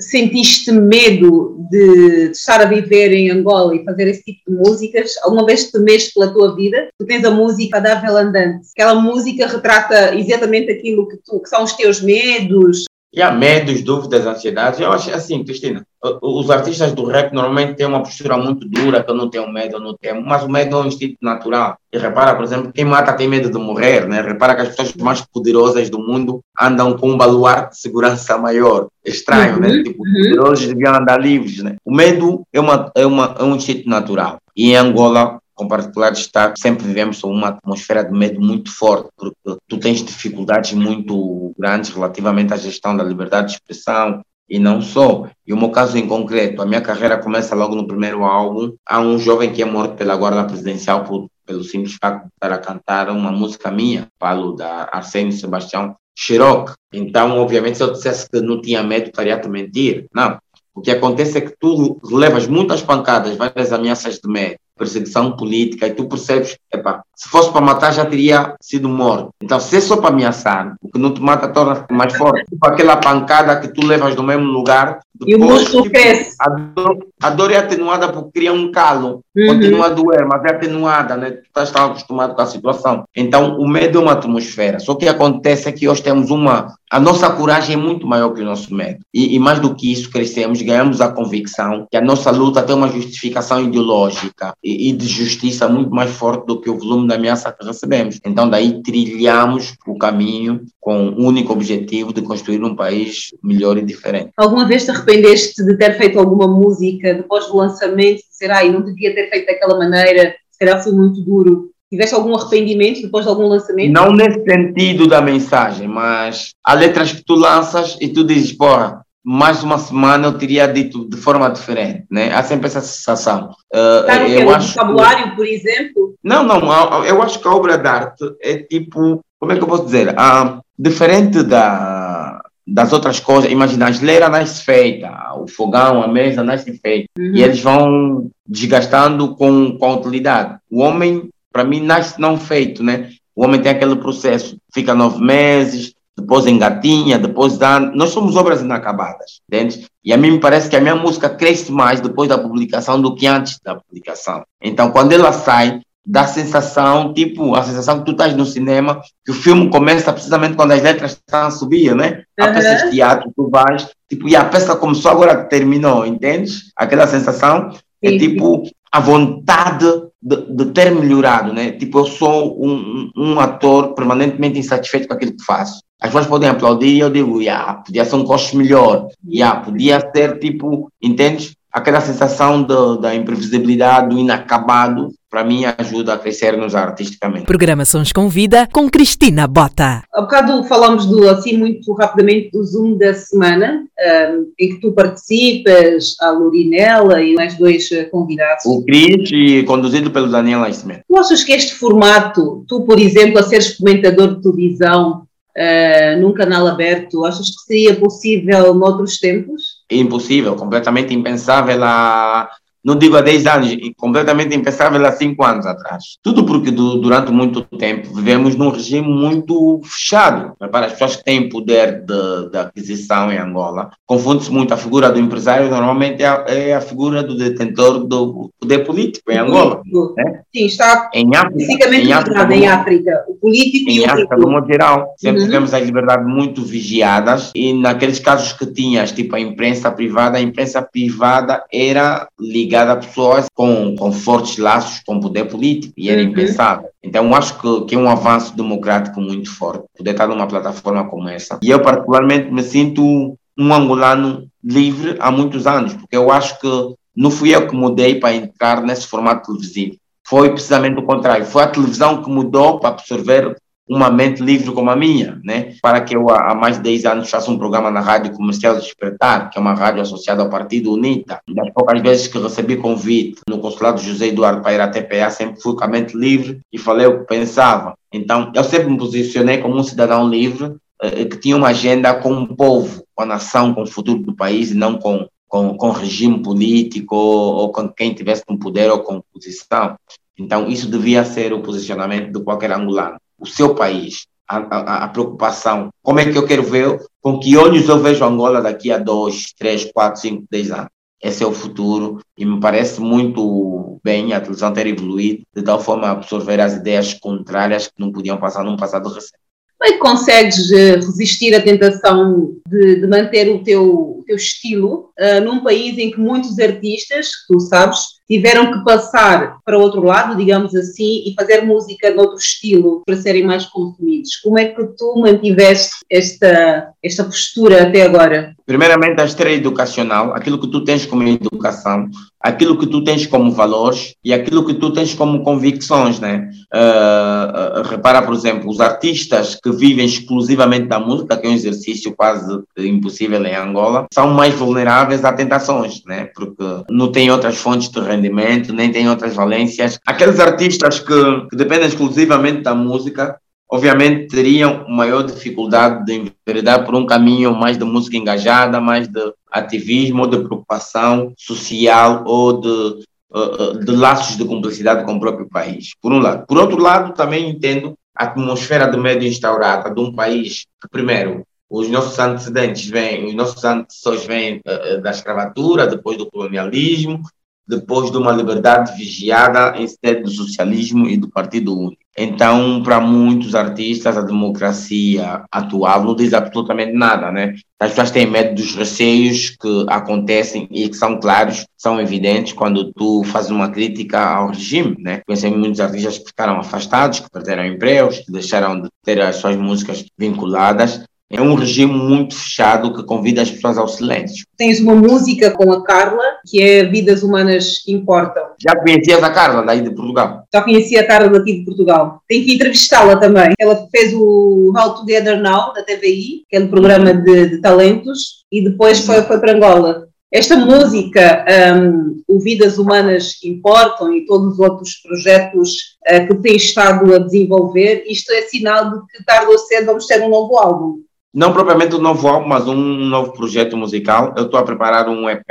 sentiste 0.00 0.70
medo 0.70 1.56
de, 1.70 2.30
estar 2.30 2.60
a 2.60 2.66
viver 2.66 3.12
em 3.12 3.30
Angola 3.30 3.74
e 3.74 3.84
fazer 3.84 4.08
esse 4.08 4.22
tipo 4.22 4.50
de 4.50 4.56
músicas? 4.56 5.12
Alguma 5.22 5.44
vez 5.44 5.70
temeste 5.70 6.14
pela 6.14 6.32
tua 6.32 6.54
vida? 6.54 6.88
Tu 6.98 7.06
tens 7.06 7.24
a 7.24 7.30
música 7.30 7.80
da 7.80 7.98
Andante. 8.08 8.68
Aquela 8.72 8.94
música 8.94 9.46
retrata 9.46 10.14
exatamente 10.14 10.70
aquilo 10.70 11.08
que, 11.08 11.16
tu, 11.16 11.40
que 11.40 11.48
são 11.48 11.64
os 11.64 11.72
teus 11.74 12.00
medos, 12.00 12.84
e 13.12 13.22
há 13.22 13.32
medos, 13.32 13.82
dúvidas, 13.82 14.26
ansiedades. 14.26 14.80
Eu 14.80 14.92
acho 14.92 15.10
assim, 15.10 15.42
Cristina, 15.42 15.84
os 16.22 16.50
artistas 16.50 16.92
do 16.92 17.04
rap 17.04 17.32
normalmente 17.32 17.74
têm 17.74 17.86
uma 17.86 18.02
postura 18.02 18.36
muito 18.36 18.68
dura, 18.68 19.02
que 19.02 19.10
eu 19.10 19.14
não 19.14 19.30
tenho 19.30 19.50
medo, 19.50 19.76
eu 19.76 19.80
não 19.80 19.96
tenho, 19.96 20.22
mas 20.24 20.44
o 20.44 20.48
medo 20.48 20.76
é 20.76 20.80
um 20.80 20.86
instinto 20.86 21.16
natural. 21.22 21.76
E 21.92 21.98
repara, 21.98 22.34
por 22.34 22.44
exemplo, 22.44 22.70
quem 22.72 22.84
mata 22.84 23.14
tem 23.14 23.26
medo 23.26 23.50
de 23.50 23.58
morrer, 23.58 24.06
né? 24.06 24.20
Repara 24.20 24.54
que 24.54 24.62
as 24.62 24.68
pessoas 24.68 24.94
mais 24.94 25.22
poderosas 25.22 25.88
do 25.88 25.98
mundo 25.98 26.40
andam 26.60 26.96
com 26.96 27.10
um 27.10 27.16
baluarte 27.16 27.70
de 27.70 27.80
segurança 27.80 28.36
maior. 28.36 28.88
Estranho, 29.04 29.58
né? 29.58 29.68
uhum, 29.68 29.76
né? 29.76 29.82
Tipo, 29.82 30.02
uhum. 30.04 30.12
poderosos 30.12 30.66
deviam 30.66 30.94
andar 30.94 31.18
livres, 31.18 31.62
né? 31.62 31.76
O 31.84 31.94
medo 31.94 32.42
é, 32.52 32.60
uma, 32.60 32.92
é, 32.94 33.06
uma, 33.06 33.34
é 33.38 33.42
um 33.42 33.56
instinto 33.56 33.88
natural. 33.88 34.36
E 34.54 34.72
em 34.72 34.76
Angola, 34.76 35.38
com 35.58 35.66
particular 35.66 36.12
destaque, 36.12 36.60
sempre 36.60 36.86
vivemos 36.86 37.22
uma 37.24 37.48
atmosfera 37.48 38.04
de 38.04 38.16
medo 38.16 38.40
muito 38.40 38.70
forte, 38.70 39.08
porque 39.16 39.58
tu 39.66 39.76
tens 39.78 40.04
dificuldades 40.04 40.72
muito 40.72 41.52
grandes 41.58 41.90
relativamente 41.90 42.54
à 42.54 42.56
gestão 42.56 42.96
da 42.96 43.02
liberdade 43.02 43.48
de 43.48 43.52
expressão, 43.54 44.22
e 44.48 44.58
não 44.58 44.80
só. 44.80 45.28
E 45.46 45.52
o 45.52 45.56
meu 45.56 45.70
caso 45.70 45.98
em 45.98 46.06
concreto, 46.06 46.62
a 46.62 46.64
minha 46.64 46.80
carreira 46.80 47.18
começa 47.18 47.54
logo 47.54 47.74
no 47.74 47.86
primeiro 47.86 48.24
álbum. 48.24 48.72
Há 48.86 49.00
um 49.00 49.18
jovem 49.18 49.52
que 49.52 49.60
é 49.60 49.64
morto 49.64 49.94
pela 49.96 50.16
guarda 50.16 50.44
presidencial 50.44 51.04
por, 51.04 51.28
pelo 51.44 51.62
simples 51.62 51.98
facto 52.00 52.22
de 52.22 52.30
estar 52.34 52.52
a 52.54 52.58
cantar 52.58 53.10
uma 53.10 53.30
música 53.30 53.70
minha, 53.70 54.06
falo 54.18 54.52
da 54.52 54.88
Arsênio 54.90 55.32
Sebastião 55.32 55.96
Xiroc. 56.16 56.72
Então, 56.92 57.38
obviamente, 57.38 57.76
se 57.76 57.82
eu 57.82 57.92
dissesse 57.92 58.30
que 58.30 58.40
não 58.40 58.62
tinha 58.62 58.82
medo, 58.82 59.08
estaria 59.08 59.36
a 59.36 59.48
mentir. 59.48 60.06
Não. 60.14 60.38
O 60.74 60.80
que 60.80 60.92
acontece 60.92 61.36
é 61.36 61.40
que 61.40 61.54
tu 61.58 62.00
levas 62.04 62.46
muitas 62.46 62.80
pancadas, 62.80 63.36
várias 63.36 63.72
ameaças 63.72 64.18
de 64.18 64.28
medo 64.28 64.56
perseguição 64.78 65.36
política, 65.36 65.86
e 65.86 65.94
tu 65.94 66.08
percebes, 66.08 66.56
epa, 66.72 67.02
se 67.14 67.28
fosse 67.28 67.50
para 67.50 67.60
matar 67.60 67.92
já 67.92 68.06
teria 68.06 68.54
sido 68.60 68.88
morto. 68.88 69.30
Então, 69.42 69.58
se 69.58 69.76
é 69.76 69.80
só 69.80 69.96
para 69.96 70.10
ameaçar, 70.10 70.76
o 70.80 70.88
que 70.90 70.98
não 70.98 71.12
te 71.12 71.20
mata 71.20 71.48
torna-te 71.48 71.92
mais 71.92 72.16
forte. 72.16 72.44
Tipo 72.48 72.66
aquela 72.66 72.96
pancada 72.96 73.58
que 73.58 73.68
tu 73.68 73.84
levas 73.84 74.14
no 74.14 74.22
mesmo 74.22 74.44
lugar. 74.44 75.00
Depois, 75.14 75.30
e 75.30 75.34
o 75.34 75.38
músculo 75.38 75.82
tipo, 75.82 75.94
cresce. 75.94 76.36
A 76.40 76.48
dor, 76.48 77.06
a 77.20 77.30
dor 77.30 77.50
é 77.50 77.56
atenuada 77.56 78.12
porque 78.12 78.38
cria 78.38 78.52
um 78.52 78.70
calo. 78.70 79.20
Uhum. 79.38 79.46
Continua 79.46 79.86
a 79.86 79.90
doer, 79.90 80.26
mas 80.26 80.44
é 80.44 80.50
atenuada, 80.50 81.16
né? 81.16 81.30
Tu 81.30 81.42
estás 81.46 81.70
tão 81.70 81.86
acostumado 81.86 82.34
com 82.34 82.42
a 82.42 82.46
situação. 82.46 83.04
Então, 83.14 83.56
o 83.56 83.68
medo 83.68 83.98
é 83.98 84.02
uma 84.02 84.12
atmosfera. 84.12 84.80
Só 84.80 84.96
que 84.96 85.06
acontece 85.06 85.68
é 85.68 85.72
que 85.72 85.88
hoje 85.88 86.02
temos 86.02 86.30
uma. 86.30 86.74
A 86.90 86.98
nossa 86.98 87.30
coragem 87.30 87.74
é 87.74 87.78
muito 87.78 88.06
maior 88.06 88.30
que 88.30 88.40
o 88.40 88.44
nosso 88.44 88.74
medo. 88.74 88.98
E, 89.14 89.36
e 89.36 89.38
mais 89.38 89.60
do 89.60 89.74
que 89.76 89.92
isso, 89.92 90.10
crescemos, 90.10 90.60
ganhamos 90.60 91.00
a 91.00 91.08
convicção 91.08 91.86
que 91.88 91.96
a 91.96 92.00
nossa 92.00 92.30
luta 92.30 92.62
tem 92.62 92.74
uma 92.74 92.88
justificação 92.88 93.62
ideológica 93.62 94.54
e, 94.64 94.88
e 94.88 94.92
de 94.92 95.06
justiça 95.06 95.68
muito 95.68 95.90
mais 95.90 96.10
forte 96.10 96.46
do 96.46 96.60
que 96.60 96.70
o 96.70 96.78
volume 96.78 97.06
da 97.06 97.14
ameaça 97.14 97.52
que 97.52 97.64
recebemos. 97.64 98.18
Então, 98.24 98.48
daí 98.48 98.82
trilhamos 98.82 99.74
o 99.86 99.96
caminho 99.96 100.62
com 100.80 101.10
o 101.10 101.26
único 101.26 101.52
objetivo 101.52 102.12
de 102.12 102.22
construir 102.22 102.64
um 102.64 102.74
país 102.74 103.28
melhor 103.42 103.76
e 103.76 103.82
diferente. 103.82 104.30
Alguma 104.36 104.66
vez 104.66 104.84
te 104.84 104.90
arrependeste 104.90 105.62
de 105.62 105.76
ter 105.76 105.98
feito 105.98 106.18
alguma 106.18 106.48
música 106.48 107.12
depois 107.12 107.46
do 107.46 107.56
lançamento, 107.56 108.22
dizer, 108.38 108.50
ai, 108.50 108.70
não 108.70 108.82
devia 108.82 109.14
ter 109.14 109.28
feito 109.30 109.46
daquela 109.46 109.76
maneira, 109.76 110.34
se 110.50 110.58
calhar 110.58 110.82
foi 110.82 110.92
muito 110.92 111.20
duro? 111.22 111.70
Tiveste 111.90 112.14
algum 112.14 112.34
arrependimento 112.34 113.02
depois 113.02 113.24
de 113.24 113.30
algum 113.30 113.46
lançamento? 113.46 113.92
Não 113.92 114.12
nesse 114.12 114.42
sentido 114.44 115.06
da 115.06 115.22
mensagem, 115.22 115.88
mas 115.88 116.50
há 116.62 116.74
letras 116.74 117.12
que 117.12 117.24
tu 117.24 117.34
lanças 117.34 117.96
e 118.00 118.08
tu 118.08 118.24
dizes, 118.24 118.52
porra, 118.52 119.02
mais 119.24 119.62
uma 119.62 119.78
semana 119.78 120.26
eu 120.26 120.38
teria 120.38 120.66
dito 120.66 121.08
de 121.08 121.16
forma 121.16 121.48
diferente, 121.50 122.04
né? 122.10 122.32
Há 122.34 122.42
sempre 122.42 122.66
essa 122.66 122.80
sensação. 122.80 123.50
Uh, 123.72 124.20
no 124.20 124.26
eu 124.28 124.50
acho 124.50 124.74
vocabulário, 124.74 125.30
que... 125.30 125.36
por 125.36 125.46
exemplo? 125.46 126.14
Não, 126.22 126.42
não, 126.42 127.04
eu 127.04 127.22
acho 127.22 127.38
que 127.38 127.48
a 127.48 127.52
obra 127.52 127.78
de 127.78 127.88
arte 127.88 128.24
é 128.42 128.58
tipo, 128.58 129.24
como 129.38 129.52
é 129.52 129.56
que 129.56 129.62
eu 129.62 129.68
posso 129.68 129.84
dizer? 129.86 130.10
Uh, 130.10 130.60
diferente 130.78 131.42
da, 131.42 132.40
das 132.70 132.92
outras 132.92 133.18
coisas, 133.18 133.50
imagina, 133.50 133.86
a 133.86 133.90
geleira 133.90 134.28
nasce 134.28 134.62
feita, 134.62 135.10
o 135.36 135.48
fogão, 135.48 136.02
a 136.02 136.08
mesa 136.08 136.44
nasce 136.44 136.78
feita, 136.78 137.08
uhum. 137.18 137.34
e 137.34 137.42
eles 137.42 137.60
vão 137.60 138.30
desgastando 138.46 139.34
com, 139.34 139.76
com 139.78 139.86
a 139.86 139.96
utilidade. 139.96 140.58
O 140.70 140.80
homem, 140.80 141.30
para 141.50 141.64
mim, 141.64 141.80
nasce 141.80 142.20
não 142.20 142.38
feito, 142.38 142.82
né? 142.82 143.10
O 143.34 143.44
homem 143.44 143.60
tem 143.60 143.72
aquele 143.72 143.96
processo, 143.96 144.58
fica 144.74 144.94
nove 144.94 145.24
meses, 145.24 145.94
depois 146.18 146.46
engatinha, 146.46 147.18
depois 147.18 147.56
dá. 147.56 147.78
Nós 147.78 148.10
somos 148.10 148.36
obras 148.36 148.60
inacabadas, 148.60 149.40
entende? 149.48 149.86
E 150.04 150.12
a 150.12 150.16
mim 150.16 150.32
me 150.32 150.40
parece 150.40 150.68
que 150.68 150.76
a 150.76 150.80
minha 150.80 150.96
música 150.96 151.30
cresce 151.30 151.70
mais 151.70 152.00
depois 152.00 152.28
da 152.28 152.36
publicação 152.36 153.00
do 153.00 153.14
que 153.14 153.26
antes 153.26 153.58
da 153.60 153.76
publicação. 153.76 154.42
Então, 154.60 154.90
quando 154.90 155.12
ela 155.12 155.32
sai, 155.32 155.80
dá 156.08 156.22
a 156.22 156.26
sensação, 156.26 157.12
tipo, 157.12 157.54
a 157.54 157.62
sensação 157.62 157.98
que 157.98 158.06
tu 158.06 158.12
estás 158.12 158.34
no 158.34 158.46
cinema, 158.46 159.02
que 159.22 159.30
o 159.30 159.34
filme 159.34 159.68
começa 159.68 160.10
precisamente 160.10 160.56
quando 160.56 160.72
as 160.72 160.82
letras 160.82 161.12
estão 161.12 161.46
a 161.46 161.50
subir, 161.50 161.94
né? 161.94 162.22
A 162.40 162.46
uhum. 162.46 162.54
peça 162.54 162.86
de 162.86 162.90
teatro, 162.92 163.30
tu 163.36 163.50
vais, 163.50 163.86
tipo, 164.08 164.26
e 164.26 164.34
a 164.34 164.42
peça 164.44 164.74
começou 164.74 165.10
agora 165.10 165.44
que 165.44 165.50
terminou, 165.50 166.06
entendes? 166.06 166.72
Aquela 166.74 167.06
sensação 167.06 167.70
é 168.02 168.16
tipo 168.16 168.62
a 168.90 169.00
vontade 169.00 169.86
de, 170.22 170.36
de, 170.56 170.64
ter 170.72 170.90
melhorado, 170.90 171.52
né? 171.52 171.72
Tipo, 171.72 171.98
eu 171.98 172.06
sou 172.06 172.64
um, 172.64 173.10
um, 173.14 173.38
ator 173.38 173.94
permanentemente 173.94 174.58
insatisfeito 174.58 175.06
com 175.06 175.14
aquilo 175.14 175.36
que 175.36 175.44
faço. 175.44 175.82
As 176.00 176.08
pessoas 176.08 176.26
podem 176.26 176.48
aplaudir 176.48 176.94
e 176.94 177.00
eu 177.00 177.10
digo, 177.10 177.42
yeah, 177.42 177.74
podia 177.74 178.04
ser 178.04 178.16
um 178.16 178.24
costo 178.24 178.56
melhor, 178.56 179.08
yeah, 179.28 179.60
podia 179.60 180.00
ser 180.00 180.38
tipo, 180.38 180.90
entendes? 181.02 181.54
Aquela 181.72 182.00
sensação 182.00 182.62
de, 182.62 183.00
da 183.00 183.14
imprevisibilidade, 183.14 184.08
do 184.08 184.18
inacabado, 184.18 185.12
para 185.30 185.44
mim 185.44 185.64
ajuda 185.64 186.14
a 186.14 186.18
crescermos 186.18 186.74
artisticamente. 186.74 187.44
Programações 187.44 188.12
com 188.12 188.28
vida 188.28 188.66
com 188.72 188.88
Cristina 188.88 189.46
Bota. 189.46 190.02
Há 190.12 190.22
bocado 190.22 190.64
falamos 190.64 191.04
do, 191.06 191.28
assim 191.28 191.56
muito 191.56 191.92
rapidamente 191.92 192.50
do 192.50 192.64
Zoom 192.64 192.96
da 192.96 193.12
semana, 193.12 193.84
um, 194.32 194.46
em 194.58 194.68
que 194.70 194.80
tu 194.80 194.92
participas, 194.92 196.16
a 196.20 196.30
Lorinela 196.30 197.22
e 197.22 197.34
mais 197.34 197.56
dois 197.58 197.90
eh, 197.92 198.04
convidados. 198.04 198.64
O 198.64 198.82
Cris 198.84 199.30
e 199.30 199.62
conduzido 199.64 200.10
pelo 200.10 200.30
Daniel 200.30 200.60
Nascimento. 200.60 201.02
Tu 201.06 201.16
achas 201.16 201.44
que 201.44 201.52
este 201.52 201.74
formato, 201.74 202.64
tu 202.66 202.82
por 202.82 202.98
exemplo, 202.98 203.38
a 203.38 203.42
seres 203.42 203.76
comentador 203.76 204.36
de 204.36 204.42
televisão 204.42 205.26
uh, 205.56 206.20
num 206.20 206.32
canal 206.32 206.66
aberto, 206.66 207.24
achas 207.24 207.50
que 207.50 207.62
seria 207.66 207.94
possível 207.96 208.74
noutros 208.74 209.18
tempos? 209.18 209.67
Impossível, 209.90 210.54
completamente 210.54 211.14
impensável 211.14 211.82
há 211.82 212.50
não 212.84 212.96
digo 212.96 213.16
há 213.16 213.20
10 213.20 213.46
anos, 213.46 213.76
completamente 213.96 214.56
impensável 214.56 215.04
há 215.04 215.12
5 215.12 215.44
anos 215.44 215.66
atrás. 215.66 216.18
Tudo 216.22 216.44
porque 216.44 216.70
do, 216.70 216.98
durante 216.98 217.30
muito 217.32 217.62
tempo 217.62 218.14
vivemos 218.14 218.56
num 218.56 218.70
regime 218.70 219.08
muito 219.08 219.80
fechado. 219.84 220.52
Para 220.70 220.86
as 220.86 220.92
pessoas 220.92 221.16
que 221.16 221.24
têm 221.24 221.48
poder 221.48 222.04
de, 222.04 222.50
de 222.50 222.58
aquisição 222.58 223.32
em 223.32 223.38
Angola, 223.38 223.90
confunde-se 224.06 224.50
muito 224.50 224.72
a 224.72 224.76
figura 224.76 225.10
do 225.10 225.18
empresário, 225.18 225.68
normalmente 225.68 226.22
é 226.22 226.28
a, 226.28 226.44
é 226.46 226.74
a, 226.74 226.80
figura 226.80 227.22
do 227.22 227.36
detentor 227.36 228.06
do 228.06 228.50
poder 228.60 228.84
político 228.84 229.30
em 229.30 229.38
Angola. 229.38 229.82
Né? 230.16 230.40
Sim, 230.54 230.66
está 230.66 231.10
em 231.12 231.34
África, 231.34 231.94
em 231.94 232.12
África, 232.12 232.54
em 232.54 232.66
África. 232.66 233.24
O 233.28 233.34
político 233.34 233.90
em 233.90 233.96
e 233.96 234.00
o 234.00 234.10
África, 234.10 234.36
no 234.36 234.50
modo 234.50 234.66
geral, 234.66 235.14
sempre 235.16 235.40
uhum. 235.40 235.46
tivemos 235.46 235.74
as 235.74 235.84
liberdades 235.84 236.26
muito 236.26 236.62
vigiadas 236.62 237.50
e 237.54 237.72
naqueles 237.72 238.18
casos 238.18 238.52
que 238.52 238.66
tinhas, 238.66 239.12
tipo 239.12 239.34
a 239.34 239.40
imprensa 239.40 239.90
privada, 239.90 240.38
a 240.38 240.40
imprensa 240.40 240.80
privada 240.80 241.64
era 241.72 242.28
ligada 242.38 242.67
ligada 242.68 242.92
a 242.92 242.96
pessoas 242.96 243.46
com, 243.54 243.96
com 243.96 244.12
fortes 244.12 244.58
laços 244.58 245.00
com 245.06 245.18
poder 245.18 245.46
político 245.46 245.94
e 245.96 246.10
era 246.10 246.20
uhum. 246.20 246.28
impensável. 246.28 246.90
Então, 247.02 247.34
acho 247.34 247.58
que, 247.58 247.86
que 247.86 247.94
é 247.94 247.98
um 247.98 248.10
avanço 248.10 248.54
democrático 248.54 249.20
muito 249.22 249.50
forte 249.50 249.84
poder 249.96 250.10
estar 250.10 250.26
numa 250.26 250.46
plataforma 250.46 251.08
como 251.08 251.28
essa. 251.30 251.58
E 251.62 251.70
eu, 251.70 251.80
particularmente, 251.80 252.52
me 252.52 252.62
sinto 252.62 253.34
um 253.58 253.72
angolano 253.72 254.46
livre 254.62 255.16
há 255.18 255.30
muitos 255.30 255.66
anos, 255.66 255.94
porque 255.94 256.14
eu 256.14 256.30
acho 256.30 256.60
que 256.60 256.68
não 257.16 257.30
fui 257.30 257.54
eu 257.54 257.66
que 257.66 257.74
mudei 257.74 258.20
para 258.20 258.34
entrar 258.34 258.82
nesse 258.82 259.06
formato 259.06 259.46
televisivo. 259.46 259.96
Foi 260.24 260.50
precisamente 260.50 261.00
o 261.00 261.06
contrário. 261.06 261.46
Foi 261.46 261.62
a 261.62 261.68
televisão 261.68 262.22
que 262.22 262.28
mudou 262.28 262.78
para 262.78 262.90
absorver 262.90 263.56
uma 263.88 264.10
mente 264.10 264.42
livre 264.42 264.72
como 264.72 264.90
a 264.90 264.96
minha, 264.96 265.40
né? 265.42 265.74
Para 265.80 266.00
que 266.00 266.14
eu 266.14 266.28
há 266.30 266.54
mais 266.54 266.76
de 266.76 266.82
10 266.82 267.04
anos 267.06 267.30
faça 267.30 267.50
um 267.50 267.58
programa 267.58 267.90
na 267.90 268.00
Rádio 268.00 268.32
Comercial 268.32 268.76
Despertar, 268.76 269.50
que 269.50 269.58
é 269.58 269.60
uma 269.60 269.74
rádio 269.74 270.02
associada 270.02 270.42
ao 270.42 270.50
Partido 270.50 270.92
UNITA. 270.92 271.40
Das 271.48 271.72
poucas 271.72 272.00
vezes 272.00 272.28
que 272.28 272.38
recebi 272.38 272.76
convite 272.76 273.40
no 273.48 273.58
consulado 273.58 274.00
José 274.00 274.28
Eduardo 274.28 274.62
para 274.62 274.74
ir 274.74 274.80
à 274.80 274.88
TPA, 274.88 275.30
sempre 275.30 275.60
fui 275.60 275.74
com 275.74 275.84
a 275.84 275.88
mente 275.88 276.16
livre 276.16 276.60
e 276.72 276.78
falei 276.78 277.06
o 277.06 277.20
que 277.20 277.26
pensava. 277.26 277.94
Então, 278.12 278.52
eu 278.54 278.64
sempre 278.64 278.90
me 278.90 278.98
posicionei 278.98 279.58
como 279.58 279.76
um 279.76 279.82
cidadão 279.82 280.28
livre 280.28 280.76
eh, 281.02 281.24
que 281.24 281.38
tinha 281.38 281.56
uma 281.56 281.68
agenda 281.68 282.14
com 282.14 282.32
o 282.32 282.56
povo, 282.56 283.04
com 283.14 283.22
a 283.22 283.26
nação, 283.26 283.74
com 283.74 283.82
o 283.82 283.86
futuro 283.86 284.20
do 284.20 284.34
país 284.34 284.70
e 284.70 284.74
não 284.74 284.98
com 284.98 285.26
com, 285.48 285.76
com 285.76 285.90
regime 285.90 286.42
político 286.42 287.16
ou, 287.16 287.54
ou 287.54 287.72
com 287.72 287.88
quem 287.88 288.14
tivesse 288.14 288.44
no 288.48 288.58
poder 288.58 288.90
ou 288.90 289.00
com 289.00 289.16
oposição. 289.16 289.96
Então, 290.38 290.68
isso 290.68 290.88
devia 290.88 291.24
ser 291.24 291.52
o 291.52 291.62
posicionamento 291.62 292.30
de 292.30 292.44
qualquer 292.44 292.70
angolano. 292.70 293.18
O 293.38 293.46
seu 293.46 293.74
país, 293.74 294.26
a, 294.48 294.56
a, 294.56 295.04
a, 295.04 295.08
preocupação. 295.08 295.90
Como 296.02 296.18
é 296.18 296.30
que 296.30 296.36
eu 296.36 296.46
quero 296.46 296.62
ver? 296.62 296.98
Com 297.20 297.38
que 297.38 297.56
olhos 297.56 297.88
eu 297.88 297.98
vejo 298.00 298.24
Angola 298.24 298.62
daqui 298.62 298.90
a 298.90 298.98
dois, 298.98 299.52
três, 299.56 299.84
quatro, 299.92 300.20
cinco, 300.20 300.44
dez 300.50 300.70
anos? 300.70 300.88
Esse 301.20 301.42
é 301.42 301.46
o 301.46 301.52
futuro 301.52 302.20
e 302.36 302.44
me 302.46 302.60
parece 302.60 303.00
muito 303.00 304.00
bem 304.04 304.32
a 304.32 304.40
televisão 304.40 304.72
ter 304.72 304.86
evoluído 304.86 305.42
de 305.54 305.62
tal 305.62 305.80
forma 305.80 306.06
a 306.06 306.12
absorver 306.12 306.60
as 306.60 306.74
ideias 306.74 307.12
contrárias 307.12 307.88
que 307.88 307.94
não 307.98 308.12
podiam 308.12 308.38
passar 308.38 308.64
num 308.64 308.76
passado 308.76 309.08
recente. 309.08 309.32
Como 309.78 309.92
é 309.92 309.94
que 309.94 309.98
consegues 309.98 310.70
eh, 310.70 310.94
resistir 310.94 311.54
à 311.54 311.62
tentação 311.62 312.52
de, 312.68 313.00
de 313.00 313.06
manter 313.06 313.48
o 313.48 313.62
teu, 313.62 314.17
teu 314.28 314.36
estilo 314.36 315.10
uh, 315.18 315.40
num 315.42 315.60
país 315.64 315.96
em 315.98 316.10
que 316.10 316.20
muitos 316.20 316.58
artistas, 316.58 317.30
tu 317.48 317.58
sabes, 317.58 318.18
tiveram 318.28 318.70
que 318.70 318.84
passar 318.84 319.56
para 319.64 319.78
outro 319.78 320.02
lado, 320.02 320.36
digamos 320.36 320.74
assim, 320.74 321.22
e 321.24 321.34
fazer 321.34 321.62
música 321.62 322.14
noutro 322.14 322.36
estilo 322.36 323.02
para 323.06 323.16
serem 323.16 323.42
mais 323.42 323.64
consumidos. 323.64 324.36
Como 324.36 324.58
é 324.58 324.66
que 324.66 324.84
tu 324.98 325.18
mantiveste 325.18 325.96
esta, 326.10 326.92
esta 327.02 327.24
postura 327.24 327.84
até 327.84 328.02
agora? 328.02 328.54
Primeiramente, 328.66 329.18
a 329.22 329.24
esteira 329.24 329.52
educacional, 329.52 330.34
aquilo 330.34 330.60
que 330.60 330.70
tu 330.70 330.84
tens 330.84 331.06
como 331.06 331.26
educação, 331.26 332.10
aquilo 332.38 332.78
que 332.78 332.86
tu 332.86 333.02
tens 333.02 333.26
como 333.26 333.50
valores 333.50 334.12
e 334.22 334.34
aquilo 334.34 334.64
que 334.66 334.74
tu 334.74 334.92
tens 334.92 335.14
como 335.14 335.42
convicções, 335.42 336.20
né? 336.20 336.50
Uh, 336.72 337.82
repara, 337.88 338.20
por 338.20 338.34
exemplo, 338.34 338.70
os 338.70 338.78
artistas 338.78 339.54
que 339.54 339.72
vivem 339.72 340.04
exclusivamente 340.04 340.86
da 340.86 341.00
música, 341.00 341.36
que 341.38 341.46
é 341.46 341.50
um 341.50 341.54
exercício 341.54 342.14
quase 342.14 342.60
impossível 342.76 343.42
em 343.44 343.56
Angola, 343.56 344.06
são 344.18 344.34
mais 344.34 344.52
vulneráveis 344.52 345.24
a 345.24 345.32
tentações, 345.32 346.02
né? 346.04 346.28
Porque 346.34 346.64
não 346.90 347.12
têm 347.12 347.30
outras 347.30 347.56
fontes 347.56 347.88
de 347.88 348.00
rendimento, 348.00 348.72
nem 348.72 348.90
têm 348.90 349.08
outras 349.08 349.32
valências. 349.32 350.00
Aqueles 350.04 350.40
artistas 350.40 350.98
que, 350.98 351.46
que 351.48 351.54
dependem 351.54 351.86
exclusivamente 351.86 352.62
da 352.62 352.74
música, 352.74 353.38
obviamente 353.70 354.26
teriam 354.26 354.88
maior 354.88 355.22
dificuldade 355.22 356.04
de 356.04 356.32
enveredar 356.48 356.84
por 356.84 356.96
um 356.96 357.06
caminho 357.06 357.54
mais 357.54 357.78
de 357.78 357.84
música 357.84 358.16
engajada, 358.16 358.80
mais 358.80 359.06
de 359.06 359.32
ativismo, 359.52 360.26
de 360.26 360.40
preocupação 360.40 361.32
social 361.38 362.24
ou 362.26 362.60
de, 362.60 363.04
eh, 363.36 363.56
eh, 363.60 363.84
de 363.84 363.92
laços 363.92 364.36
de 364.36 364.44
cumplicidade 364.44 365.04
com 365.04 365.14
o 365.14 365.20
próprio 365.20 365.48
país, 365.48 365.92
por 366.02 366.12
um 366.12 366.18
lado. 366.18 366.44
Por 366.44 366.58
outro 366.58 366.82
lado, 366.82 367.14
também 367.14 367.50
entendo 367.50 367.94
a 368.16 368.24
atmosfera 368.24 368.88
de 368.88 368.96
médio 368.96 369.28
instaurada 369.28 369.94
de 369.94 370.00
um 370.00 370.12
país 370.12 370.66
que, 370.82 370.88
primeiro, 370.90 371.44
os 371.70 371.88
nossos 371.88 372.18
antecedentes 372.18 372.88
vêm, 372.88 373.26
os 373.26 373.34
nossos 373.34 373.62
antecessores 373.64 374.24
vêm 374.24 374.60
uh, 374.66 375.00
da 375.02 375.10
escravatura, 375.10 375.86
depois 375.86 376.16
do 376.16 376.30
colonialismo, 376.30 377.22
depois 377.68 378.10
de 378.10 378.16
uma 378.16 378.32
liberdade 378.32 378.96
vigiada 378.96 379.76
em 379.76 379.86
sede 379.86 380.22
do 380.22 380.30
socialismo 380.30 381.06
e 381.06 381.18
do 381.18 381.28
Partido 381.28 381.78
Único. 381.78 382.00
Então, 382.16 382.82
para 382.82 382.98
muitos 382.98 383.54
artistas, 383.54 384.16
a 384.16 384.22
democracia 384.22 385.44
atual 385.52 386.02
não 386.02 386.16
diz 386.16 386.32
absolutamente 386.32 386.92
nada, 386.92 387.30
né? 387.30 387.54
As 387.78 387.90
pessoas 387.90 388.10
têm 388.10 388.26
medo 388.26 388.54
dos 388.54 388.74
receios 388.74 389.50
que 389.50 389.86
acontecem 389.88 390.66
e 390.70 390.88
que 390.88 390.96
são 390.96 391.20
claros, 391.20 391.66
são 391.76 392.00
evidentes 392.00 392.54
quando 392.54 392.90
tu 392.92 393.22
fazes 393.24 393.50
uma 393.50 393.70
crítica 393.70 394.18
ao 394.18 394.48
regime, 394.48 394.96
né? 394.98 395.20
Conhecem 395.26 395.56
muitos 395.56 395.78
artistas 395.78 396.18
que 396.18 396.26
ficaram 396.26 396.58
afastados, 396.58 397.20
que 397.20 397.30
perderam 397.30 397.66
empregos, 397.66 398.20
que 398.20 398.32
deixaram 398.32 398.80
de 398.80 398.88
ter 399.04 399.20
as 399.20 399.36
suas 399.36 399.54
músicas 399.56 400.04
vinculadas 400.18 401.04
é 401.30 401.42
um 401.42 401.54
regime 401.54 401.92
muito 401.92 402.34
fechado 402.34 402.94
que 402.94 403.02
convida 403.02 403.42
as 403.42 403.50
pessoas 403.50 403.76
ao 403.76 403.86
silêncio. 403.86 404.46
Tens 404.56 404.80
uma 404.80 404.94
música 404.94 405.50
com 405.50 405.70
a 405.72 405.84
Carla, 405.84 406.24
que 406.46 406.62
é 406.62 406.84
Vidas 406.84 407.22
Humanas 407.22 407.82
que 407.84 407.92
Importam. 407.92 408.44
Já 408.58 408.74
conhecias 408.74 409.22
a 409.22 409.30
Carla, 409.30 409.62
daí 409.62 409.82
de 409.82 409.90
Portugal? 409.90 410.44
Já 410.52 410.62
conhecia 410.62 411.02
a 411.02 411.06
Carla 411.06 411.28
daqui 411.28 411.58
de 411.58 411.64
Portugal. 411.64 412.22
Tenho 412.26 412.44
que 412.44 412.54
entrevistá-la 412.54 413.16
também. 413.16 413.52
Ela 413.58 413.86
fez 413.94 414.14
o 414.14 414.72
How 414.74 414.94
Together 414.94 415.38
Now, 415.38 415.74
da 415.74 415.82
TVI, 415.82 416.44
que 416.48 416.56
é 416.56 416.60
um 416.60 416.68
programa 416.68 417.12
de, 417.12 417.50
de 417.50 417.60
talentos, 417.60 418.44
e 418.50 418.64
depois 418.64 419.00
foi, 419.00 419.20
foi 419.22 419.38
para 419.38 419.52
Angola. 419.52 420.08
Esta 420.30 420.56
música, 420.56 421.44
um, 421.74 422.22
o 422.28 422.38
Vidas 422.38 422.76
Humanas 422.78 423.34
que 423.34 423.48
Importam 423.48 424.12
e 424.14 424.26
todos 424.26 424.54
os 424.54 424.58
outros 424.58 424.96
projetos 424.96 425.96
uh, 426.06 426.26
que 426.26 426.34
tem 426.42 426.56
estado 426.56 427.14
a 427.14 427.18
desenvolver, 427.18 428.04
isto 428.06 428.30
é 428.32 428.42
sinal 428.42 428.90
de 428.90 429.06
que 429.06 429.24
tarde 429.24 429.46
ou 429.46 429.58
cedo 429.58 429.86
vamos 429.86 430.06
ter 430.06 430.22
um 430.22 430.28
novo 430.28 430.58
álbum. 430.58 431.00
Não 431.32 431.52
propriamente 431.52 431.94
um 431.94 432.00
novo 432.00 432.26
álbum, 432.26 432.48
mas 432.48 432.66
um 432.66 432.74
novo 432.76 433.32
projeto 433.32 433.76
musical. 433.76 434.34
Eu 434.36 434.46
estou 434.46 434.58
a 434.58 434.64
preparar 434.64 435.08
um 435.08 435.28
EP, 435.28 435.44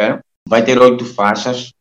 vai 0.48 0.64
ter 0.64 0.80
oito 0.80 1.06
faixas. 1.06 1.72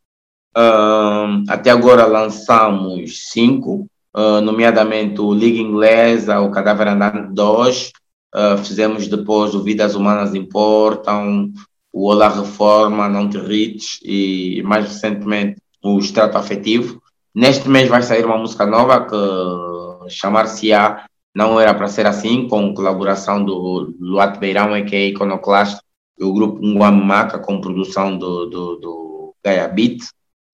Uh, 0.56 1.44
até 1.48 1.70
agora 1.70 2.06
lançamos 2.06 3.30
cinco, 3.30 3.86
uh, 4.14 4.40
nomeadamente 4.40 5.20
o 5.20 5.32
Liga 5.32 5.58
Inglesa, 5.58 6.40
o 6.40 6.50
Cadáver 6.50 6.88
Andante 6.88 7.32
2. 7.32 7.92
Uh, 8.34 8.58
fizemos 8.58 9.08
depois 9.08 9.54
o 9.54 9.62
Vidas 9.62 9.94
Humanas 9.94 10.34
Importam, 10.34 11.50
o 11.92 12.10
Olá 12.10 12.28
Reforma, 12.28 13.08
Não 13.08 13.28
Te 13.28 13.38
Rites 13.38 13.98
e 14.02 14.62
mais 14.62 14.86
recentemente 14.86 15.56
o 15.82 15.98
Extrato 15.98 16.36
Afetivo. 16.36 17.00
Neste 17.34 17.68
mês 17.68 17.88
vai 17.88 18.02
sair 18.02 18.24
uma 18.24 18.38
música 18.38 18.66
nova 18.66 19.06
que 19.06 20.10
chamar-se-á 20.10 21.06
não 21.36 21.60
era 21.60 21.74
para 21.74 21.86
ser 21.86 22.06
assim, 22.06 22.48
com 22.48 22.72
colaboração 22.72 23.44
do 23.44 23.94
Luat 24.00 24.38
Beirão, 24.38 24.82
que 24.86 24.96
é 24.96 25.08
Iconoclast, 25.08 25.78
e 26.18 26.24
o 26.24 26.32
grupo 26.32 26.64
Nguamaca, 26.66 27.38
com 27.38 27.60
produção 27.60 28.16
do, 28.16 28.46
do, 28.46 28.76
do 28.76 29.34
Gaia 29.44 29.68
Beat, 29.68 29.98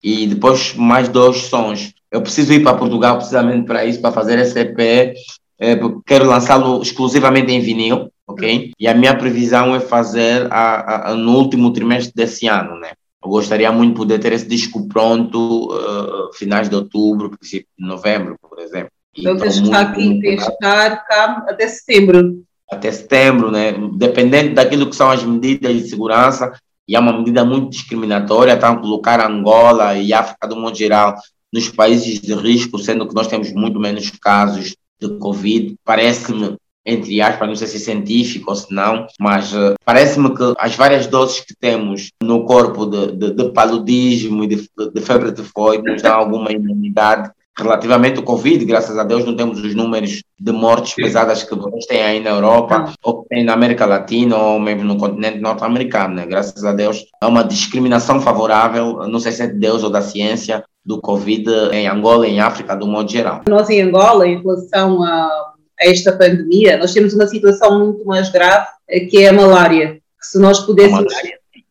e 0.02 0.26
depois 0.26 0.74
mais 0.74 1.08
dois 1.08 1.42
sons. 1.42 1.94
Eu 2.10 2.20
preciso 2.20 2.52
ir 2.52 2.64
para 2.64 2.76
Portugal 2.76 3.16
precisamente 3.16 3.64
para 3.64 3.84
isso, 3.84 4.00
para 4.00 4.10
fazer 4.10 4.40
esse 4.40 4.58
EP, 4.58 5.14
é, 5.60 5.78
quero 6.04 6.26
lançá-lo 6.26 6.82
exclusivamente 6.82 7.52
em 7.52 7.60
vinil, 7.60 8.10
ok? 8.26 8.72
E 8.76 8.88
a 8.88 8.94
minha 8.94 9.16
previsão 9.16 9.76
é 9.76 9.78
fazer 9.78 10.48
a, 10.50 11.10
a, 11.10 11.14
no 11.14 11.36
último 11.36 11.72
trimestre 11.72 12.12
desse 12.12 12.48
ano, 12.48 12.76
né? 12.80 12.90
Eu 13.24 13.30
gostaria 13.30 13.70
muito 13.70 13.92
de 13.92 13.98
poder 13.98 14.18
ter 14.18 14.32
esse 14.32 14.48
disco 14.48 14.88
pronto 14.88 15.72
uh, 15.72 16.32
finais 16.34 16.68
de 16.68 16.74
outubro, 16.74 17.30
princípio 17.30 17.68
de 17.78 17.86
novembro, 17.86 18.36
por 18.42 18.58
exemplo. 18.58 18.90
Então, 19.16 19.36
tens 19.36 19.58
que 19.58 19.66
estar 19.66 19.80
aqui, 19.80 20.20
tens 20.20 20.46
estar 20.46 21.04
cá 21.04 21.44
até 21.48 21.68
setembro. 21.68 22.42
Até 22.70 22.90
setembro, 22.90 23.50
né? 23.50 23.74
Dependendo 23.94 24.54
daquilo 24.54 24.88
que 24.88 24.96
são 24.96 25.10
as 25.10 25.22
medidas 25.22 25.74
de 25.74 25.88
segurança, 25.88 26.52
e 26.88 26.96
é 26.96 26.98
uma 26.98 27.16
medida 27.16 27.44
muito 27.44 27.70
discriminatória, 27.70 28.54
estão 28.54 28.72
a 28.72 28.78
colocar 28.78 29.20
Angola 29.20 29.96
e 29.96 30.12
África 30.12 30.48
do 30.48 30.56
modo 30.56 30.76
geral 30.76 31.14
nos 31.52 31.68
países 31.68 32.20
de 32.20 32.34
risco, 32.34 32.78
sendo 32.78 33.06
que 33.06 33.14
nós 33.14 33.26
temos 33.26 33.52
muito 33.52 33.78
menos 33.78 34.10
casos 34.10 34.74
de 34.98 35.08
Covid. 35.18 35.74
Parece-me, 35.84 36.56
entre 36.84 37.20
aspas, 37.20 37.46
não 37.46 37.54
sei 37.54 37.68
se 37.68 37.76
é 37.76 37.80
científico 37.80 38.50
ou 38.50 38.56
se 38.56 38.72
não, 38.74 39.06
mas 39.20 39.52
uh, 39.52 39.74
parece-me 39.84 40.34
que 40.34 40.54
as 40.58 40.74
várias 40.74 41.06
doses 41.06 41.40
que 41.40 41.54
temos 41.54 42.10
no 42.22 42.46
corpo 42.46 42.86
de, 42.86 43.12
de, 43.12 43.30
de 43.34 43.50
paludismo 43.50 44.44
e 44.44 44.46
de, 44.46 44.68
de 44.94 45.00
febre 45.02 45.32
tifoide 45.32 45.84
nos 45.84 46.00
dão 46.00 46.14
alguma 46.14 46.50
imunidade 46.50 47.30
relativamente 47.58 48.18
ao 48.18 48.24
Covid, 48.24 48.64
graças 48.64 48.98
a 48.98 49.04
Deus 49.04 49.24
não 49.24 49.36
temos 49.36 49.62
os 49.62 49.74
números 49.74 50.22
de 50.38 50.52
mortes 50.52 50.94
pesadas 50.94 51.42
que 51.42 51.54
vocês 51.54 51.86
têm 51.86 52.02
aí 52.02 52.20
na 52.20 52.30
Europa, 52.30 52.92
ou 53.02 53.22
que 53.22 53.28
tem 53.28 53.44
na 53.44 53.52
América 53.52 53.84
Latina, 53.84 54.36
ou 54.36 54.58
mesmo 54.58 54.84
no 54.84 54.96
continente 54.96 55.38
norte-americano, 55.38 56.14
né? 56.14 56.26
Graças 56.26 56.64
a 56.64 56.72
Deus 56.72 57.04
há 57.20 57.28
uma 57.28 57.44
discriminação 57.44 58.20
favorável, 58.20 59.06
não 59.08 59.20
sei 59.20 59.32
se 59.32 59.42
é 59.42 59.46
de 59.46 59.58
Deus 59.58 59.82
ou 59.82 59.90
da 59.90 60.00
ciência, 60.00 60.64
do 60.84 61.00
Covid 61.00 61.48
em 61.72 61.86
Angola 61.86 62.26
e 62.26 62.32
em 62.32 62.40
África, 62.40 62.74
do 62.74 62.86
modo 62.86 63.10
geral. 63.10 63.42
Nós 63.48 63.70
em 63.70 63.82
Angola, 63.82 64.26
em 64.26 64.42
relação 64.42 65.02
a, 65.02 65.52
a 65.80 65.86
esta 65.86 66.12
pandemia, 66.12 66.76
nós 66.76 66.92
temos 66.92 67.14
uma 67.14 67.26
situação 67.26 67.78
muito 67.78 68.04
mais 68.04 68.30
grave, 68.30 68.66
eh, 68.88 69.00
que 69.00 69.22
é 69.22 69.28
a 69.28 69.32
malária. 69.32 70.00
Se 70.20 70.38
nós 70.40 70.60
pudéssemos 70.60 71.12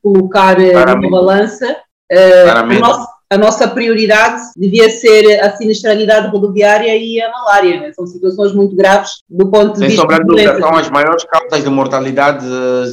colocar 0.01 0.59
eh, 0.61 0.71
Claramente. 0.71 1.09
numa 1.09 1.21
balança, 1.21 1.77
uh, 2.11 2.75
o 2.75 2.79
nosso 2.79 3.10
a 3.31 3.37
nossa 3.37 3.65
prioridade 3.65 4.41
devia 4.57 4.89
ser 4.89 5.39
a 5.39 5.55
sinistralidade 5.55 6.27
rodoviária 6.27 6.93
e 6.97 7.21
a 7.21 7.31
malária. 7.31 7.79
Né? 7.79 7.93
São 7.93 8.05
situações 8.05 8.53
muito 8.53 8.75
graves 8.75 9.21
do 9.29 9.49
ponto 9.49 9.71
de 9.71 9.79
Sem 9.79 9.87
vista. 9.87 10.01
Sem 10.01 10.09
sombra 10.09 10.17
de 10.17 10.25
dúvida, 10.25 10.59
são 10.59 10.75
as 10.75 10.89
maiores 10.89 11.23
causas 11.23 11.63
de 11.63 11.69
mortalidade 11.69 12.45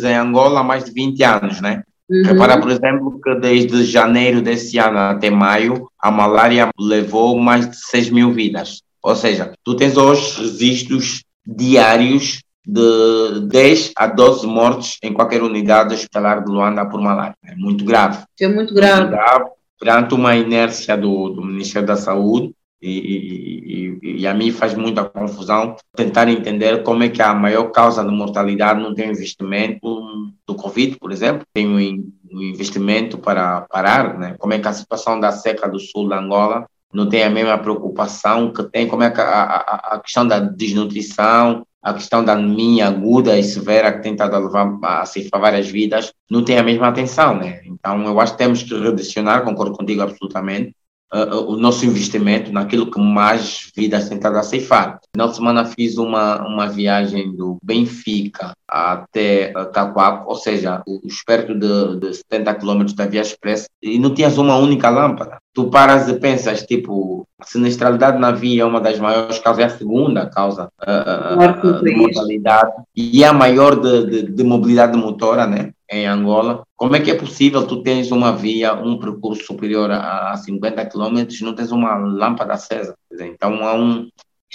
em 0.05 0.15
Angola 0.15 0.61
há 0.61 0.63
mais 0.63 0.85
de 0.85 0.93
20 0.93 1.25
anos, 1.25 1.61
né? 1.61 1.83
Uhum. 2.09 2.23
Repara, 2.23 2.61
por 2.61 2.71
exemplo, 2.71 3.21
que 3.21 3.35
desde 3.35 3.85
janeiro 3.85 4.41
desse 4.41 4.79
ano 4.79 4.99
até 4.99 5.29
maio, 5.29 5.89
a 6.01 6.09
malária 6.09 6.69
levou 6.79 7.37
mais 7.37 7.69
de 7.69 7.77
6 7.77 8.11
mil 8.11 8.33
vidas. 8.33 8.83
Ou 9.03 9.17
seja, 9.17 9.53
tu 9.65 9.75
tens 9.75 9.97
hoje 9.97 10.41
registros 10.41 11.25
diários 11.45 12.43
de 12.65 13.41
10 13.49 13.93
a 13.97 14.07
12 14.07 14.47
mortes 14.47 14.99
em 15.03 15.13
qualquer 15.13 15.43
unidade 15.43 15.95
hospitalar 15.95 16.45
de 16.45 16.51
Luanda 16.51 16.87
por 16.87 17.01
malária. 17.01 17.35
É 17.45 17.57
muito 17.57 17.85
grave. 17.85 18.23
É 18.41 18.47
muito 18.47 18.73
grave. 18.73 19.01
Muito 19.01 19.11
grave 19.11 19.58
perante 19.79 20.15
uma 20.15 20.37
inércia 20.37 20.97
do, 20.97 21.31
do 21.31 21.43
Ministério 21.43 21.87
da 21.87 21.97
Saúde 21.97 22.55
E, 22.81 23.99
e, 24.03 24.21
e, 24.21 24.27
a 24.27 24.33
mim 24.33 24.53
faz 24.53 24.73
muita 24.75 25.05
confusão 25.05 25.75
tentar 25.97 26.29
entender 26.29 26.85
como 26.85 27.03
é 27.03 27.09
que 27.09 27.21
a 27.21 27.35
maior 27.35 27.73
causa 27.73 28.05
de 28.05 28.11
mortalidade 28.11 28.81
não 28.81 28.95
tem 28.95 29.11
investimento 29.11 29.81
do 30.47 30.55
Covid, 30.55 30.97
por 30.97 31.11
exemplo, 31.11 31.45
tem 31.53 31.67
um 31.67 31.81
investimento 32.41 33.19
para 33.19 33.63
parar, 33.63 34.17
né? 34.17 34.37
como 34.39 34.53
é 34.55 34.61
que 34.61 34.69
a 34.69 34.73
situação 34.73 35.19
da 35.19 35.33
seca 35.33 35.69
do 35.69 35.81
sul 35.81 36.09
da 36.09 36.21
Angola 36.21 36.67
não 36.93 37.09
tem 37.09 37.25
a 37.25 37.31
mesma 37.31 37.59
preocupação 37.59 38.53
que 38.53 38.63
tem, 38.63 38.87
como 38.87 39.03
é 39.03 39.11
que 39.11 39.21
a, 39.21 39.43
a, 39.43 39.95
a 39.95 40.01
questão 40.01 40.27
da 40.27 40.39
desnutrição, 40.39 41.67
a 41.83 41.95
questão 41.95 42.25
da 42.25 42.33
anemia 42.33 42.89
aguda 42.89 43.39
e 43.39 43.43
severa 43.43 43.93
que 43.93 44.03
tem 44.03 44.13
estado 44.13 44.35
a 44.35 44.39
levar 44.39 44.79
a 44.83 45.07
ceifar 45.07 45.41
várias 45.41 45.69
vidas, 45.69 46.13
não 46.31 46.45
tem 46.45 46.59
a 46.59 46.63
mesma 46.63 46.89
atenção, 46.89 47.37
né? 47.37 47.61
Então, 47.65 48.05
eu 48.05 48.21
acho 48.21 48.33
que 48.33 48.39
temos 48.39 48.63
que 48.63 48.75
redirecionar, 48.75 49.45
concordo 49.45 49.77
contigo 49.77 50.03
absolutamente, 50.03 50.75
uh, 51.13 51.53
o 51.53 51.57
nosso 51.57 51.87
investimento 51.87 52.53
naquilo 52.53 52.91
que 52.91 53.01
mais 53.01 53.71
vidas 53.77 54.09
têm 54.09 54.17
estado 54.19 54.37
a 54.37 54.43
ceifar. 54.43 54.99
Na 55.17 55.33
semana 55.33 55.65
fiz 55.65 55.97
uma, 55.97 56.47
uma 56.47 56.69
viagem 56.69 57.35
do 57.35 57.59
Benfica 57.63 58.53
até 58.69 59.53
Cacoaco, 59.73 60.29
ou 60.29 60.37
seja, 60.37 60.83
os 60.87 61.23
perto 61.25 61.55
de, 61.55 62.01
de 62.01 62.15
70 62.15 62.55
quilômetros 62.55 62.95
da 62.95 63.07
Via 63.07 63.23
Expressa, 63.23 63.67
e 63.83 63.99
não 63.99 64.15
tinhas 64.15 64.37
uma 64.37 64.57
única 64.57 64.91
lâmpada. 64.91 65.39
Tu 65.59 65.69
paras 65.71 66.09
e 66.09 66.15
pensas, 66.21 66.63
tipo, 66.63 67.27
a 67.37 67.45
sinistralidade 67.45 68.17
na 68.17 68.31
via 68.31 68.63
é 68.63 68.65
uma 68.65 68.81
das 68.81 68.97
maiores 68.97 69.41
causas, 69.41 69.61
é 69.61 69.67
a 69.67 69.77
segunda 69.77 70.31
causa 70.31 70.71
uh, 70.81 71.83
de 71.83 71.97
mortalidade, 71.97 72.71
e 72.95 73.25
é 73.25 73.27
a 73.27 73.33
maior 73.33 73.75
de, 73.75 74.07
de, 74.07 74.23
de 74.35 74.45
mobilidade 74.45 74.97
motora, 74.97 75.49
né? 75.49 75.73
em 75.91 76.07
Angola, 76.07 76.63
como 76.77 76.95
é 76.95 77.01
que 77.01 77.11
é 77.11 77.15
possível 77.15 77.67
tu 77.67 77.83
tens 77.83 78.13
uma 78.13 78.31
via, 78.31 78.73
um 78.75 79.01
percurso 79.01 79.43
superior 79.43 79.91
a, 79.91 80.31
a 80.31 80.37
50 80.37 80.87
quilômetros 80.87 81.41
e 81.41 81.45
não 81.45 81.57
tens 81.57 81.73
uma 81.73 81.97
lâmpada 81.97 82.53
acesa? 82.53 82.95
Então 83.11 83.67
há 83.67 83.75
um, 83.75 84.07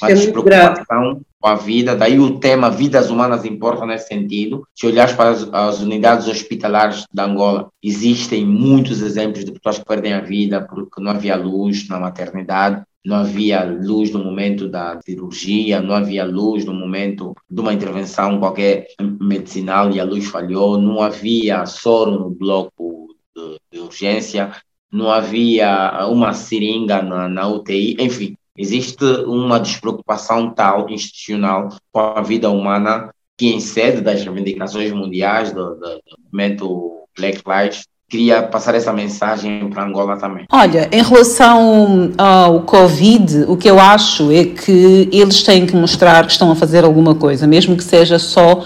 uma 0.02 0.12
é 0.12 0.14
despreocupação 0.14 1.22
com 1.40 1.48
a 1.48 1.56
vida, 1.56 1.96
daí 1.96 2.20
o 2.20 2.40
tema 2.40 2.70
vidas 2.70 3.10
humanas 3.10 3.46
importa 3.46 3.86
nesse 3.86 4.08
sentido. 4.08 4.66
Se 4.74 4.88
olhares 4.88 5.14
para 5.14 5.32
as, 5.32 5.50
as, 5.52 5.82
unidades 5.82 6.28
hospitalares 6.28 7.06
de 7.12 7.22
Angola, 7.22 7.70
existem 7.84 8.46
muitos 8.46 9.02
exemplos 9.02 9.44
de 9.44 9.52
pessoas 9.52 9.80
que 9.80 9.86
perdem 9.86 10.14
a 10.14 10.22
vida 10.22 10.62
porque 10.62 11.02
não 11.02 11.12
havia 11.12 11.36
luz 11.36 11.88
na 11.90 12.00
maternidade, 12.00 12.82
não 13.06 13.18
havia 13.18 13.64
luz 13.64 14.12
no 14.12 14.24
momento 14.24 14.70
da 14.70 15.00
cirurgia, 15.02 15.82
não 15.82 15.94
havia 15.94 16.24
luz 16.24 16.64
no 16.64 16.74
momento 16.74 17.36
de 17.50 17.60
uma 17.60 17.74
intervenção 17.74 18.40
qualquer 18.40 18.88
medicinal 19.20 19.92
e 19.92 20.00
a 20.00 20.06
luz 20.06 20.26
falhou, 20.28 20.80
não 20.80 21.02
havia 21.02 21.66
soro 21.66 22.12
no 22.12 22.30
bloco 22.30 23.10
de, 23.36 23.60
de 23.70 23.80
urgência, 23.80 24.56
não 24.90 25.12
havia 25.12 26.08
uma 26.08 26.34
seringa 26.34 27.02
na, 27.02 27.28
na 27.28 27.48
UTI, 27.48 27.98
enfim, 28.00 28.38
existe 28.58 29.04
uma 29.26 29.60
despreocupação 29.60 30.50
tal 30.54 30.90
institucional 30.90 31.70
com 31.92 32.00
a 32.00 32.22
vida 32.22 32.50
humana 32.50 33.10
que 33.38 33.48
em 33.48 33.60
sede 33.60 34.02
das 34.02 34.24
reivindicações 34.24 34.92
mundiais 34.92 35.52
do, 35.52 35.76
do, 35.76 35.80
do 35.80 36.18
movimento 36.32 37.08
Black 37.18 37.42
Lives 37.46 37.86
queria 38.10 38.44
passar 38.44 38.76
essa 38.76 38.94
mensagem 38.94 39.68
para 39.72 39.84
Angola 39.84 40.18
também. 40.18 40.46
Olha, 40.52 40.88
em 40.92 41.02
relação 41.02 42.12
ao 42.16 42.62
Covid, 42.62 43.46
o 43.48 43.58
que 43.58 43.68
eu 43.68 43.80
acho 43.80 44.32
é 44.32 44.46
que 44.46 45.10
eles 45.12 45.42
têm 45.42 45.66
que 45.66 45.76
mostrar 45.76 46.24
que 46.26 46.32
estão 46.32 46.52
a 46.52 46.56
fazer 46.56 46.84
alguma 46.84 47.16
coisa, 47.16 47.48
mesmo 47.48 47.76
que 47.76 47.84
seja 47.84 48.20
só 48.20 48.64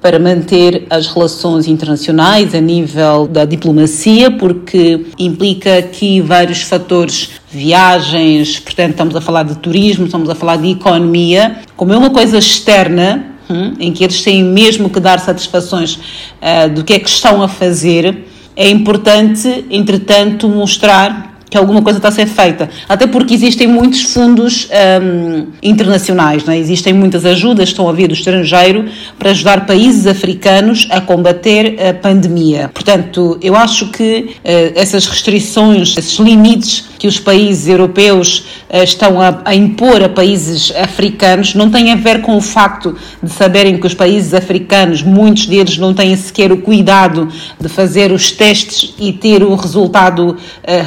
para 0.00 0.18
manter 0.18 0.86
as 0.88 1.06
relações 1.06 1.68
internacionais 1.68 2.54
a 2.54 2.60
nível 2.60 3.26
da 3.26 3.44
diplomacia, 3.44 4.30
porque 4.30 5.06
implica 5.18 5.78
aqui 5.78 6.20
vários 6.20 6.62
fatores, 6.62 7.30
viagens, 7.50 8.58
portanto 8.58 8.90
estamos 8.92 9.16
a 9.16 9.20
falar 9.20 9.42
de 9.42 9.56
turismo, 9.58 10.06
estamos 10.06 10.30
a 10.30 10.34
falar 10.34 10.56
de 10.56 10.70
economia, 10.70 11.58
como 11.76 11.92
é 11.92 11.98
uma 11.98 12.10
coisa 12.10 12.38
externa, 12.38 13.26
hum, 13.48 13.74
em 13.78 13.92
que 13.92 14.02
eles 14.02 14.22
têm 14.22 14.42
mesmo 14.42 14.88
que 14.88 15.00
dar 15.00 15.20
satisfações 15.20 15.96
uh, 15.96 16.70
do 16.74 16.82
que 16.82 16.94
é 16.94 16.98
que 16.98 17.08
estão 17.08 17.42
a 17.42 17.48
fazer, 17.48 18.24
é 18.56 18.68
importante, 18.68 19.64
entretanto, 19.70 20.48
mostrar 20.48 21.39
que 21.50 21.58
alguma 21.58 21.82
coisa 21.82 21.98
está 21.98 22.08
a 22.08 22.12
ser 22.12 22.26
feita. 22.26 22.70
Até 22.88 23.08
porque 23.08 23.34
existem 23.34 23.66
muitos 23.66 24.02
fundos 24.02 24.68
um, 25.02 25.48
internacionais, 25.60 26.46
é? 26.48 26.56
existem 26.56 26.92
muitas 26.92 27.26
ajudas, 27.26 27.70
estão 27.70 27.88
a 27.88 27.92
vir 27.92 28.06
do 28.06 28.14
estrangeiro, 28.14 28.86
para 29.18 29.30
ajudar 29.30 29.66
países 29.66 30.06
africanos 30.06 30.86
a 30.90 31.00
combater 31.00 31.76
a 31.88 31.92
pandemia. 31.92 32.70
Portanto, 32.72 33.36
eu 33.42 33.56
acho 33.56 33.88
que 33.88 34.30
uh, 34.36 34.72
essas 34.76 35.06
restrições, 35.06 35.96
esses 35.96 36.18
limites 36.18 36.88
que 36.98 37.08
os 37.08 37.18
países 37.18 37.66
europeus 37.66 38.44
uh, 38.68 38.82
estão 38.84 39.20
a, 39.20 39.40
a, 39.44 39.54
impor 39.54 40.02
a 40.02 40.08
países 40.08 40.72
africanos, 40.76 41.54
não 41.54 41.70
têm 41.70 41.90
a 41.90 41.96
ver 41.96 42.20
com 42.20 42.36
o 42.36 42.40
facto 42.40 42.96
de 43.20 43.30
saberem 43.30 43.78
que 43.78 43.86
os 43.86 43.94
países 43.94 44.34
africanos, 44.34 45.02
muitos 45.02 45.46
deles 45.46 45.78
não 45.78 45.92
têm 45.92 46.14
sequer 46.16 46.52
o 46.52 46.58
cuidado 46.58 47.28
de 47.58 47.68
fazer 47.68 48.12
os 48.12 48.30
testes 48.30 48.94
e 48.98 49.12
ter 49.12 49.42
o 49.42 49.54
resultado 49.56 50.30
uh, 50.30 50.36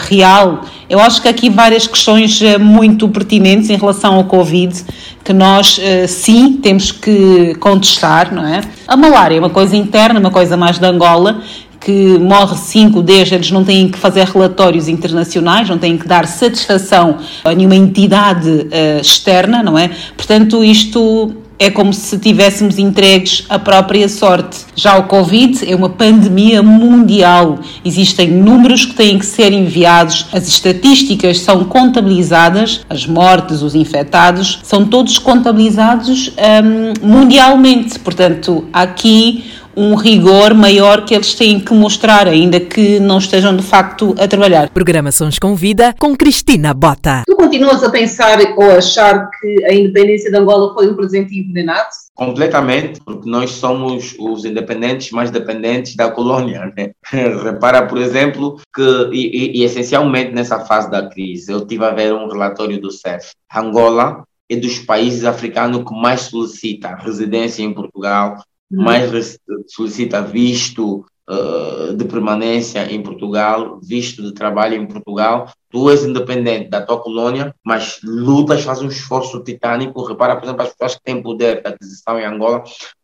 real 0.08 0.53
eu 0.90 1.00
acho 1.00 1.22
que 1.22 1.28
aqui 1.28 1.50
várias 1.50 1.88
questões 1.88 2.42
eh, 2.42 2.58
muito 2.58 3.08
pertinentes 3.10 3.70
em 3.70 3.78
relação 3.78 4.16
ao 4.16 4.24
Covid 4.26 4.84
que 5.24 5.34
nós 5.34 5.80
eh, 5.82 6.08
sim 6.08 6.58
temos 6.62 6.92
que 6.92 7.56
contestar, 7.60 8.34
não 8.34 8.46
é? 8.46 8.62
A 8.88 8.98
malária 8.98 9.36
é 9.36 9.40
uma 9.40 9.50
coisa 9.50 9.76
interna, 9.76 10.20
uma 10.20 10.32
coisa 10.32 10.58
mais 10.58 10.78
de 10.78 10.86
Angola, 10.86 11.42
que 11.80 12.18
morre 12.18 12.56
5, 12.56 13.02
10, 13.02 13.32
eles 13.34 13.52
não 13.52 13.64
têm 13.64 13.90
que 13.90 13.98
fazer 13.98 14.26
relatórios 14.26 14.88
internacionais, 14.88 15.68
não 15.68 15.78
têm 15.78 15.98
que 15.98 16.08
dar 16.08 16.26
satisfação 16.28 17.18
a 17.44 17.54
nenhuma 17.54 17.76
entidade 17.76 18.50
uh, 18.50 19.02
externa, 19.02 19.62
não 19.62 19.78
é? 19.78 19.90
Portanto, 20.16 20.64
isto 20.64 21.43
é 21.64 21.72
como 21.72 21.94
se 21.94 22.18
tivéssemos 22.18 22.78
entregues 22.78 23.46
à 23.48 23.58
própria 23.58 24.10
sorte. 24.10 24.60
Já 24.76 24.98
o 24.98 25.04
Covid 25.04 25.70
é 25.70 25.76
uma 25.76 25.90
pandemia 25.90 26.62
mundial. 26.62 27.60
Existem 27.86 28.30
números 28.30 28.86
que 28.86 28.94
têm 28.94 29.18
que 29.18 29.26
ser 29.26 29.54
enviados, 29.54 30.28
as 30.34 30.48
estatísticas 30.48 31.40
são 31.40 31.64
contabilizadas, 31.64 32.82
as 32.90 33.08
mortes, 33.08 33.62
os 33.62 33.76
infectados, 33.76 34.60
são 34.64 34.86
todos 34.86 35.18
contabilizados 35.18 36.34
um, 36.38 37.08
mundialmente. 37.08 37.98
Portanto, 38.00 38.66
aqui 38.74 39.46
um 39.76 39.96
rigor 39.96 40.54
maior 40.54 41.06
que 41.06 41.14
eles 41.14 41.34
têm 41.34 41.60
que 41.60 41.74
mostrar, 41.74 42.28
ainda 42.28 42.60
que 42.60 43.00
não 43.00 43.18
estejam 43.18 43.56
de 43.56 43.64
facto 43.64 44.16
a 44.20 44.28
trabalhar. 44.28 44.70
Programações 44.70 45.40
com 45.40 45.56
Vida 45.56 45.94
com 46.00 46.16
Cristina 46.16 46.74
Bota. 46.74 47.24
Tu 47.26 47.36
continuas 47.36 47.84
a 47.84 47.90
pensar 47.90 48.40
ou 48.58 48.72
a 48.72 48.78
achar 48.78 49.30
que 49.40 49.66
a 49.66 49.74
independência 49.74 50.32
de 50.32 50.38
Angola 50.38 50.74
foi 50.74 50.90
um 50.90 50.96
presente 50.96 51.38
envenenado? 51.38 51.90
Completamente, 52.16 53.02
porque 53.04 53.30
nós 53.30 53.52
somos 53.52 54.16
os 54.20 54.46
independentes 54.46 55.12
mais 55.12 55.32
dependentes 55.32 55.96
da 55.96 56.12
colônia. 56.12 56.72
Né? 56.78 56.92
Repara, 57.44 57.88
por 57.88 57.98
exemplo, 57.98 58.60
que, 58.74 59.10
e, 59.12 59.58
e, 59.58 59.60
e 59.60 59.64
essencialmente 59.64 60.32
nessa 60.32 60.60
fase 60.60 60.92
da 60.92 61.10
crise, 61.10 61.52
eu 61.52 61.66
tive 61.66 61.84
a 61.86 61.92
ver 61.92 62.14
um 62.14 62.28
relatório 62.28 62.80
do 62.80 62.92
CEF. 62.92 63.32
Angola 63.54 64.24
é 64.50 64.56
dos 64.56 64.80
países 64.80 65.26
africanos 65.26 65.84
que 65.84 65.96
mais 65.96 66.22
solicita 66.22 66.96
residência 66.96 67.64
em 67.64 67.74
Portugal, 67.74 68.38
mais 68.74 69.38
solicita 69.68 70.22
visto 70.22 71.06
uh, 71.30 71.94
de 71.94 72.06
permanência 72.06 72.92
em 72.92 73.02
Portugal, 73.02 73.80
visto 73.82 74.22
de 74.22 74.34
trabalho 74.34 74.76
em 74.76 74.86
Portugal. 74.86 75.52
Tu 75.70 75.90
és 75.90 76.04
independente 76.04 76.70
da 76.70 76.82
tua 76.82 77.00
colônia, 77.02 77.54
mas 77.64 78.00
lutas, 78.04 78.64
faz 78.64 78.82
um 78.82 78.88
esforço 78.88 79.44
titânico. 79.44 80.04
Repara, 80.04 80.36
por 80.36 80.44
exemplo, 80.44 80.64
as 80.64 80.70
pessoas 80.70 80.96
que 80.96 81.04
têm 81.04 81.22
poder 81.22 81.62
de 81.62 81.68
aquisição 81.70 82.20
em 82.20 82.26
Angola 82.26 82.64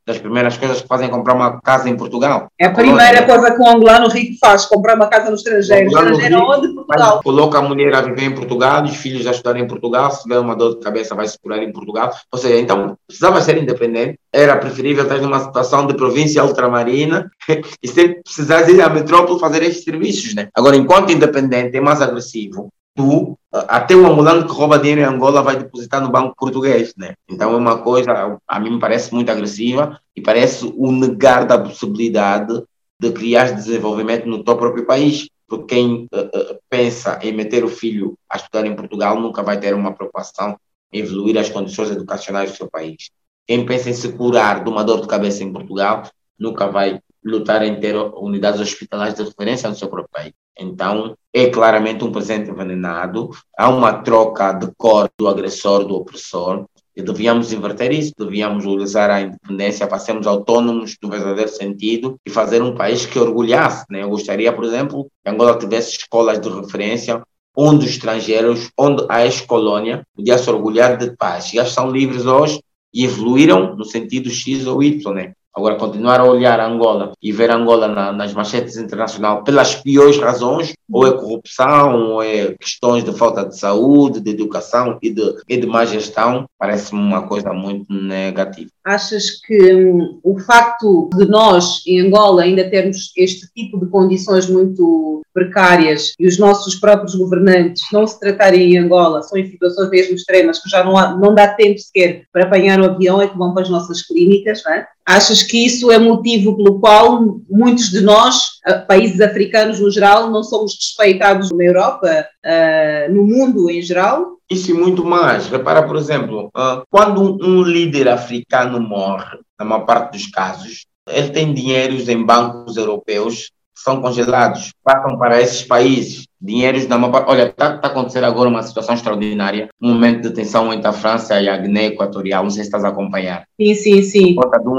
das 0.10 0.18
primeiras 0.18 0.58
coisas 0.58 0.82
que 0.82 0.88
fazem 0.88 1.08
é 1.08 1.10
comprar 1.10 1.36
uma 1.36 1.62
casa 1.62 1.88
em 1.88 1.96
Portugal. 1.96 2.48
É 2.60 2.66
a 2.66 2.74
primeira 2.74 3.24
coisa 3.28 3.52
que 3.52 3.62
um 3.62 3.70
angolano 3.70 4.10
rico 4.10 4.38
faz, 4.40 4.66
comprar 4.66 4.96
uma 4.96 5.06
casa 5.06 5.30
no 5.30 5.36
estrangeiro. 5.36 5.86
Estrangeiro 5.86 6.40
onde? 6.40 6.74
Portugal. 6.74 7.22
Coloca 7.24 7.60
a 7.60 7.62
mulher 7.62 7.94
a 7.94 8.02
viver 8.02 8.24
em 8.24 8.34
Portugal, 8.34 8.84
os 8.84 8.96
filhos 8.96 9.28
a 9.28 9.32
estudar 9.32 9.60
em 9.60 9.68
Portugal, 9.68 10.10
se 10.10 10.24
tiver 10.24 10.40
uma 10.40 10.56
dor 10.56 10.76
de 10.76 10.82
cabeça 10.82 11.14
vai 11.14 11.28
se 11.28 11.38
curar 11.40 11.62
em 11.62 11.72
Portugal. 11.72 12.12
Ou 12.32 12.40
seja, 12.40 12.60
então, 12.60 12.98
precisava 13.08 13.40
ser 13.42 13.62
independente, 13.62 14.18
era 14.34 14.58
preferível 14.58 15.04
estar 15.04 15.20
numa 15.22 15.40
situação 15.40 15.86
de 15.86 15.94
província 15.94 16.44
ultramarina 16.44 17.30
e 17.84 17.88
sem 17.88 18.20
precisar 18.24 18.68
ir 18.68 18.82
à 18.82 18.90
metrópole 18.90 19.40
fazer 19.40 19.62
estes 19.62 19.84
serviços, 19.84 20.34
né? 20.34 20.48
Agora, 20.56 20.76
enquanto 20.76 21.12
independente 21.12 21.78
é 21.78 21.82
mais 21.82 22.02
agressivo, 22.02 22.70
tu, 23.00 23.40
até 23.50 23.96
um 23.96 24.06
angolano 24.06 24.46
que 24.46 24.52
rouba 24.52 24.78
dinheiro 24.78 25.00
em 25.00 25.06
Angola 25.06 25.42
vai 25.42 25.56
depositar 25.56 26.02
no 26.02 26.12
banco 26.12 26.36
português, 26.38 26.94
né? 26.98 27.14
Então 27.30 27.54
é 27.54 27.56
uma 27.56 27.78
coisa, 27.78 28.38
a 28.46 28.60
mim 28.60 28.72
me 28.72 28.80
parece 28.80 29.14
muito 29.14 29.32
agressiva 29.32 29.98
e 30.14 30.22
parece 30.22 30.66
o 30.76 30.92
negar 30.92 31.46
da 31.46 31.58
possibilidade 31.58 32.62
de 33.00 33.12
criar 33.14 33.54
desenvolvimento 33.54 34.28
no 34.28 34.44
teu 34.44 34.58
próprio 34.58 34.86
país. 34.86 35.30
Porque 35.48 35.76
quem 35.76 36.08
uh, 36.14 36.20
uh, 36.20 36.60
pensa 36.70 37.18
em 37.24 37.32
meter 37.32 37.64
o 37.64 37.70
filho 37.70 38.16
a 38.30 38.36
estudar 38.36 38.68
em 38.68 38.76
Portugal 38.76 39.20
nunca 39.20 39.42
vai 39.42 39.58
ter 39.58 39.74
uma 39.74 39.94
preocupação 39.94 40.58
em 40.92 41.00
evoluir 41.00 41.38
as 41.38 41.50
condições 41.50 41.90
educacionais 41.90 42.52
do 42.52 42.58
seu 42.58 42.70
país. 42.70 43.10
Quem 43.48 43.66
pensa 43.66 43.90
em 43.90 43.94
se 43.94 44.12
curar 44.12 44.62
de 44.64 44.70
uma 44.70 44.84
dor 44.84 45.02
de 45.02 45.08
cabeça 45.08 45.42
em 45.42 45.52
Portugal 45.54 46.04
nunca 46.38 46.68
vai 46.68 47.00
lutar 47.24 47.64
em 47.64 47.80
ter 47.80 47.96
unidades 47.96 48.62
hospitalares 48.62 49.16
de 49.16 49.24
referência 49.24 49.70
no 49.70 49.76
seu 49.76 49.88
próprio 49.88 50.10
país. 50.12 50.34
Então, 50.58 51.16
é 51.34 51.48
claramente 51.50 52.04
um 52.04 52.12
presente 52.12 52.50
envenenado, 52.50 53.30
há 53.58 53.70
uma 53.70 53.94
troca 54.02 54.52
de 54.52 54.70
cor 54.78 55.10
do 55.18 55.28
agressor, 55.28 55.86
do 55.86 55.96
opressor, 55.96 56.66
e 57.00 57.02
devíamos 57.02 57.54
inverter 57.54 57.94
isso, 57.94 58.12
devíamos 58.18 58.66
usar 58.66 59.10
a 59.10 59.22
independência 59.22 59.88
para 59.88 60.00
sermos 60.00 60.28
autônomos 60.28 60.98
no 61.02 61.10
verdadeiro 61.10 61.50
sentido 61.50 62.18
e 62.26 62.30
fazer 62.30 62.62
um 62.62 62.76
país 62.76 63.06
que 63.06 63.18
orgulhasse. 63.18 63.86
Né? 63.90 64.04
Eu 64.04 64.10
gostaria, 64.10 64.52
por 64.52 64.66
exemplo, 64.66 65.08
que 65.24 65.30
Angola 65.30 65.58
tivesse 65.58 65.98
escolas 65.98 66.42
de 66.42 66.50
referência 66.50 67.22
onde 67.56 67.86
os 67.86 67.92
estrangeiros, 67.92 68.70
onde 68.78 69.06
a 69.08 69.26
ex-colônia 69.26 70.06
podia 70.14 70.38
se 70.38 70.50
orgulhar 70.50 70.98
de 70.98 71.16
paz. 71.16 71.50
Já 71.50 71.66
são 71.66 71.90
livres 71.90 72.26
hoje 72.26 72.62
e 72.94 73.06
evoluíram 73.06 73.78
no 73.78 73.86
sentido 73.86 74.30
X 74.30 74.68
ou 74.68 74.84
Y. 74.84 75.14
Né? 75.14 75.34
Agora, 75.60 75.76
continuar 75.76 76.22
a 76.22 76.24
olhar 76.24 76.58
Angola 76.62 77.12
e 77.22 77.34
ver 77.34 77.52
Angola 77.52 77.90
na, 77.90 78.14
nas 78.14 78.34
manchetes 78.34 78.78
internacionais 78.78 79.44
pelas 79.44 79.76
piores 79.76 80.18
razões, 80.18 80.72
ou 80.90 81.06
é 81.06 81.12
corrupção, 81.12 82.14
ou 82.14 82.24
é 82.24 82.56
questões 82.58 83.04
de 83.04 83.12
falta 83.12 83.46
de 83.46 83.60
saúde, 83.60 84.22
de 84.22 84.32
educação 84.32 84.98
e 85.02 85.10
de, 85.10 85.36
e 85.50 85.58
de 85.58 85.68
má 85.68 85.84
gestão, 85.84 86.46
parece-me 86.58 87.02
uma 87.02 87.28
coisa 87.28 87.52
muito 87.52 87.86
negativa. 87.92 88.70
Achas 88.86 89.32
que 89.46 89.76
hum, 89.76 90.20
o 90.24 90.40
facto 90.40 91.10
de 91.14 91.26
nós, 91.26 91.84
em 91.86 92.00
Angola, 92.00 92.44
ainda 92.44 92.70
termos 92.70 93.12
este 93.18 93.46
tipo 93.54 93.78
de 93.78 93.88
condições 93.88 94.50
muito 94.50 95.22
precárias 95.34 96.14
e 96.18 96.26
os 96.26 96.40
nossos 96.40 96.76
próprios 96.76 97.16
governantes 97.16 97.84
não 97.92 98.08
se 98.08 98.20
tratarem 98.20 98.74
em 98.74 98.78
Angola, 98.78 99.22
são 99.24 99.38
em 99.38 99.46
situações 99.46 99.90
mesmo 99.90 100.16
extremas, 100.16 100.60
que 100.60 100.70
já 100.70 100.84
não, 100.84 100.98
há, 100.98 101.16
não 101.18 101.36
dá 101.36 101.48
tempo 101.50 101.78
sequer 101.80 102.24
para 102.32 102.46
apanhar 102.46 102.80
o 102.80 102.86
avião, 102.86 103.22
é 103.22 103.28
que 103.28 103.38
vão 103.38 103.54
para 103.54 103.64
as 103.64 103.70
nossas 103.70 104.02
clínicas, 104.02 104.64
não 104.66 104.74
é? 104.74 104.88
Achas 105.10 105.42
que 105.42 105.66
isso 105.66 105.92
é 105.92 105.98
motivo 105.98 106.56
pelo 106.56 106.80
qual 106.80 107.42
muitos 107.50 107.90
de 107.90 108.00
nós, 108.00 108.60
eh, 108.64 108.78
países 108.78 109.20
africanos 109.20 109.80
no 109.80 109.90
geral, 109.90 110.30
não 110.30 110.44
somos 110.44 110.76
respeitados 110.76 111.50
na 111.52 111.64
Europa, 111.64 112.28
uh, 112.46 113.12
no 113.12 113.24
mundo 113.24 113.72
em 113.72 113.82
geral? 113.82 114.38
Isso 114.48 114.70
e 114.70 114.74
muito 114.76 115.04
mais. 115.04 115.48
Repara, 115.48 115.82
por 115.82 115.96
exemplo, 115.96 116.52
uh, 116.56 116.84
quando 116.92 117.44
um 117.44 117.64
líder 117.64 118.08
africano 118.08 118.80
morre, 118.80 119.40
na 119.60 119.66
maior 119.66 119.84
parte 119.84 120.12
dos 120.12 120.28
casos, 120.28 120.86
ele 121.10 121.30
tem 121.30 121.56
dinheiros 121.56 122.08
em 122.08 122.24
bancos 122.24 122.78
europeus 122.78 123.50
são 123.84 124.02
congelados, 124.02 124.74
passam 124.84 125.18
para 125.18 125.42
esses 125.42 125.64
países. 125.64 126.28
Dinheiros 126.42 126.86
da 126.86 126.98
maior 126.98 127.26
Olha, 127.28 127.48
está 127.48 127.78
tá 127.78 127.88
acontecendo 127.90 128.24
agora 128.24 128.50
uma 128.50 128.64
situação 128.64 128.96
extraordinária, 128.96 129.70
um 129.82 129.94
momento 129.94 130.30
de 130.30 130.34
tensão 130.34 130.72
entre 130.74 130.88
a 130.88 130.94
França 130.94 131.40
e 131.42 131.50
a 131.50 131.58
Guiné 131.58 131.88
Equatorial. 131.88 132.44
Não 132.44 132.50
sei 132.50 132.64
se 132.64 132.68
estás 132.68 132.86
a 132.86 132.90
acompanhar. 132.90 133.44
Sim, 133.60 133.76
sim, 133.76 134.02
sim. 134.02 134.36
Por 134.36 134.50
causa 134.50 134.64
do 134.64 134.72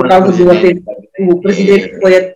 o 1.28 1.40
presidente 1.40 1.90
que 1.90 2.00
foi, 2.00 2.14
eh, 2.14 2.32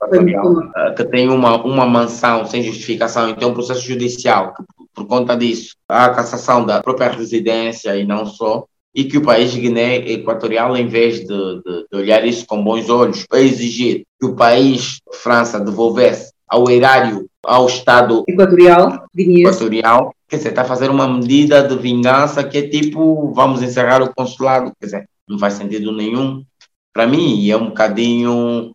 que 0.94 1.04
tem 1.04 1.28
uma, 1.30 1.62
uma 1.64 1.86
mansão 1.86 2.44
sem 2.44 2.62
justificação, 2.62 3.30
então 3.30 3.50
um 3.50 3.54
processo 3.54 3.80
judicial 3.80 4.52
que, 4.54 4.62
por 4.94 5.06
conta 5.06 5.34
disso, 5.34 5.74
há 5.88 6.06
a 6.06 6.14
cassação 6.14 6.66
da 6.66 6.82
própria 6.82 7.08
residência 7.08 7.96
e 7.96 8.04
não 8.06 8.26
só, 8.26 8.66
e 8.94 9.04
que 9.04 9.16
o 9.16 9.22
país 9.22 9.54
Guiné 9.56 9.96
Equatorial, 9.96 10.76
em 10.76 10.86
vez 10.86 11.20
de, 11.20 11.26
de, 11.26 11.86
de 11.90 11.98
olhar 11.98 12.24
isso 12.26 12.46
com 12.46 12.62
bons 12.62 12.88
olhos, 12.90 13.26
para 13.26 13.40
exigir 13.40 14.04
que 14.20 14.26
o 14.26 14.36
país 14.36 14.98
França 15.12 15.58
devolvesse 15.58 16.33
ao 16.48 16.70
erário, 16.70 17.28
ao 17.42 17.66
Estado 17.66 18.24
equatorial, 18.28 19.06
equatorial 19.16 20.14
quer 20.28 20.36
dizer, 20.36 20.48
está 20.50 20.62
a 20.62 20.66
fazer 20.66 20.90
uma 20.90 21.06
medida 21.06 21.66
de 21.66 21.76
vingança 21.76 22.42
que 22.44 22.58
é 22.58 22.68
tipo, 22.68 23.32
vamos 23.32 23.62
encerrar 23.62 24.02
o 24.02 24.12
consulado, 24.14 24.72
quer 24.80 24.86
dizer, 24.86 25.08
não 25.28 25.38
faz 25.38 25.54
sentido 25.54 25.92
nenhum. 25.92 26.44
Para 26.92 27.06
mim, 27.06 27.48
é 27.48 27.56
um 27.56 27.66
bocadinho 27.66 28.72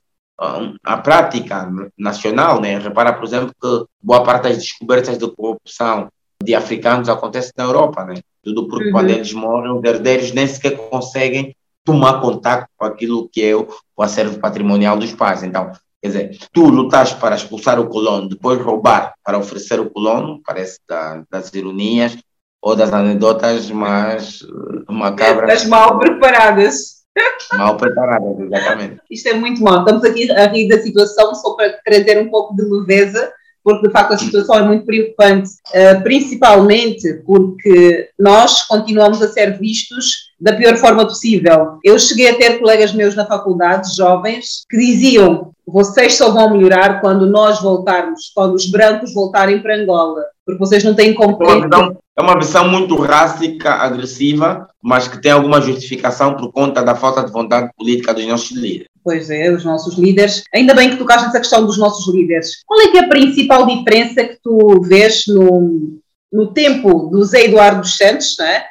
a 0.84 0.98
prática 0.98 1.70
nacional, 1.98 2.62
né? 2.62 2.78
Repara, 2.80 3.12
por 3.12 3.26
exemplo, 3.26 3.54
que 3.62 3.86
boa 4.02 4.24
parte 4.24 4.44
das 4.44 4.58
descobertas 4.58 5.18
de 5.18 5.30
corrupção 5.30 6.08
de 6.42 6.56
africanos 6.56 7.10
acontece 7.10 7.52
na 7.58 7.66
Europa, 7.66 8.06
né? 8.06 8.16
Tudo 8.42 8.68
porque 8.70 8.86
uhum. 8.86 8.92
quando 8.94 9.10
eles 9.10 9.34
morrem, 9.34 9.74
os 9.74 9.84
herdeiros 9.84 10.32
nem 10.32 10.48
sequer 10.48 10.78
conseguem 10.90 11.54
tomar 11.84 12.22
contato 12.22 12.68
com 12.78 12.86
aquilo 12.86 13.28
que 13.28 13.44
é 13.44 13.54
o, 13.54 13.68
o 13.98 14.02
acervo 14.02 14.40
patrimonial 14.40 14.98
dos 14.98 15.12
pais. 15.12 15.44
Então, 15.44 15.74
Quer 16.02 16.08
dizer, 16.08 16.38
tu 16.54 16.70
lutas 16.70 17.14
para 17.14 17.36
expulsar 17.36 17.80
o 17.80 17.90
colono, 17.90 18.30
depois 18.30 18.62
roubar 18.62 19.14
para 19.24 19.38
oferecer 19.38 19.80
o 19.80 19.90
colono, 19.90 20.42
parece 20.46 20.80
da, 20.88 21.24
das 21.30 21.54
ironias 21.54 22.18
ou 22.62 22.76
das 22.76 22.94
anedotas 22.94 23.70
mais 23.70 24.42
uh, 24.42 24.92
macabras. 24.94 25.50
Das 25.50 25.66
mal 25.66 26.00
preparadas. 26.00 27.00
Mal 27.58 27.76
preparadas, 27.76 28.40
exatamente. 28.40 29.02
Isto 29.12 29.30
é 29.30 29.34
muito 29.34 29.62
mal. 29.62 29.80
Estamos 29.80 30.06
aqui 30.06 30.32
a 30.32 30.46
rir 30.48 30.70
da 30.70 30.80
situação 30.80 31.34
só 31.36 31.54
para 31.56 31.78
trazer 31.84 32.22
um 32.22 32.30
pouco 32.30 32.56
de 32.56 32.62
leveza, 32.64 33.34
porque 33.62 33.88
de 33.88 33.92
facto 33.92 34.14
a 34.14 34.18
situação 34.18 34.56
é 34.56 34.62
muito 34.62 34.86
preocupante, 34.86 35.50
uh, 35.50 36.02
principalmente 36.02 37.16
porque 37.26 38.10
nós 38.18 38.62
continuamos 38.68 39.22
a 39.22 39.28
ser 39.28 39.58
vistos 39.60 40.29
da 40.40 40.54
pior 40.54 40.78
forma 40.78 41.06
possível. 41.06 41.80
Eu 41.84 42.00
cheguei 42.00 42.30
a 42.30 42.38
ter 42.38 42.60
colegas 42.60 42.94
meus 42.94 43.16
na 43.16 43.26
faculdade, 43.26 43.96
jovens, 43.96 44.64
que 44.70 44.78
diziam: 44.78 45.52
vocês 45.68 46.16
só 46.16 46.32
vão 46.32 46.52
melhorar 46.52 47.02
quando 47.02 47.28
nós 47.28 47.62
voltarmos, 47.62 48.32
quando 48.34 48.56
os 48.56 48.66
brancos 48.66 49.14
voltarem 49.14 49.62
para 49.62 49.76
Angola, 49.76 50.24
porque 50.46 50.60
vocês 50.60 50.84
não 50.84 50.96
têm 50.96 51.14
competência. 51.14 51.98
É 52.18 52.22
uma 52.22 52.38
visão 52.38 52.68
muito 52.68 52.96
rástica, 52.98 53.76
agressiva, 53.76 54.68
mas 54.84 55.08
que 55.08 55.22
tem 55.22 55.32
alguma 55.32 55.62
justificação 55.62 56.36
por 56.36 56.52
conta 56.52 56.84
da 56.84 56.94
falta 56.94 57.24
de 57.24 57.32
vontade 57.32 57.70
política 57.78 58.14
dos 58.14 58.26
nossos 58.26 58.52
líderes. 58.58 58.88
Pois 59.02 59.30
é, 59.30 59.50
os 59.50 59.64
nossos 59.64 59.98
líderes. 59.98 60.44
Ainda 60.54 60.74
bem 60.74 60.90
que 60.90 60.98
tocaste 60.98 61.26
nessa 61.26 61.40
questão 61.40 61.66
dos 61.66 61.78
nossos 61.78 62.14
líderes. 62.14 62.62
Qual 62.66 62.82
é 62.82 62.88
que 62.90 62.98
é 62.98 63.06
a 63.06 63.08
principal 63.08 63.66
diferença 63.66 64.24
que 64.26 64.38
tu 64.44 64.82
vês 64.82 65.24
no, 65.28 65.98
no 66.32 66.48
tempo 66.54 67.10
do 67.10 67.24
Zé 67.24 67.46
Eduardo 67.46 67.82
dos 67.82 67.96
Santos, 67.96 68.36
não 68.38 68.46
é? 68.46 68.58
Eh, 68.58 68.66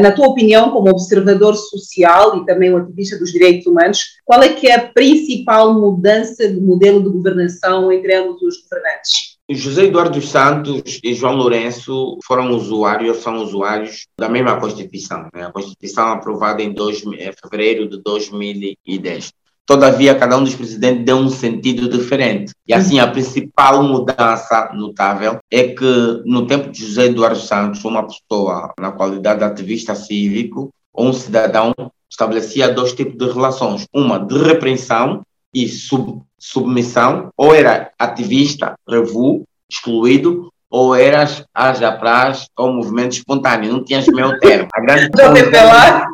na 0.00 0.12
tua 0.12 0.28
opinião, 0.28 0.70
como 0.70 0.90
observador 0.90 1.56
social 1.56 2.38
e 2.38 2.46
também 2.46 2.72
um 2.72 2.76
ativista 2.76 3.18
dos 3.18 3.32
direitos 3.32 3.66
humanos, 3.66 3.98
qual 4.24 4.42
é 4.42 4.50
que 4.50 4.68
é 4.68 4.74
a 4.76 4.88
principal 4.88 5.74
mudança 5.74 6.48
de 6.48 6.60
modelo 6.60 7.02
de 7.02 7.08
governação 7.08 7.90
entre 7.90 8.14
ambos 8.14 8.40
os 8.42 8.62
governantes? 8.62 9.32
José 9.50 9.84
Eduardo 9.84 10.18
dos 10.18 10.28
Santos 10.28 11.00
e 11.02 11.14
João 11.14 11.34
Lourenço 11.34 12.18
foram 12.24 12.50
usuários, 12.52 13.18
são 13.18 13.42
usuários 13.42 14.06
da 14.18 14.28
mesma 14.28 14.58
Constituição, 14.58 15.28
né? 15.34 15.46
a 15.46 15.52
Constituição 15.52 16.08
aprovada 16.08 16.62
em, 16.62 16.72
dois, 16.72 17.04
em 17.04 17.32
fevereiro 17.32 17.88
de 17.88 18.00
2010. 18.02 19.32
Todavia, 19.64 20.14
cada 20.14 20.36
um 20.36 20.44
dos 20.44 20.54
presidentes 20.54 21.04
deu 21.04 21.16
um 21.16 21.30
sentido 21.30 21.88
diferente. 21.88 22.52
E 22.66 22.74
assim, 22.74 22.98
a 22.98 23.06
principal 23.06 23.82
mudança 23.82 24.72
notável 24.74 25.38
é 25.50 25.68
que, 25.68 26.22
no 26.24 26.46
tempo 26.46 26.70
de 26.70 26.84
José 26.84 27.06
Eduardo 27.06 27.38
Santos, 27.38 27.84
uma 27.84 28.06
pessoa, 28.06 28.74
na 28.78 28.90
qualidade 28.90 29.38
de 29.38 29.44
ativista 29.44 29.94
cívico, 29.94 30.70
ou 30.92 31.06
um 31.06 31.12
cidadão, 31.12 31.72
estabelecia 32.10 32.72
dois 32.72 32.92
tipos 32.92 33.16
de 33.16 33.32
relações: 33.32 33.86
uma 33.94 34.18
de 34.18 34.36
repreensão 34.36 35.22
e 35.54 35.68
sub, 35.68 36.22
submissão, 36.38 37.30
ou 37.36 37.54
era 37.54 37.92
ativista, 37.98 38.74
revu, 38.88 39.44
excluído, 39.70 40.52
ou 40.72 40.96
eras 40.96 41.44
haja 41.54 41.92
praz 41.92 42.46
ou 42.56 42.72
movimento 42.72 43.12
espontâneo, 43.12 43.70
não 43.70 43.84
tinhas 43.84 44.06
meio 44.06 44.38
termo. 44.38 44.68
A 44.74 44.80
grande, 44.80 45.10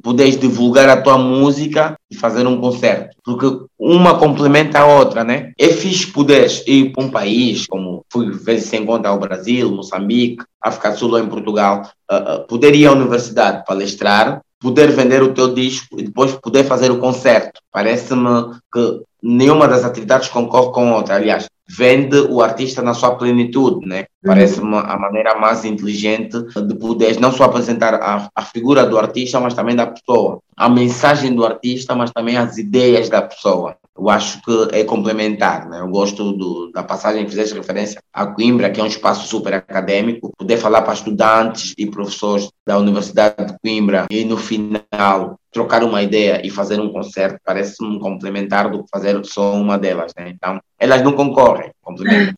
puderes 0.00 0.38
divulgar 0.38 0.88
a 0.88 1.02
tua 1.02 1.18
música 1.18 1.96
e 2.08 2.14
fazer 2.14 2.46
um 2.46 2.60
concerto. 2.60 3.16
Porque 3.24 3.66
uma 3.76 4.16
complementa 4.16 4.78
a 4.78 4.86
outra, 4.86 5.24
né? 5.24 5.50
É 5.58 5.68
fixe 5.68 6.06
poderes 6.06 6.62
ir 6.64 6.92
para 6.92 7.02
um 7.02 7.10
país, 7.10 7.66
como 7.66 8.04
fui 8.12 8.30
vezes 8.30 8.68
se 8.68 8.76
encontra 8.76 9.10
ao 9.10 9.18
Brasil, 9.18 9.72
Moçambique, 9.72 10.44
África 10.60 10.92
do 10.92 10.98
Sul 10.98 11.10
ou 11.10 11.18
em 11.18 11.26
Portugal, 11.26 11.90
uh, 12.08 12.42
uh, 12.42 12.46
poder 12.46 12.76
ir 12.76 12.86
à 12.86 12.92
universidade 12.92 13.64
palestrar, 13.66 14.40
poder 14.60 14.92
vender 14.92 15.20
o 15.20 15.34
teu 15.34 15.52
disco 15.52 15.98
e 15.98 16.04
depois 16.04 16.32
poder 16.34 16.62
fazer 16.62 16.92
o 16.92 17.00
concerto. 17.00 17.60
Parece-me 17.72 18.54
que 18.72 19.00
nenhuma 19.20 19.66
das 19.66 19.84
atividades 19.84 20.28
concorre 20.28 20.70
com 20.70 20.92
outra. 20.92 21.16
Aliás, 21.16 21.48
vende 21.76 22.18
o 22.20 22.42
artista 22.42 22.82
na 22.82 22.92
sua 22.92 23.14
plenitude, 23.14 23.86
né? 23.86 24.00
Uhum. 24.00 24.06
Parece-me 24.26 24.76
a 24.76 24.98
maneira 24.98 25.38
mais 25.38 25.64
inteligente 25.64 26.36
de 26.42 26.74
poder 26.74 27.18
não 27.18 27.32
só 27.32 27.44
apresentar 27.44 27.94
a, 27.94 28.28
a 28.34 28.42
figura 28.42 28.84
do 28.84 28.98
artista, 28.98 29.40
mas 29.40 29.54
também 29.54 29.74
da 29.74 29.86
pessoa. 29.86 30.40
A 30.56 30.68
mensagem 30.68 31.34
do 31.34 31.44
artista, 31.44 31.94
mas 31.94 32.10
também 32.10 32.36
as 32.36 32.58
ideias 32.58 33.08
da 33.08 33.22
pessoa 33.22 33.76
eu 33.96 34.08
acho 34.08 34.40
que 34.42 34.68
é 34.72 34.84
complementar. 34.84 35.68
Né? 35.68 35.80
Eu 35.80 35.88
gosto 35.88 36.32
do, 36.32 36.70
da 36.72 36.82
passagem 36.82 37.24
que 37.24 37.30
fizeste 37.30 37.54
referência 37.54 38.02
a 38.12 38.26
Coimbra, 38.26 38.70
que 38.70 38.80
é 38.80 38.84
um 38.84 38.86
espaço 38.86 39.26
super 39.28 39.54
acadêmico, 39.54 40.32
poder 40.36 40.56
falar 40.56 40.82
para 40.82 40.94
estudantes 40.94 41.74
e 41.76 41.86
professores 41.86 42.48
da 42.66 42.78
Universidade 42.78 43.46
de 43.46 43.58
Coimbra 43.62 44.06
e 44.10 44.24
no 44.24 44.36
final 44.36 45.38
trocar 45.52 45.84
uma 45.84 46.02
ideia 46.02 46.40
e 46.44 46.50
fazer 46.50 46.80
um 46.80 46.90
concerto 46.90 47.38
parece-me 47.44 48.00
complementar 48.00 48.70
do 48.70 48.82
que 48.82 48.88
fazer 48.90 49.22
só 49.24 49.52
uma 49.54 49.78
delas. 49.78 50.12
Né? 50.18 50.30
Então, 50.30 50.58
elas 50.78 51.02
não 51.02 51.12
concorrem. 51.12 51.70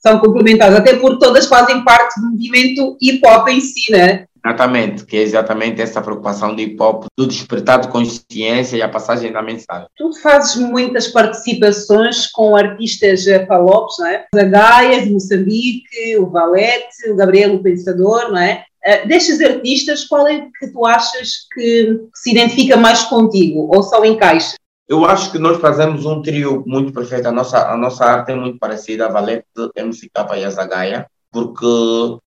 São 0.02 0.18
complementares, 0.18 0.76
até 0.76 0.96
porque 0.96 1.18
todas 1.18 1.46
fazem 1.46 1.84
parte 1.84 2.20
do 2.20 2.32
movimento 2.32 2.96
hip 3.00 3.20
hop 3.24 3.48
em 3.48 3.60
si, 3.60 3.92
né? 3.92 4.26
Exatamente, 4.44 5.06
que 5.06 5.16
é 5.16 5.22
exatamente 5.22 5.80
essa 5.80 6.02
preocupação 6.02 6.54
do 6.54 6.60
hip 6.60 6.76
hop, 6.78 7.04
do 7.16 7.26
despertar 7.26 7.80
de 7.80 7.88
consciência 7.88 8.76
e 8.76 8.82
a 8.82 8.88
passagem 8.88 9.32
da 9.32 9.40
mensagem. 9.40 9.88
Tu 9.96 10.12
fazes 10.20 10.56
muitas 10.56 11.08
participações 11.08 12.26
com 12.26 12.54
artistas 12.54 13.24
falopes, 13.48 13.96
não 13.98 14.06
é? 14.06 14.26
Gaia, 14.34 15.02
de 15.02 15.10
Moçambique, 15.10 16.18
o 16.18 16.26
Valete, 16.26 17.08
o 17.10 17.16
Gabriel, 17.16 17.54
o 17.54 17.62
Pensador, 17.62 18.30
não 18.30 18.38
é? 18.38 18.64
Uh, 18.86 19.08
destes 19.08 19.40
artistas, 19.40 20.04
qual 20.04 20.28
é 20.28 20.46
que 20.60 20.68
tu 20.70 20.84
achas 20.84 21.46
que 21.54 22.00
se 22.14 22.32
identifica 22.32 22.76
mais 22.76 23.02
contigo 23.04 23.74
ou 23.74 23.82
só 23.82 24.04
encaixa? 24.04 24.56
Eu 24.86 25.06
acho 25.06 25.32
que 25.32 25.38
nós 25.38 25.58
fazemos 25.58 26.04
um 26.04 26.20
trio 26.20 26.62
muito 26.66 26.92
perfeito. 26.92 27.26
A 27.26 27.32
nossa, 27.32 27.66
a 27.70 27.76
nossa 27.78 28.04
arte 28.04 28.32
é 28.32 28.34
muito 28.34 28.58
parecida, 28.58 29.06
a 29.06 29.08
Valete, 29.10 29.46
MCK 29.74 30.36
e 30.36 30.44
a 30.44 30.50
Zagaia 30.50 31.06
porque, 31.34 31.66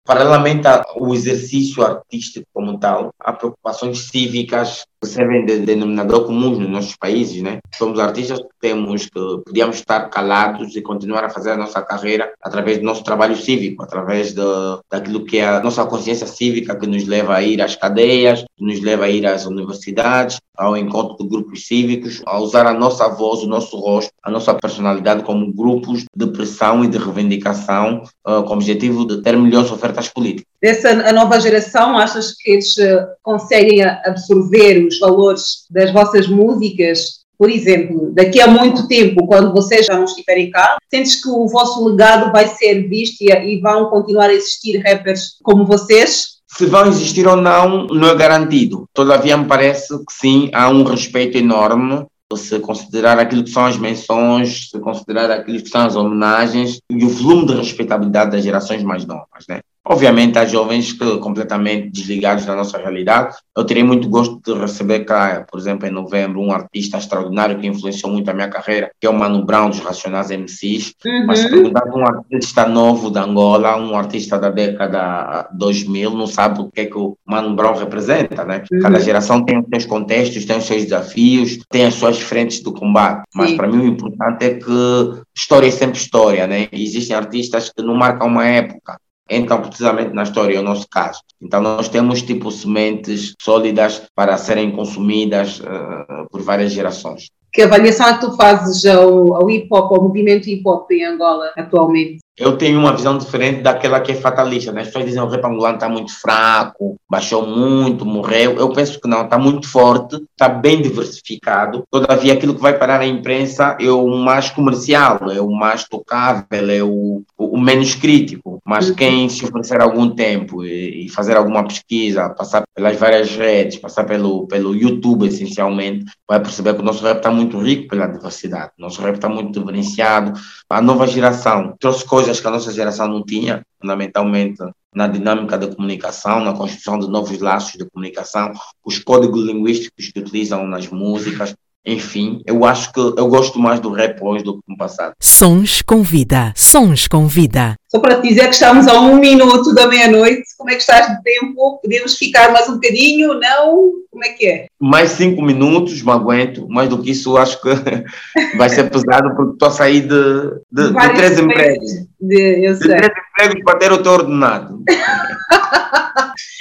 paralelamente 0.07 0.67
ao 0.67 1.13
exercício 1.13 1.85
artístico 1.85 2.47
como 2.55 2.79
tal, 2.79 3.13
há 3.19 3.33
preocupações 3.33 4.09
cívicas 4.09 4.87
que 5.03 5.09
servem 5.09 5.45
de 5.45 5.59
denominador 5.59 6.25
comum 6.25 6.51
nos 6.51 6.69
nossos 6.69 6.97
países, 6.97 7.43
né? 7.43 7.59
Somos 7.75 7.99
artistas 7.99 8.39
que 8.39 8.49
temos 8.61 9.07
que 9.07 9.21
podíamos 9.45 9.77
estar 9.77 10.09
calados 10.09 10.75
e 10.75 10.81
continuar 10.81 11.25
a 11.25 11.31
fazer 11.31 11.51
a 11.51 11.57
nossa 11.57 11.83
carreira 11.83 12.33
através 12.43 12.79
do 12.79 12.85
nosso 12.85 13.05
trabalho 13.05 13.37
cívico, 13.37 13.83
através 13.83 14.33
de, 14.33 14.43
daquilo 14.91 15.25
que 15.25 15.39
é 15.39 15.49
a 15.49 15.61
nossa 15.61 15.85
consciência 15.85 16.27
cívica 16.27 16.77
que 16.77 16.87
nos 16.87 17.05
leva 17.05 17.35
a 17.35 17.43
ir 17.43 17.61
às 17.61 17.77
cadeias, 17.77 18.45
que 18.57 18.65
nos 18.65 18.81
leva 18.81 19.05
a 19.05 19.11
ir 19.11 19.27
às 19.27 19.45
universidades, 19.45 20.39
ao 20.57 20.77
encontro 20.77 21.19
de 21.19 21.29
grupos 21.29 21.67
cívicos, 21.67 22.23
a 22.25 22.39
usar 22.39 22.67
a 22.67 22.73
nossa 22.73 23.09
voz, 23.09 23.43
o 23.43 23.47
nosso 23.47 23.77
rosto, 23.77 24.11
a 24.23 24.31
nossa 24.31 24.55
personalidade 24.55 25.23
como 25.23 25.53
grupos 25.53 26.05
de 26.15 26.27
pressão 26.29 26.83
e 26.83 26.89
de 26.89 26.97
reivindicação 26.97 28.03
uh, 28.27 28.43
com 28.45 28.51
o 28.51 28.57
objetivo 28.57 29.07
de 29.07 29.21
ter 29.21 29.37
melhores 29.37 29.71
ofertas 29.71 29.96
políticas. 30.09 30.47
Dessa 30.61 30.91
a 30.91 31.13
nova 31.13 31.41
geração, 31.41 31.99
achas 31.99 32.33
que 32.33 32.51
eles 32.53 32.77
uh, 32.77 33.07
conseguem 33.23 33.83
absorver 33.83 34.87
os 34.87 34.99
valores 34.99 35.67
das 35.71 35.93
vossas 35.93 36.29
músicas 36.29 37.27
por 37.39 37.51
exemplo, 37.51 38.13
daqui 38.15 38.41
a 38.41 38.47
muito 38.47 38.89
tempo, 38.89 39.27
quando 39.27 39.53
vocês 39.53 39.85
já 39.85 39.95
não 39.95 40.05
estiverem 40.05 40.51
cá, 40.51 40.79
sentes 40.91 41.23
que 41.23 41.29
o 41.29 41.47
vosso 41.47 41.87
legado 41.87 42.33
vai 42.33 42.49
ser 42.49 42.89
visto 42.89 43.21
e, 43.21 43.31
e 43.31 43.61
vão 43.61 43.91
continuar 43.91 44.31
a 44.31 44.35
existir 44.35 44.79
rappers 44.79 45.37
como 45.43 45.67
vocês? 45.67 46.37
Se 46.49 46.65
vão 46.65 46.87
existir 46.87 47.27
ou 47.27 47.37
não, 47.37 47.87
não 47.89 48.09
é 48.09 48.15
garantido. 48.15 48.89
Todavia, 48.95 49.37
me 49.37 49.45
parece 49.45 49.99
que 49.99 50.13
sim, 50.13 50.51
há 50.55 50.71
um 50.71 50.85
respeito 50.85 51.37
enorme 51.37 52.07
se 52.35 52.59
considerar 52.59 53.19
aquilo 53.19 53.45
que 53.45 53.51
são 53.51 53.67
as 53.67 53.77
menções, 53.77 54.71
se 54.71 54.81
considerar 54.81 55.31
aquilo 55.31 55.63
que 55.63 55.69
são 55.69 55.83
as 55.83 55.95
homenagens 55.95 56.81
e 56.91 57.05
o 57.05 57.09
volume 57.09 57.47
de 57.47 57.55
respeitabilidade 57.55 58.33
das 58.33 58.43
gerações 58.43 58.83
mais 58.83 59.07
novas, 59.07 59.45
né? 59.49 59.61
Obviamente, 59.89 60.37
há 60.37 60.45
jovens 60.45 60.93
que 60.93 61.19
completamente 61.19 61.91
desligados 61.91 62.45
da 62.45 62.57
nossa 62.57 62.77
realidade. 62.77 63.37
Eu 63.57 63.65
teria 63.65 63.85
muito 63.85 64.09
gosto 64.09 64.41
de 64.45 64.59
receber 64.59 65.05
cá, 65.05 65.47
por 65.49 65.61
exemplo, 65.61 65.87
em 65.87 65.93
novembro, 65.93 66.41
um 66.41 66.51
artista 66.51 66.99
extraordinário 66.99 67.59
que 67.59 67.69
influenciou 67.69 68.13
muito 68.13 68.29
a 68.29 68.35
minha 68.35 68.49
carreira, 68.49 68.91
que 69.01 69.07
é 69.07 69.11
o 69.11 69.15
Mano 69.15 69.45
Brown 69.45 69.71
dos 69.71 69.79
Racionais 69.79 70.31
MCs. 70.31 70.93
Uhum. 71.05 71.27
Mas 71.27 71.39
se 71.39 71.49
perguntar 71.49 71.85
um 71.87 72.05
artista 72.05 72.67
novo 72.67 73.11
da 73.11 73.23
Angola, 73.23 73.77
um 73.77 73.97
artista 73.97 74.37
da 74.39 74.51
década 74.51 75.49
2000, 75.55 76.11
não 76.11 76.27
sabe 76.27 76.61
o 76.61 76.71
que 76.71 76.81
é 76.81 76.87
que 76.87 76.99
o 76.99 77.17
Mano 77.25 77.55
Brown 77.55 77.75
representa, 77.75 78.45
né? 78.45 78.65
Uhum. 78.73 78.81
Cada 78.81 78.99
geração 78.99 79.45
tem 79.45 79.59
os 79.59 79.67
seus 79.69 79.87
contextos, 79.87 80.45
tem 80.45 80.59
os 80.59 80.65
seus 80.65 80.83
desafios, 80.83 81.59
tem 81.71 81.87
as 81.87 81.95
suas 81.95 82.21
frentes 82.21 82.61
do 82.61 82.73
combate. 82.73 83.23
Mas 83.33 83.53
para 83.53 83.69
mim 83.69 83.79
o 83.79 83.87
importante 83.87 84.45
é 84.45 84.55
que 84.55 85.23
história 85.35 85.69
é 85.69 85.71
sempre 85.71 85.97
história, 85.97 86.47
né? 86.49 86.69
Existem 86.73 87.15
artistas 87.15 87.71
que 87.71 87.83
não 87.83 87.95
marcam 87.95 88.27
uma 88.27 88.47
época 88.47 88.99
entram 89.31 89.61
precisamente 89.61 90.13
na 90.13 90.23
história, 90.23 90.57
é 90.57 90.61
o 90.61 90.65
nosso 90.65 90.87
caso. 90.89 91.21
Então, 91.41 91.61
nós 91.61 91.89
temos 91.89 92.23
tipo 92.23 92.51
sementes 92.51 93.35
sólidas 93.41 94.03
para 94.15 94.37
serem 94.37 94.71
consumidas 94.71 95.61
uh, 95.61 96.29
por 96.31 96.43
várias 96.43 96.73
gerações. 96.73 97.29
Que 97.53 97.63
avaliação 97.63 98.09
é 98.09 98.15
que 98.15 98.21
tu 98.21 98.37
fazes 98.37 98.85
ao, 98.85 99.35
ao 99.35 99.51
hip 99.51 99.67
hop, 99.71 99.93
ao 99.93 100.03
movimento 100.03 100.49
hip 100.49 100.63
hop 100.67 100.91
em 100.91 101.05
Angola 101.05 101.53
atualmente? 101.57 102.19
Eu 102.39 102.57
tenho 102.57 102.79
uma 102.79 102.93
visão 102.93 103.17
diferente 103.17 103.63
daquela 103.63 104.01
que 104.01 104.13
é 104.13 104.15
fatalista. 104.15 104.73
Né? 104.73 104.83
As 104.83 104.89
pessoas 104.89 105.07
dizem 105.07 105.23
o 105.23 105.27
rap 105.27 105.45
angolano 105.45 105.77
está 105.77 105.89
muito 105.89 106.13
fraco, 106.21 106.97
baixou 107.09 107.47
muito, 107.47 108.05
morreu. 108.05 108.57
Eu 108.59 108.71
penso 108.71 109.01
que 109.01 109.09
não, 109.09 109.23
está 109.23 109.39
muito 109.39 109.69
forte, 109.69 110.17
está 110.33 110.49
bem 110.49 110.83
diversificado. 110.83 111.85
Todavia, 111.91 112.35
aquilo 112.35 112.55
que 112.55 112.61
vai 112.61 112.77
parar 112.77 112.99
na 112.99 113.07
imprensa 113.07 113.77
é 113.81 113.91
o 113.91 114.07
mais 114.09 114.51
comercial, 114.51 115.31
é 115.31 115.41
o 115.41 115.51
mais 115.51 115.85
tocável, 115.85 116.47
é 116.51 116.83
o, 116.83 117.23
o 117.39 117.59
menos 117.59 117.95
crítico. 117.95 118.61
Mas 118.65 118.89
uhum. 118.89 118.95
quem 118.97 119.29
se 119.29 119.45
oferecer 119.45 119.81
algum 119.81 120.11
tempo 120.11 120.65
e, 120.65 121.07
e, 121.07 121.09
fazer 121.09 121.37
alguma 121.37 121.65
pesquisa, 121.65 122.29
passar 122.31 122.65
pelas 122.75 122.97
várias 122.99 123.31
redes, 123.37 123.79
passar 123.79 124.05
pelo, 124.05 124.47
pelo 124.49 124.75
YouTube 124.75 125.27
essencialmente, 125.27 126.05
vai 126.29 126.41
perceber 126.41 126.75
que 126.75 126.81
o 126.81 126.85
nosso 126.85 127.05
rap 127.05 127.19
está 127.19 127.31
muito 127.31 127.59
rico 127.59 127.89
pela 127.89 128.07
diversidade. 128.07 128.73
O 128.79 128.83
nosso 128.83 129.01
rap 129.01 129.15
está 129.15 129.29
muito 129.29 129.59
diferenciado. 129.59 130.33
A 130.69 130.83
nova 130.83 131.07
geração 131.07 131.75
trouxe 131.79 132.05
coisas 132.05 132.26
coisas 132.27 132.41
que 132.41 132.49
a 132.49 132.51
nossa 132.51 132.73
geração 132.73 133.07
não 133.07 133.25
tinha, 133.25 133.65
fundamentalmente 133.81 134.59
na 134.93 135.07
dinâmica 135.07 135.57
da 135.57 135.73
comunicação, 135.73 136.41
na 136.41 136.53
construção 136.53 136.99
de 136.99 137.09
novos 137.09 137.39
laços 137.39 137.75
de 137.79 137.89
comunicação, 137.89 138.53
os 138.85 138.99
códigos 138.99 139.45
linguísticos 139.45 140.09
que 140.09 140.19
utilizam 140.19 140.67
nas 140.67 140.89
músicas, 140.89 141.55
enfim, 141.87 142.43
eu 142.45 142.65
acho 142.65 142.93
que 142.93 142.99
eu 142.99 143.29
gosto 143.29 143.59
mais 143.61 143.79
do 143.79 143.93
rap 143.93 144.19
hoje 144.21 144.43
do 144.43 144.55
que 144.55 144.63
no 144.69 144.77
passado. 144.77 145.15
Sons 145.21 145.83
com 145.83 146.03
vida, 146.03 146.53
sons 146.57 147.07
com 147.07 147.29
vida. 147.29 147.77
Só 147.89 148.01
para 148.01 148.21
te 148.21 148.29
dizer 148.29 148.49
que 148.49 148.55
estamos 148.55 148.89
a 148.89 149.01
um 149.01 149.17
minuto 149.21 149.73
da 149.73 149.87
meia-noite, 149.87 150.43
como 150.59 150.71
é 150.71 150.75
que 150.75 150.81
estás 150.81 151.07
de 151.07 151.23
tempo? 151.23 151.79
Podemos 151.81 152.17
ficar 152.17 152.51
mais 152.51 152.69
um 152.69 152.75
bocadinho? 152.75 153.35
Não? 153.35 153.93
Como 154.11 154.25
é 154.25 154.31
que 154.31 154.49
é? 154.49 154.67
Mais 154.81 155.11
cinco 155.11 155.41
minutos, 155.41 156.03
me 156.03 156.11
aguento. 156.11 156.69
Mais 156.69 156.89
do 156.89 157.01
que 157.01 157.13
isso, 157.13 157.37
acho 157.37 157.63
que 157.63 157.71
vai 158.59 158.69
ser 158.69 158.91
pesado, 158.91 159.37
porque 159.37 159.53
estou 159.53 159.69
a 159.69 159.71
sair 159.71 160.01
de, 160.01 160.51
de, 160.73 160.93
de 160.93 161.15
três 161.15 161.39
empregos. 161.39 161.91
De, 162.21 162.73
de 162.73 162.79
três 162.81 163.11
empregos 163.11 163.63
para 163.65 163.79
ter 163.79 163.93
o 163.93 164.03
teu 164.03 164.13
ordenado. 164.13 164.83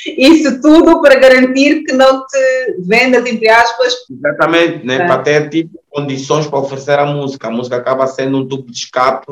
Isso 0.05 0.61
tudo 0.61 1.01
para 1.01 1.15
garantir 1.15 1.83
que 1.83 1.93
não 1.93 2.25
te 2.25 2.75
vendas, 2.79 3.25
entre 3.25 3.49
aspas. 3.49 3.93
Exatamente, 4.09 4.85
né? 4.85 4.95
É. 4.95 5.05
para 5.05 5.21
ter 5.21 5.49
tipo, 5.49 5.79
condições 5.89 6.47
para 6.47 6.59
oferecer 6.59 6.99
a 6.99 7.05
música. 7.05 7.47
A 7.47 7.51
música 7.51 7.75
acaba 7.75 8.05
sendo 8.07 8.37
um 8.37 8.47
tubo 8.47 8.71
de 8.71 8.77
escape 8.77 9.25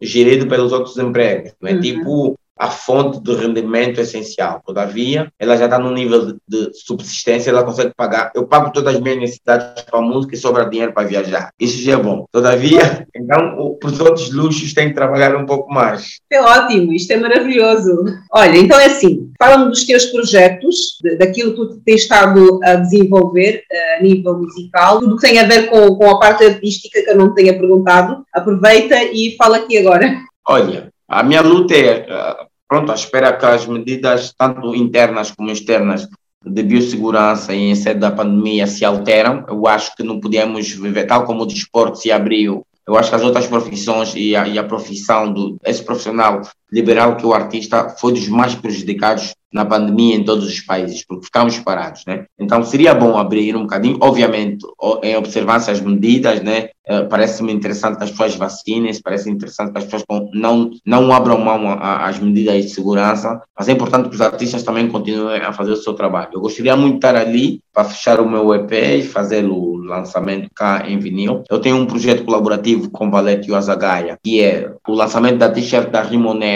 gerido 0.00 0.46
pelos 0.46 0.72
outros 0.72 0.96
empregos. 0.98 1.52
Não 1.60 1.70
é 1.70 1.74
uhum. 1.74 1.80
tipo 1.80 2.38
a 2.58 2.70
fonte 2.70 3.20
de 3.20 3.34
rendimento 3.34 4.00
essencial. 4.00 4.62
Todavia, 4.64 5.30
ela 5.38 5.56
já 5.56 5.66
está 5.66 5.78
no 5.78 5.92
nível 5.92 6.36
de, 6.48 6.70
subsistência, 6.74 7.50
ela 7.50 7.64
consegue 7.64 7.92
pagar. 7.96 8.32
Eu 8.34 8.46
pago 8.46 8.72
todas 8.72 8.94
as 8.94 9.00
minhas 9.00 9.18
necessidades 9.18 9.82
para 9.82 9.98
a 9.98 10.02
música 10.02 10.34
e 10.34 10.38
sobra 10.38 10.68
dinheiro 10.68 10.92
para 10.92 11.06
viajar. 11.06 11.50
Isso 11.60 11.82
já 11.82 11.94
é 11.94 11.96
bom. 11.96 12.24
Todavia, 12.32 13.06
então, 13.14 13.76
para 13.78 13.90
os 13.90 14.00
outros 14.00 14.32
luxos 14.32 14.72
tem 14.72 14.88
que 14.88 14.94
trabalhar 14.94 15.36
um 15.36 15.46
pouco 15.46 15.72
mais. 15.72 16.18
É 16.30 16.40
ótimo, 16.40 16.92
isto 16.92 17.12
é 17.12 17.16
maravilhoso. 17.16 18.04
Olha, 18.32 18.56
então 18.56 18.78
é 18.78 18.86
assim, 18.86 19.30
fala-me 19.38 19.68
dos 19.68 19.84
teus 19.84 20.06
projetos, 20.06 20.98
daquilo 21.18 21.50
que 21.50 21.56
tu 21.56 21.80
tens 21.84 22.02
estado 22.02 22.60
a 22.62 22.76
desenvolver 22.76 23.62
eh, 23.70 23.98
a 23.98 24.02
nível 24.02 24.38
musical, 24.38 25.00
tudo 25.00 25.16
que 25.16 25.26
tem 25.26 25.38
a 25.38 25.46
ver 25.46 25.68
com, 25.68 25.96
com 25.96 26.10
a 26.10 26.18
parte 26.18 26.44
artística 26.44 27.02
que 27.02 27.10
eu 27.10 27.16
não 27.16 27.34
tenha 27.34 27.52
perguntado. 27.52 28.24
Aproveita 28.32 28.96
e 29.04 29.34
fala 29.36 29.58
aqui 29.58 29.78
agora. 29.78 30.16
Olha, 30.48 30.92
a 31.08 31.22
minha 31.22 31.40
luta 31.40 31.74
é, 31.74 32.06
eh, 32.08 32.36
pronto, 32.68 32.90
à 32.90 32.94
espera 32.94 33.36
que 33.36 33.46
as 33.46 33.66
medidas, 33.66 34.34
tanto 34.36 34.74
internas 34.74 35.30
como 35.30 35.50
externas, 35.50 36.08
de 36.44 36.62
biossegurança 36.62 37.54
em 37.54 37.74
sede 37.74 38.00
da 38.00 38.10
pandemia 38.10 38.66
se 38.66 38.84
alteram. 38.84 39.44
Eu 39.48 39.66
acho 39.66 39.96
que 39.96 40.02
não 40.02 40.20
podemos 40.20 40.68
viver, 40.70 41.06
tal 41.06 41.24
como 41.24 41.42
o 41.42 41.46
desporto 41.46 41.98
se 41.98 42.12
abriu, 42.12 42.64
eu 42.86 42.96
acho 42.96 43.10
que 43.10 43.16
as 43.16 43.22
outras 43.22 43.46
profissões 43.48 44.14
e 44.14 44.36
a, 44.36 44.46
e 44.46 44.58
a 44.58 44.64
profissão 44.64 45.32
do 45.32 45.56
esse 45.64 45.82
profissional 45.82 46.42
liberal 46.72 47.16
que 47.16 47.26
o 47.26 47.32
artista 47.32 47.88
foi 47.88 48.12
dos 48.12 48.28
mais 48.28 48.54
prejudicados 48.54 49.34
na 49.52 49.64
pandemia 49.64 50.16
em 50.16 50.24
todos 50.24 50.46
os 50.46 50.60
países, 50.60 51.04
porque 51.06 51.26
ficamos 51.26 51.58
parados, 51.58 52.04
né? 52.06 52.26
Então 52.38 52.62
seria 52.62 52.94
bom 52.94 53.16
abrir 53.16 53.56
um 53.56 53.62
bocadinho, 53.62 53.96
obviamente, 54.00 54.66
em 55.02 55.16
observância 55.16 55.72
às 55.72 55.80
medidas, 55.80 56.42
né? 56.42 56.68
Uh, 56.88 57.08
Parece-me 57.08 57.52
interessante 57.52 57.96
que 57.96 58.04
as 58.04 58.10
pessoas 58.10 58.36
vacinem, 58.36 58.92
parece 59.02 59.30
interessante 59.30 59.72
que 59.72 59.78
as 59.78 59.84
pessoas 59.84 60.04
não, 60.32 60.70
não 60.84 61.12
abram 61.12 61.38
mão 61.38 61.76
às 61.80 62.18
medidas 62.18 62.64
de 62.64 62.70
segurança, 62.70 63.42
mas 63.58 63.68
é 63.68 63.72
importante 63.72 64.08
que 64.08 64.14
os 64.14 64.20
artistas 64.20 64.62
também 64.62 64.88
continuem 64.88 65.40
a 65.40 65.52
fazer 65.52 65.72
o 65.72 65.76
seu 65.76 65.94
trabalho. 65.94 66.30
Eu 66.34 66.40
gostaria 66.40 66.76
muito 66.76 66.92
de 66.92 66.98
estar 66.98 67.16
ali 67.16 67.60
para 67.72 67.84
fechar 67.84 68.20
o 68.20 68.28
meu 68.28 68.54
EP 68.54 68.72
e 68.72 69.02
fazer 69.02 69.44
o 69.46 69.76
lançamento 69.76 70.48
cá 70.54 70.84
em 70.86 70.98
vinil. 70.98 71.42
Eu 71.50 71.60
tenho 71.60 71.76
um 71.76 71.86
projeto 71.86 72.24
colaborativo 72.24 72.90
com 72.90 73.10
Valete 73.10 73.52
Azagaia, 73.54 74.18
que 74.22 74.40
é 74.42 74.72
o 74.86 74.92
lançamento 74.92 75.38
da 75.38 75.48
t-shirt 75.48 75.90
da 75.90 76.02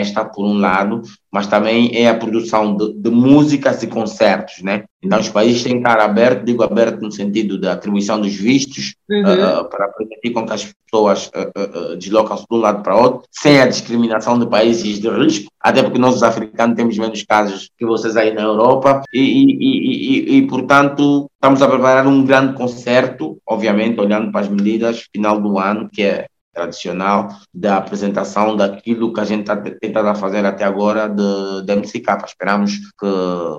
Rimonesta, 0.01 0.25
por 0.25 0.45
um 0.45 0.59
lado, 0.59 1.03
mas 1.31 1.47
também 1.47 1.91
é 1.95 2.09
a 2.09 2.15
produção 2.15 2.77
de, 2.77 2.93
de, 2.95 3.11
músicas 3.11 3.83
e 3.83 3.87
concertos, 3.87 4.63
né? 4.63 4.85
Então 5.03 5.19
os 5.19 5.29
países 5.29 5.63
têm 5.63 5.75
que 5.75 5.79
estar 5.79 5.99
abertos, 6.01 6.45
digo 6.45 6.63
aberto 6.63 7.01
no 7.01 7.13
sentido 7.13 7.59
da 7.59 7.73
atribuição 7.73 8.21
dos 8.21 8.35
vistos, 8.35 8.95
uhum. 9.09 9.23
uh, 9.23 9.69
para 9.69 9.89
permitir 9.89 10.31
com 10.31 10.45
que 10.45 10.53
as 10.53 10.75
pessoas 10.91 11.29
uh, 11.29 11.93
uh, 11.93 11.97
deslocam-se 11.97 12.45
de 12.51 12.57
um 12.57 12.61
lado 12.61 12.83
para 12.83 12.97
outro, 12.97 13.23
sem 13.31 13.61
a 13.61 13.67
discriminação 13.67 14.39
de 14.39 14.47
países 14.47 14.99
de 14.99 15.09
risco, 15.09 15.51
até 15.61 15.83
porque 15.83 15.99
nós 15.99 16.17
os 16.17 16.23
africanos 16.23 16.77
temos 16.77 16.99
menos 16.99 17.23
casos 17.23 17.71
que 17.79 17.87
vocês 17.87 18.17
aí 18.17 18.35
na 18.35 18.43
Europa, 18.43 19.03
e, 19.13 19.21
e, 19.21 20.35
e, 20.35 20.39
e, 20.39 20.47
portanto 20.47 21.31
estamos 21.35 21.63
a 21.63 21.69
preparar 21.69 22.07
um 22.07 22.25
grande 22.25 22.55
concerto, 22.55 23.39
obviamente 23.47 24.01
olhando 24.01 24.31
para 24.31 24.43
as 24.43 24.49
medidas 24.49 25.07
final 25.13 25.41
do 25.41 25.59
ano, 25.59 25.89
que 25.91 26.03
é 26.03 26.27
tradicional 26.53 27.29
da 27.55 27.77
apresentação 27.77 28.57
daquilo 28.57 29.13
que 29.13 29.21
a 29.21 29.25
gente 29.25 29.41
está 29.41 29.57
tentando 29.57 30.15
fazer 30.15 30.45
até 30.45 30.65
agora 30.65 31.09
de, 31.09 31.65
de 31.65 31.77
MCK. 31.77 32.25
Esperamos 32.27 32.73
que 32.99 33.07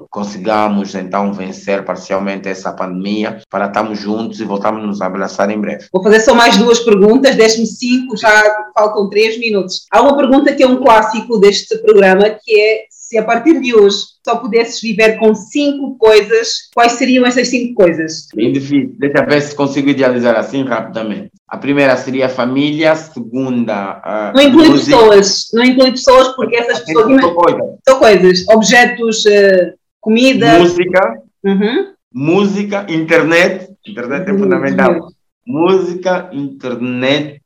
consigamos 0.09 0.93
então 0.95 1.33
vencer 1.33 1.83
parcialmente 1.85 2.49
essa 2.49 2.73
pandemia 2.73 3.41
para 3.49 3.67
estarmos 3.67 3.99
juntos 3.99 4.39
e 4.39 4.45
voltarmos 4.45 4.83
a 4.83 4.87
nos 4.87 5.01
abraçar 5.01 5.49
em 5.49 5.59
breve. 5.59 5.87
Vou 5.91 6.03
fazer 6.03 6.19
só 6.19 6.33
mais 6.33 6.57
duas 6.57 6.79
perguntas, 6.79 7.35
deixe-me 7.35 7.65
cinco, 7.65 8.17
já 8.17 8.71
faltam 8.73 9.09
três 9.09 9.39
minutos. 9.39 9.85
Há 9.91 10.01
uma 10.01 10.17
pergunta 10.17 10.53
que 10.53 10.63
é 10.63 10.67
um 10.67 10.77
clássico 10.77 11.39
deste 11.39 11.77
programa 11.79 12.29
que 12.43 12.59
é 12.59 12.85
se 13.11 13.17
a 13.17 13.23
partir 13.25 13.59
de 13.59 13.75
hoje 13.75 13.97
só 14.25 14.37
pudesses 14.37 14.79
viver 14.79 15.17
com 15.17 15.35
cinco 15.35 15.97
coisas, 15.97 16.69
quais 16.73 16.93
seriam 16.93 17.25
essas 17.25 17.49
cinco 17.49 17.73
coisas? 17.73 18.27
Bem 18.33 18.53
difícil. 18.53 18.95
Deixa 18.97 19.17
eu 19.17 19.27
ver 19.27 19.41
se 19.41 19.53
consigo 19.53 19.89
idealizar 19.89 20.37
assim 20.37 20.63
rapidamente. 20.63 21.30
A 21.52 21.58
primeira 21.58 21.97
seria 21.97 22.28
a 22.28 22.30
família, 22.30 22.93
a 22.93 22.95
segunda. 22.95 23.99
A 24.06 24.32
não 24.34 24.41
inclui 24.41 24.70
música. 24.70 24.97
pessoas, 24.97 25.47
não 25.54 25.66
inclui 25.66 25.91
pessoas 25.91 26.30
porque 26.30 26.56
essas 26.56 26.80
pessoas. 26.80 27.22
São 27.22 27.36
coisas. 27.36 27.76
São 27.86 27.99
coisas, 27.99 28.47
objetos, 28.47 29.26
uh, 29.26 29.74
comida. 29.99 30.60
Música. 30.60 31.22
Uhum. 31.43 31.93
Música, 32.14 32.86
internet. 32.89 33.70
Internet 33.86 34.30
é 34.30 34.32
uhum. 34.32 34.39
fundamental. 34.39 35.08
Música, 35.45 36.30
internet, 36.32 37.41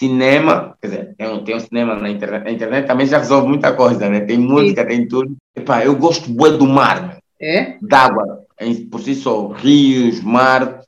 cinema, 0.00 0.76
quer 0.80 0.88
dizer, 0.88 1.14
tem 1.16 1.28
um, 1.28 1.44
tem 1.44 1.56
um 1.56 1.60
cinema 1.60 1.96
na 1.96 2.08
internet, 2.08 2.46
a 2.46 2.52
internet 2.52 2.86
também 2.86 3.06
já 3.06 3.18
resolve 3.18 3.48
muita 3.48 3.72
coisa, 3.72 4.08
né? 4.08 4.20
Tem 4.20 4.38
música, 4.38 4.82
Sim. 4.82 4.88
tem 4.88 5.08
tudo. 5.08 5.36
Epá, 5.54 5.84
eu 5.84 5.96
gosto 5.96 6.30
bué 6.30 6.52
do 6.52 6.66
mar, 6.66 7.18
é? 7.40 7.76
d'água, 7.82 8.44
por 8.90 9.00
si 9.00 9.14
só, 9.14 9.48
rios, 9.48 10.20
mar, 10.22 10.80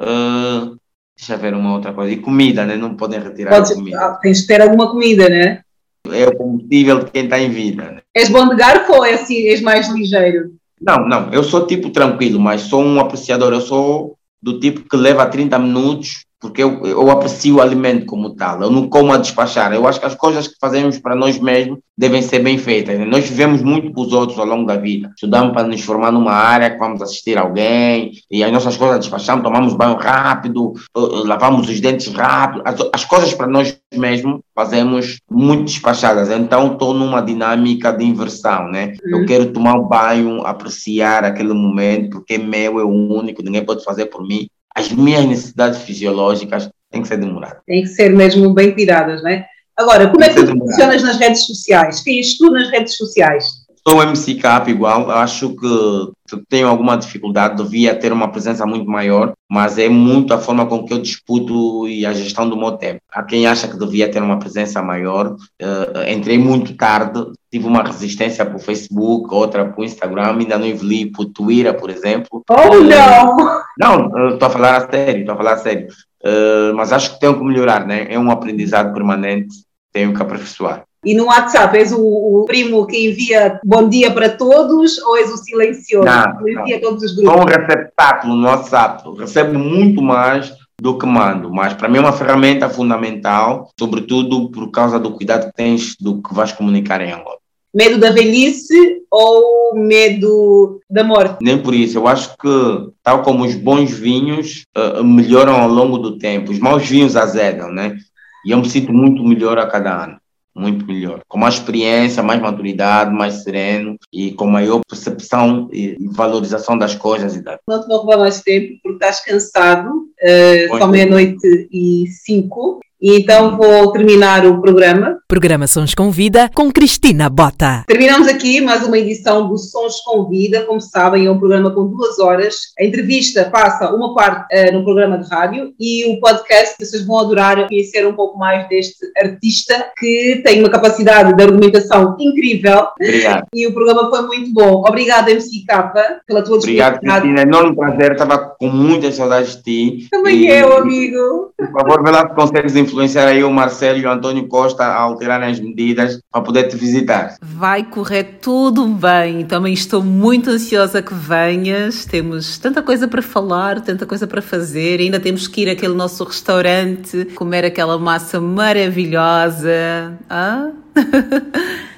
uh, 0.00 0.75
deixa 1.18 1.34
eu 1.34 1.38
ver 1.38 1.54
uma 1.54 1.74
outra 1.74 1.92
coisa, 1.92 2.12
e 2.12 2.18
comida, 2.18 2.64
né? 2.66 2.76
Não 2.76 2.94
podem 2.94 3.20
retirar 3.20 3.62
comida. 3.66 3.98
Ah, 3.98 4.18
tens 4.20 4.42
de 4.42 4.46
ter 4.46 4.60
alguma 4.60 4.90
comida, 4.90 5.28
né? 5.28 5.62
É 6.10 6.26
o 6.28 6.36
combustível 6.36 7.04
de 7.04 7.10
quem 7.10 7.24
está 7.24 7.38
em 7.38 7.50
vida. 7.50 7.82
Né? 7.84 8.00
És 8.14 8.28
bom 8.28 8.48
de 8.48 8.56
garfo 8.56 8.92
ou 8.92 9.04
é 9.04 9.14
assim, 9.14 9.48
és 9.48 9.60
mais 9.60 9.88
ligeiro? 9.88 10.54
Não, 10.80 11.08
não, 11.08 11.32
eu 11.32 11.42
sou 11.42 11.66
tipo 11.66 11.90
tranquilo, 11.90 12.38
mas 12.38 12.62
sou 12.62 12.82
um 12.82 13.00
apreciador, 13.00 13.52
eu 13.52 13.60
sou 13.60 14.16
do 14.42 14.60
tipo 14.60 14.88
que 14.88 14.96
leva 14.96 15.26
30 15.26 15.58
minutos 15.58 16.25
porque 16.40 16.62
eu, 16.62 16.84
eu 16.84 17.10
aprecio 17.10 17.56
o 17.56 17.60
alimento 17.60 18.06
como 18.06 18.34
tal, 18.34 18.62
eu 18.62 18.70
não 18.70 18.88
como 18.88 19.12
a 19.12 19.16
despachar. 19.16 19.72
Eu 19.72 19.86
acho 19.86 19.98
que 19.98 20.06
as 20.06 20.14
coisas 20.14 20.46
que 20.46 20.54
fazemos 20.60 20.98
para 20.98 21.14
nós 21.14 21.38
mesmos 21.38 21.78
devem 21.96 22.20
ser 22.20 22.40
bem 22.40 22.58
feitas. 22.58 22.98
Né? 22.98 23.06
Nós 23.06 23.28
vivemos 23.28 23.62
muito 23.62 23.90
com 23.92 24.02
os 24.02 24.12
outros 24.12 24.38
ao 24.38 24.44
longo 24.44 24.66
da 24.66 24.76
vida. 24.76 25.10
Estudamos 25.14 25.52
para 25.52 25.66
nos 25.66 25.80
formar 25.80 26.12
numa 26.12 26.32
área 26.32 26.70
que 26.70 26.78
vamos 26.78 27.00
assistir 27.00 27.38
alguém, 27.38 28.12
e 28.30 28.44
as 28.44 28.52
nossas 28.52 28.76
coisas 28.76 29.00
despachamos, 29.00 29.42
tomamos 29.42 29.74
banho 29.74 29.96
rápido, 29.96 30.74
eh, 30.96 31.00
eh, 31.00 31.26
lavamos 31.26 31.68
os 31.68 31.80
dentes 31.80 32.12
rápido. 32.12 32.62
As, 32.66 32.76
as 32.92 33.04
coisas 33.04 33.32
para 33.32 33.46
nós 33.46 33.78
mesmos 33.94 34.40
fazemos 34.54 35.18
muito 35.30 35.64
despachadas. 35.64 36.28
Então 36.30 36.72
estou 36.72 36.92
numa 36.92 37.22
dinâmica 37.22 37.92
de 37.92 38.04
inversão, 38.04 38.68
né? 38.68 38.94
Uhum. 39.04 39.20
Eu 39.20 39.26
quero 39.26 39.52
tomar 39.52 39.74
um 39.74 39.88
banho, 39.88 40.46
apreciar 40.46 41.24
aquele 41.24 41.54
momento, 41.54 42.18
porque 42.18 42.36
meu, 42.36 42.78
é 42.78 42.84
o 42.84 42.88
único, 42.88 43.42
ninguém 43.42 43.64
pode 43.64 43.82
fazer 43.82 44.06
por 44.06 44.26
mim 44.26 44.48
as 44.76 44.92
minhas 44.92 45.24
necessidades 45.24 45.80
fisiológicas 45.80 46.68
têm 46.90 47.00
que 47.00 47.08
ser 47.08 47.16
demoradas. 47.16 47.62
Têm 47.66 47.82
que 47.82 47.88
ser 47.88 48.10
mesmo 48.10 48.52
bem 48.52 48.74
tiradas, 48.74 49.22
não 49.22 49.30
é? 49.30 49.46
Agora, 49.74 50.10
como 50.10 50.22
é 50.22 50.28
que 50.28 50.44
tu 50.44 50.46
funcionas 50.46 51.02
nas 51.02 51.16
redes 51.16 51.46
sociais? 51.46 52.00
Quem 52.00 52.18
és 52.18 52.36
tu 52.36 52.50
nas 52.50 52.68
redes 52.68 52.94
sociais? 52.96 53.65
Sou 53.88 54.02
MC 54.02 54.34
Cap 54.34 54.68
igual, 54.68 55.08
acho 55.12 55.54
que 55.54 56.36
tenho 56.48 56.66
alguma 56.66 56.96
dificuldade, 56.96 57.62
devia 57.62 57.94
ter 57.94 58.12
uma 58.12 58.32
presença 58.32 58.66
muito 58.66 58.90
maior, 58.90 59.32
mas 59.48 59.78
é 59.78 59.88
muito 59.88 60.34
a 60.34 60.38
forma 60.38 60.66
com 60.66 60.84
que 60.84 60.92
eu 60.92 60.98
disputo 60.98 61.86
e 61.86 62.04
a 62.04 62.12
gestão 62.12 62.48
do 62.48 62.56
meu 62.56 62.72
tempo. 62.72 63.00
Há 63.12 63.22
quem 63.22 63.46
acha 63.46 63.68
que 63.68 63.78
devia 63.78 64.10
ter 64.10 64.20
uma 64.20 64.40
presença 64.40 64.82
maior, 64.82 65.28
uh, 65.28 66.10
entrei 66.10 66.36
muito 66.36 66.76
tarde, 66.76 67.30
tive 67.48 67.68
uma 67.68 67.84
resistência 67.84 68.44
para 68.44 68.56
o 68.56 68.60
Facebook, 68.60 69.32
outra 69.32 69.64
para 69.64 69.80
o 69.80 69.84
Instagram, 69.84 70.36
ainda 70.36 70.58
não 70.58 70.66
evolui 70.66 71.06
para 71.12 71.22
o 71.22 71.26
Twitter, 71.30 71.72
por 71.78 71.88
exemplo. 71.88 72.42
Oh, 72.50 72.80
não! 72.80 73.62
Não, 73.78 74.30
estou 74.30 74.48
a 74.48 74.50
falar 74.50 74.76
a 74.78 74.90
sério, 74.90 75.20
estou 75.20 75.34
a 75.34 75.38
falar 75.38 75.52
a 75.52 75.58
sério. 75.58 75.86
Uh, 76.24 76.74
mas 76.74 76.92
acho 76.92 77.14
que 77.14 77.20
tenho 77.20 77.38
que 77.38 77.44
melhorar, 77.44 77.86
né? 77.86 78.08
É 78.10 78.18
um 78.18 78.32
aprendizado 78.32 78.92
permanente, 78.92 79.54
tenho 79.92 80.12
que 80.12 80.20
aperfeiçoar. 80.20 80.85
E 81.06 81.14
no 81.14 81.26
WhatsApp 81.26 81.78
és 81.78 81.92
o, 81.92 82.00
o, 82.00 82.44
primo 82.46 82.84
que 82.84 83.08
envia 83.08 83.60
bom 83.64 83.88
dia 83.88 84.10
para 84.10 84.28
todos 84.28 84.98
ou 84.98 85.16
és 85.16 85.32
o 85.32 85.36
silencioso 85.36 86.04
não, 86.04 86.36
que 86.38 86.50
envia 86.50 86.80
todos 86.80 87.00
os 87.04 87.14
grupos? 87.14 87.32
Sou 87.32 87.42
um 87.42 87.46
receptáculo 87.46 88.34
no 88.34 88.48
WhatsApp, 88.48 89.04
recebo 89.16 89.56
muito 89.56 90.02
mais 90.02 90.52
do 90.80 90.98
que 90.98 91.06
mando, 91.06 91.48
mas 91.48 91.74
para 91.74 91.88
mim 91.88 91.98
é 91.98 92.00
uma 92.00 92.12
ferramenta 92.12 92.68
fundamental, 92.68 93.70
sobretudo 93.78 94.50
por 94.50 94.68
causa 94.72 94.98
do 94.98 95.12
cuidado 95.12 95.46
que 95.46 95.54
tens 95.54 95.94
do 96.00 96.20
que 96.20 96.34
vais 96.34 96.50
comunicar 96.50 97.00
em 97.00 97.12
Angola. 97.12 97.38
Medo 97.72 97.98
da 98.00 98.10
velhice 98.10 99.02
ou 99.08 99.76
medo 99.76 100.80
da 100.90 101.04
morte? 101.04 101.36
Nem 101.40 101.62
por 101.62 101.72
isso. 101.72 101.98
Eu 101.98 102.08
acho 102.08 102.30
que, 102.36 102.90
tal 103.04 103.22
como 103.22 103.44
os 103.44 103.54
bons 103.54 103.92
vinhos 103.92 104.64
uh, 104.76 105.04
melhoram 105.04 105.54
ao 105.54 105.68
longo 105.68 105.98
do 105.98 106.18
tempo, 106.18 106.50
os 106.50 106.58
maus 106.58 106.84
vinhos 106.84 107.14
azedam, 107.14 107.70
né? 107.70 107.96
E 108.44 108.50
eu 108.50 108.58
me 108.58 108.68
sinto 108.68 108.92
muito 108.92 109.22
melhor 109.22 109.56
a 109.56 109.66
cada 109.66 110.04
ano 110.04 110.16
muito 110.56 110.86
melhor. 110.86 111.20
Com 111.28 111.38
mais 111.38 111.54
experiência, 111.54 112.22
mais 112.22 112.40
maturidade, 112.40 113.14
mais 113.14 113.42
sereno 113.42 113.96
e 114.12 114.32
com 114.32 114.46
maior 114.46 114.80
percepção 114.88 115.68
e 115.72 115.96
valorização 116.12 116.78
das 116.78 116.94
coisas. 116.94 117.36
Não 117.68 117.80
te 117.80 117.86
vou 117.86 117.98
roubar 117.98 118.18
mais 118.18 118.40
tempo 118.40 118.78
porque 118.82 118.94
estás 118.94 119.24
cansado. 119.24 119.90
Uh, 119.90 120.78
são 120.78 120.88
meia-noite 120.88 121.68
e 121.70 122.06
cinco. 122.08 122.80
E 123.00 123.18
então 123.18 123.58
vou 123.58 123.92
terminar 123.92 124.46
o 124.46 124.60
programa. 124.60 125.18
Programa 125.28 125.66
Sons 125.66 125.94
com 125.94 126.10
Vida 126.10 126.48
com 126.54 126.72
Cristina 126.72 127.28
Bota. 127.28 127.84
Terminamos 127.86 128.26
aqui 128.26 128.60
mais 128.60 128.86
uma 128.86 128.96
edição 128.96 129.48
do 129.48 129.58
Sons 129.58 130.00
com 130.00 130.26
Vida. 130.28 130.62
Como 130.62 130.80
sabem, 130.80 131.26
é 131.26 131.30
um 131.30 131.38
programa 131.38 131.70
com 131.70 131.86
duas 131.88 132.18
horas. 132.18 132.56
A 132.78 132.84
entrevista 132.84 133.50
passa 133.50 133.94
uma 133.94 134.14
parte 134.14 134.46
uh, 134.54 134.72
no 134.72 134.82
programa 134.82 135.18
de 135.18 135.28
rádio 135.28 135.74
e 135.78 136.10
o 136.10 136.20
podcast, 136.20 136.76
vocês 136.78 137.04
vão 137.04 137.18
adorar 137.18 137.68
conhecer 137.68 138.06
um 138.06 138.14
pouco 138.14 138.38
mais 138.38 138.66
deste 138.68 138.96
artista 139.18 139.92
que 139.98 140.40
tem 140.42 140.60
uma 140.60 140.70
capacidade 140.70 141.34
de 141.36 141.42
argumentação 141.42 142.16
incrível. 142.18 142.86
Obrigado. 142.98 143.46
E 143.54 143.66
o 143.66 143.74
programa 143.74 144.08
foi 144.08 144.22
muito 144.22 144.52
bom. 144.54 144.84
Obrigada, 144.86 145.30
MC 145.30 145.64
Capa, 145.66 146.20
pela 146.26 146.42
tua 146.42 146.56
Obrigado, 146.56 147.00
Cristina. 147.00 147.42
Enorme 147.42 147.76
prazer. 147.76 148.12
Estava 148.12 148.38
com 148.38 148.68
muitas 148.68 149.16
saudades 149.16 149.56
de 149.56 149.62
ti. 149.62 150.08
Também 150.10 150.44
e, 150.44 150.48
eu, 150.48 150.78
amigo. 150.78 151.52
Por 151.58 151.72
favor, 151.72 152.02
vê 152.02 152.10
lá 152.10 152.28
se 152.28 152.34
consegues 152.34 152.76
influenciar 152.86 153.28
aí 153.28 153.44
o 153.44 153.50
Marcelo 153.50 153.98
e 153.98 154.06
o 154.06 154.10
Antônio 154.10 154.46
Costa 154.48 154.84
a 154.84 154.96
alterarem 154.96 155.50
as 155.50 155.60
medidas 155.60 156.20
para 156.30 156.40
poder 156.40 156.64
te 156.64 156.76
visitar. 156.76 157.36
Vai 157.42 157.84
correr 157.84 158.38
tudo 158.40 158.86
bem. 158.86 159.44
Também 159.44 159.72
estou 159.74 160.02
muito 160.02 160.50
ansiosa 160.50 161.02
que 161.02 161.14
venhas. 161.14 162.04
Temos 162.04 162.58
tanta 162.58 162.82
coisa 162.82 163.06
para 163.06 163.22
falar, 163.22 163.80
tanta 163.80 164.06
coisa 164.06 164.26
para 164.26 164.40
fazer. 164.40 165.00
Ainda 165.00 165.20
temos 165.20 165.46
que 165.46 165.62
ir 165.62 165.70
àquele 165.70 165.94
nosso 165.94 166.24
restaurante, 166.24 167.26
comer 167.34 167.64
aquela 167.64 167.98
massa 167.98 168.40
maravilhosa. 168.40 170.18
Ah? 170.30 170.70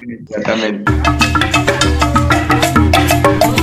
Exatamente. 0.07 0.83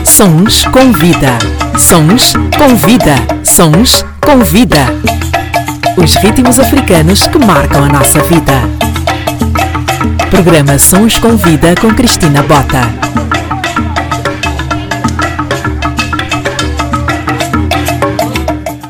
Sons 0.04 0.64
com 0.66 0.92
vida. 0.92 1.38
Sons 1.78 2.32
com 2.56 2.74
vida. 2.76 3.14
Sons 3.44 4.02
com 4.24 4.38
vida 4.38 5.35
os 5.96 6.14
ritmos 6.16 6.58
africanos 6.58 7.26
que 7.26 7.38
marcam 7.38 7.84
a 7.84 7.88
nossa 7.88 8.22
vida. 8.24 8.52
Programa 10.30 10.78
Sons 10.78 11.18
com 11.18 11.36
Vida 11.36 11.74
com 11.80 11.88
Cristina 11.94 12.42
Bota. 12.42 13.35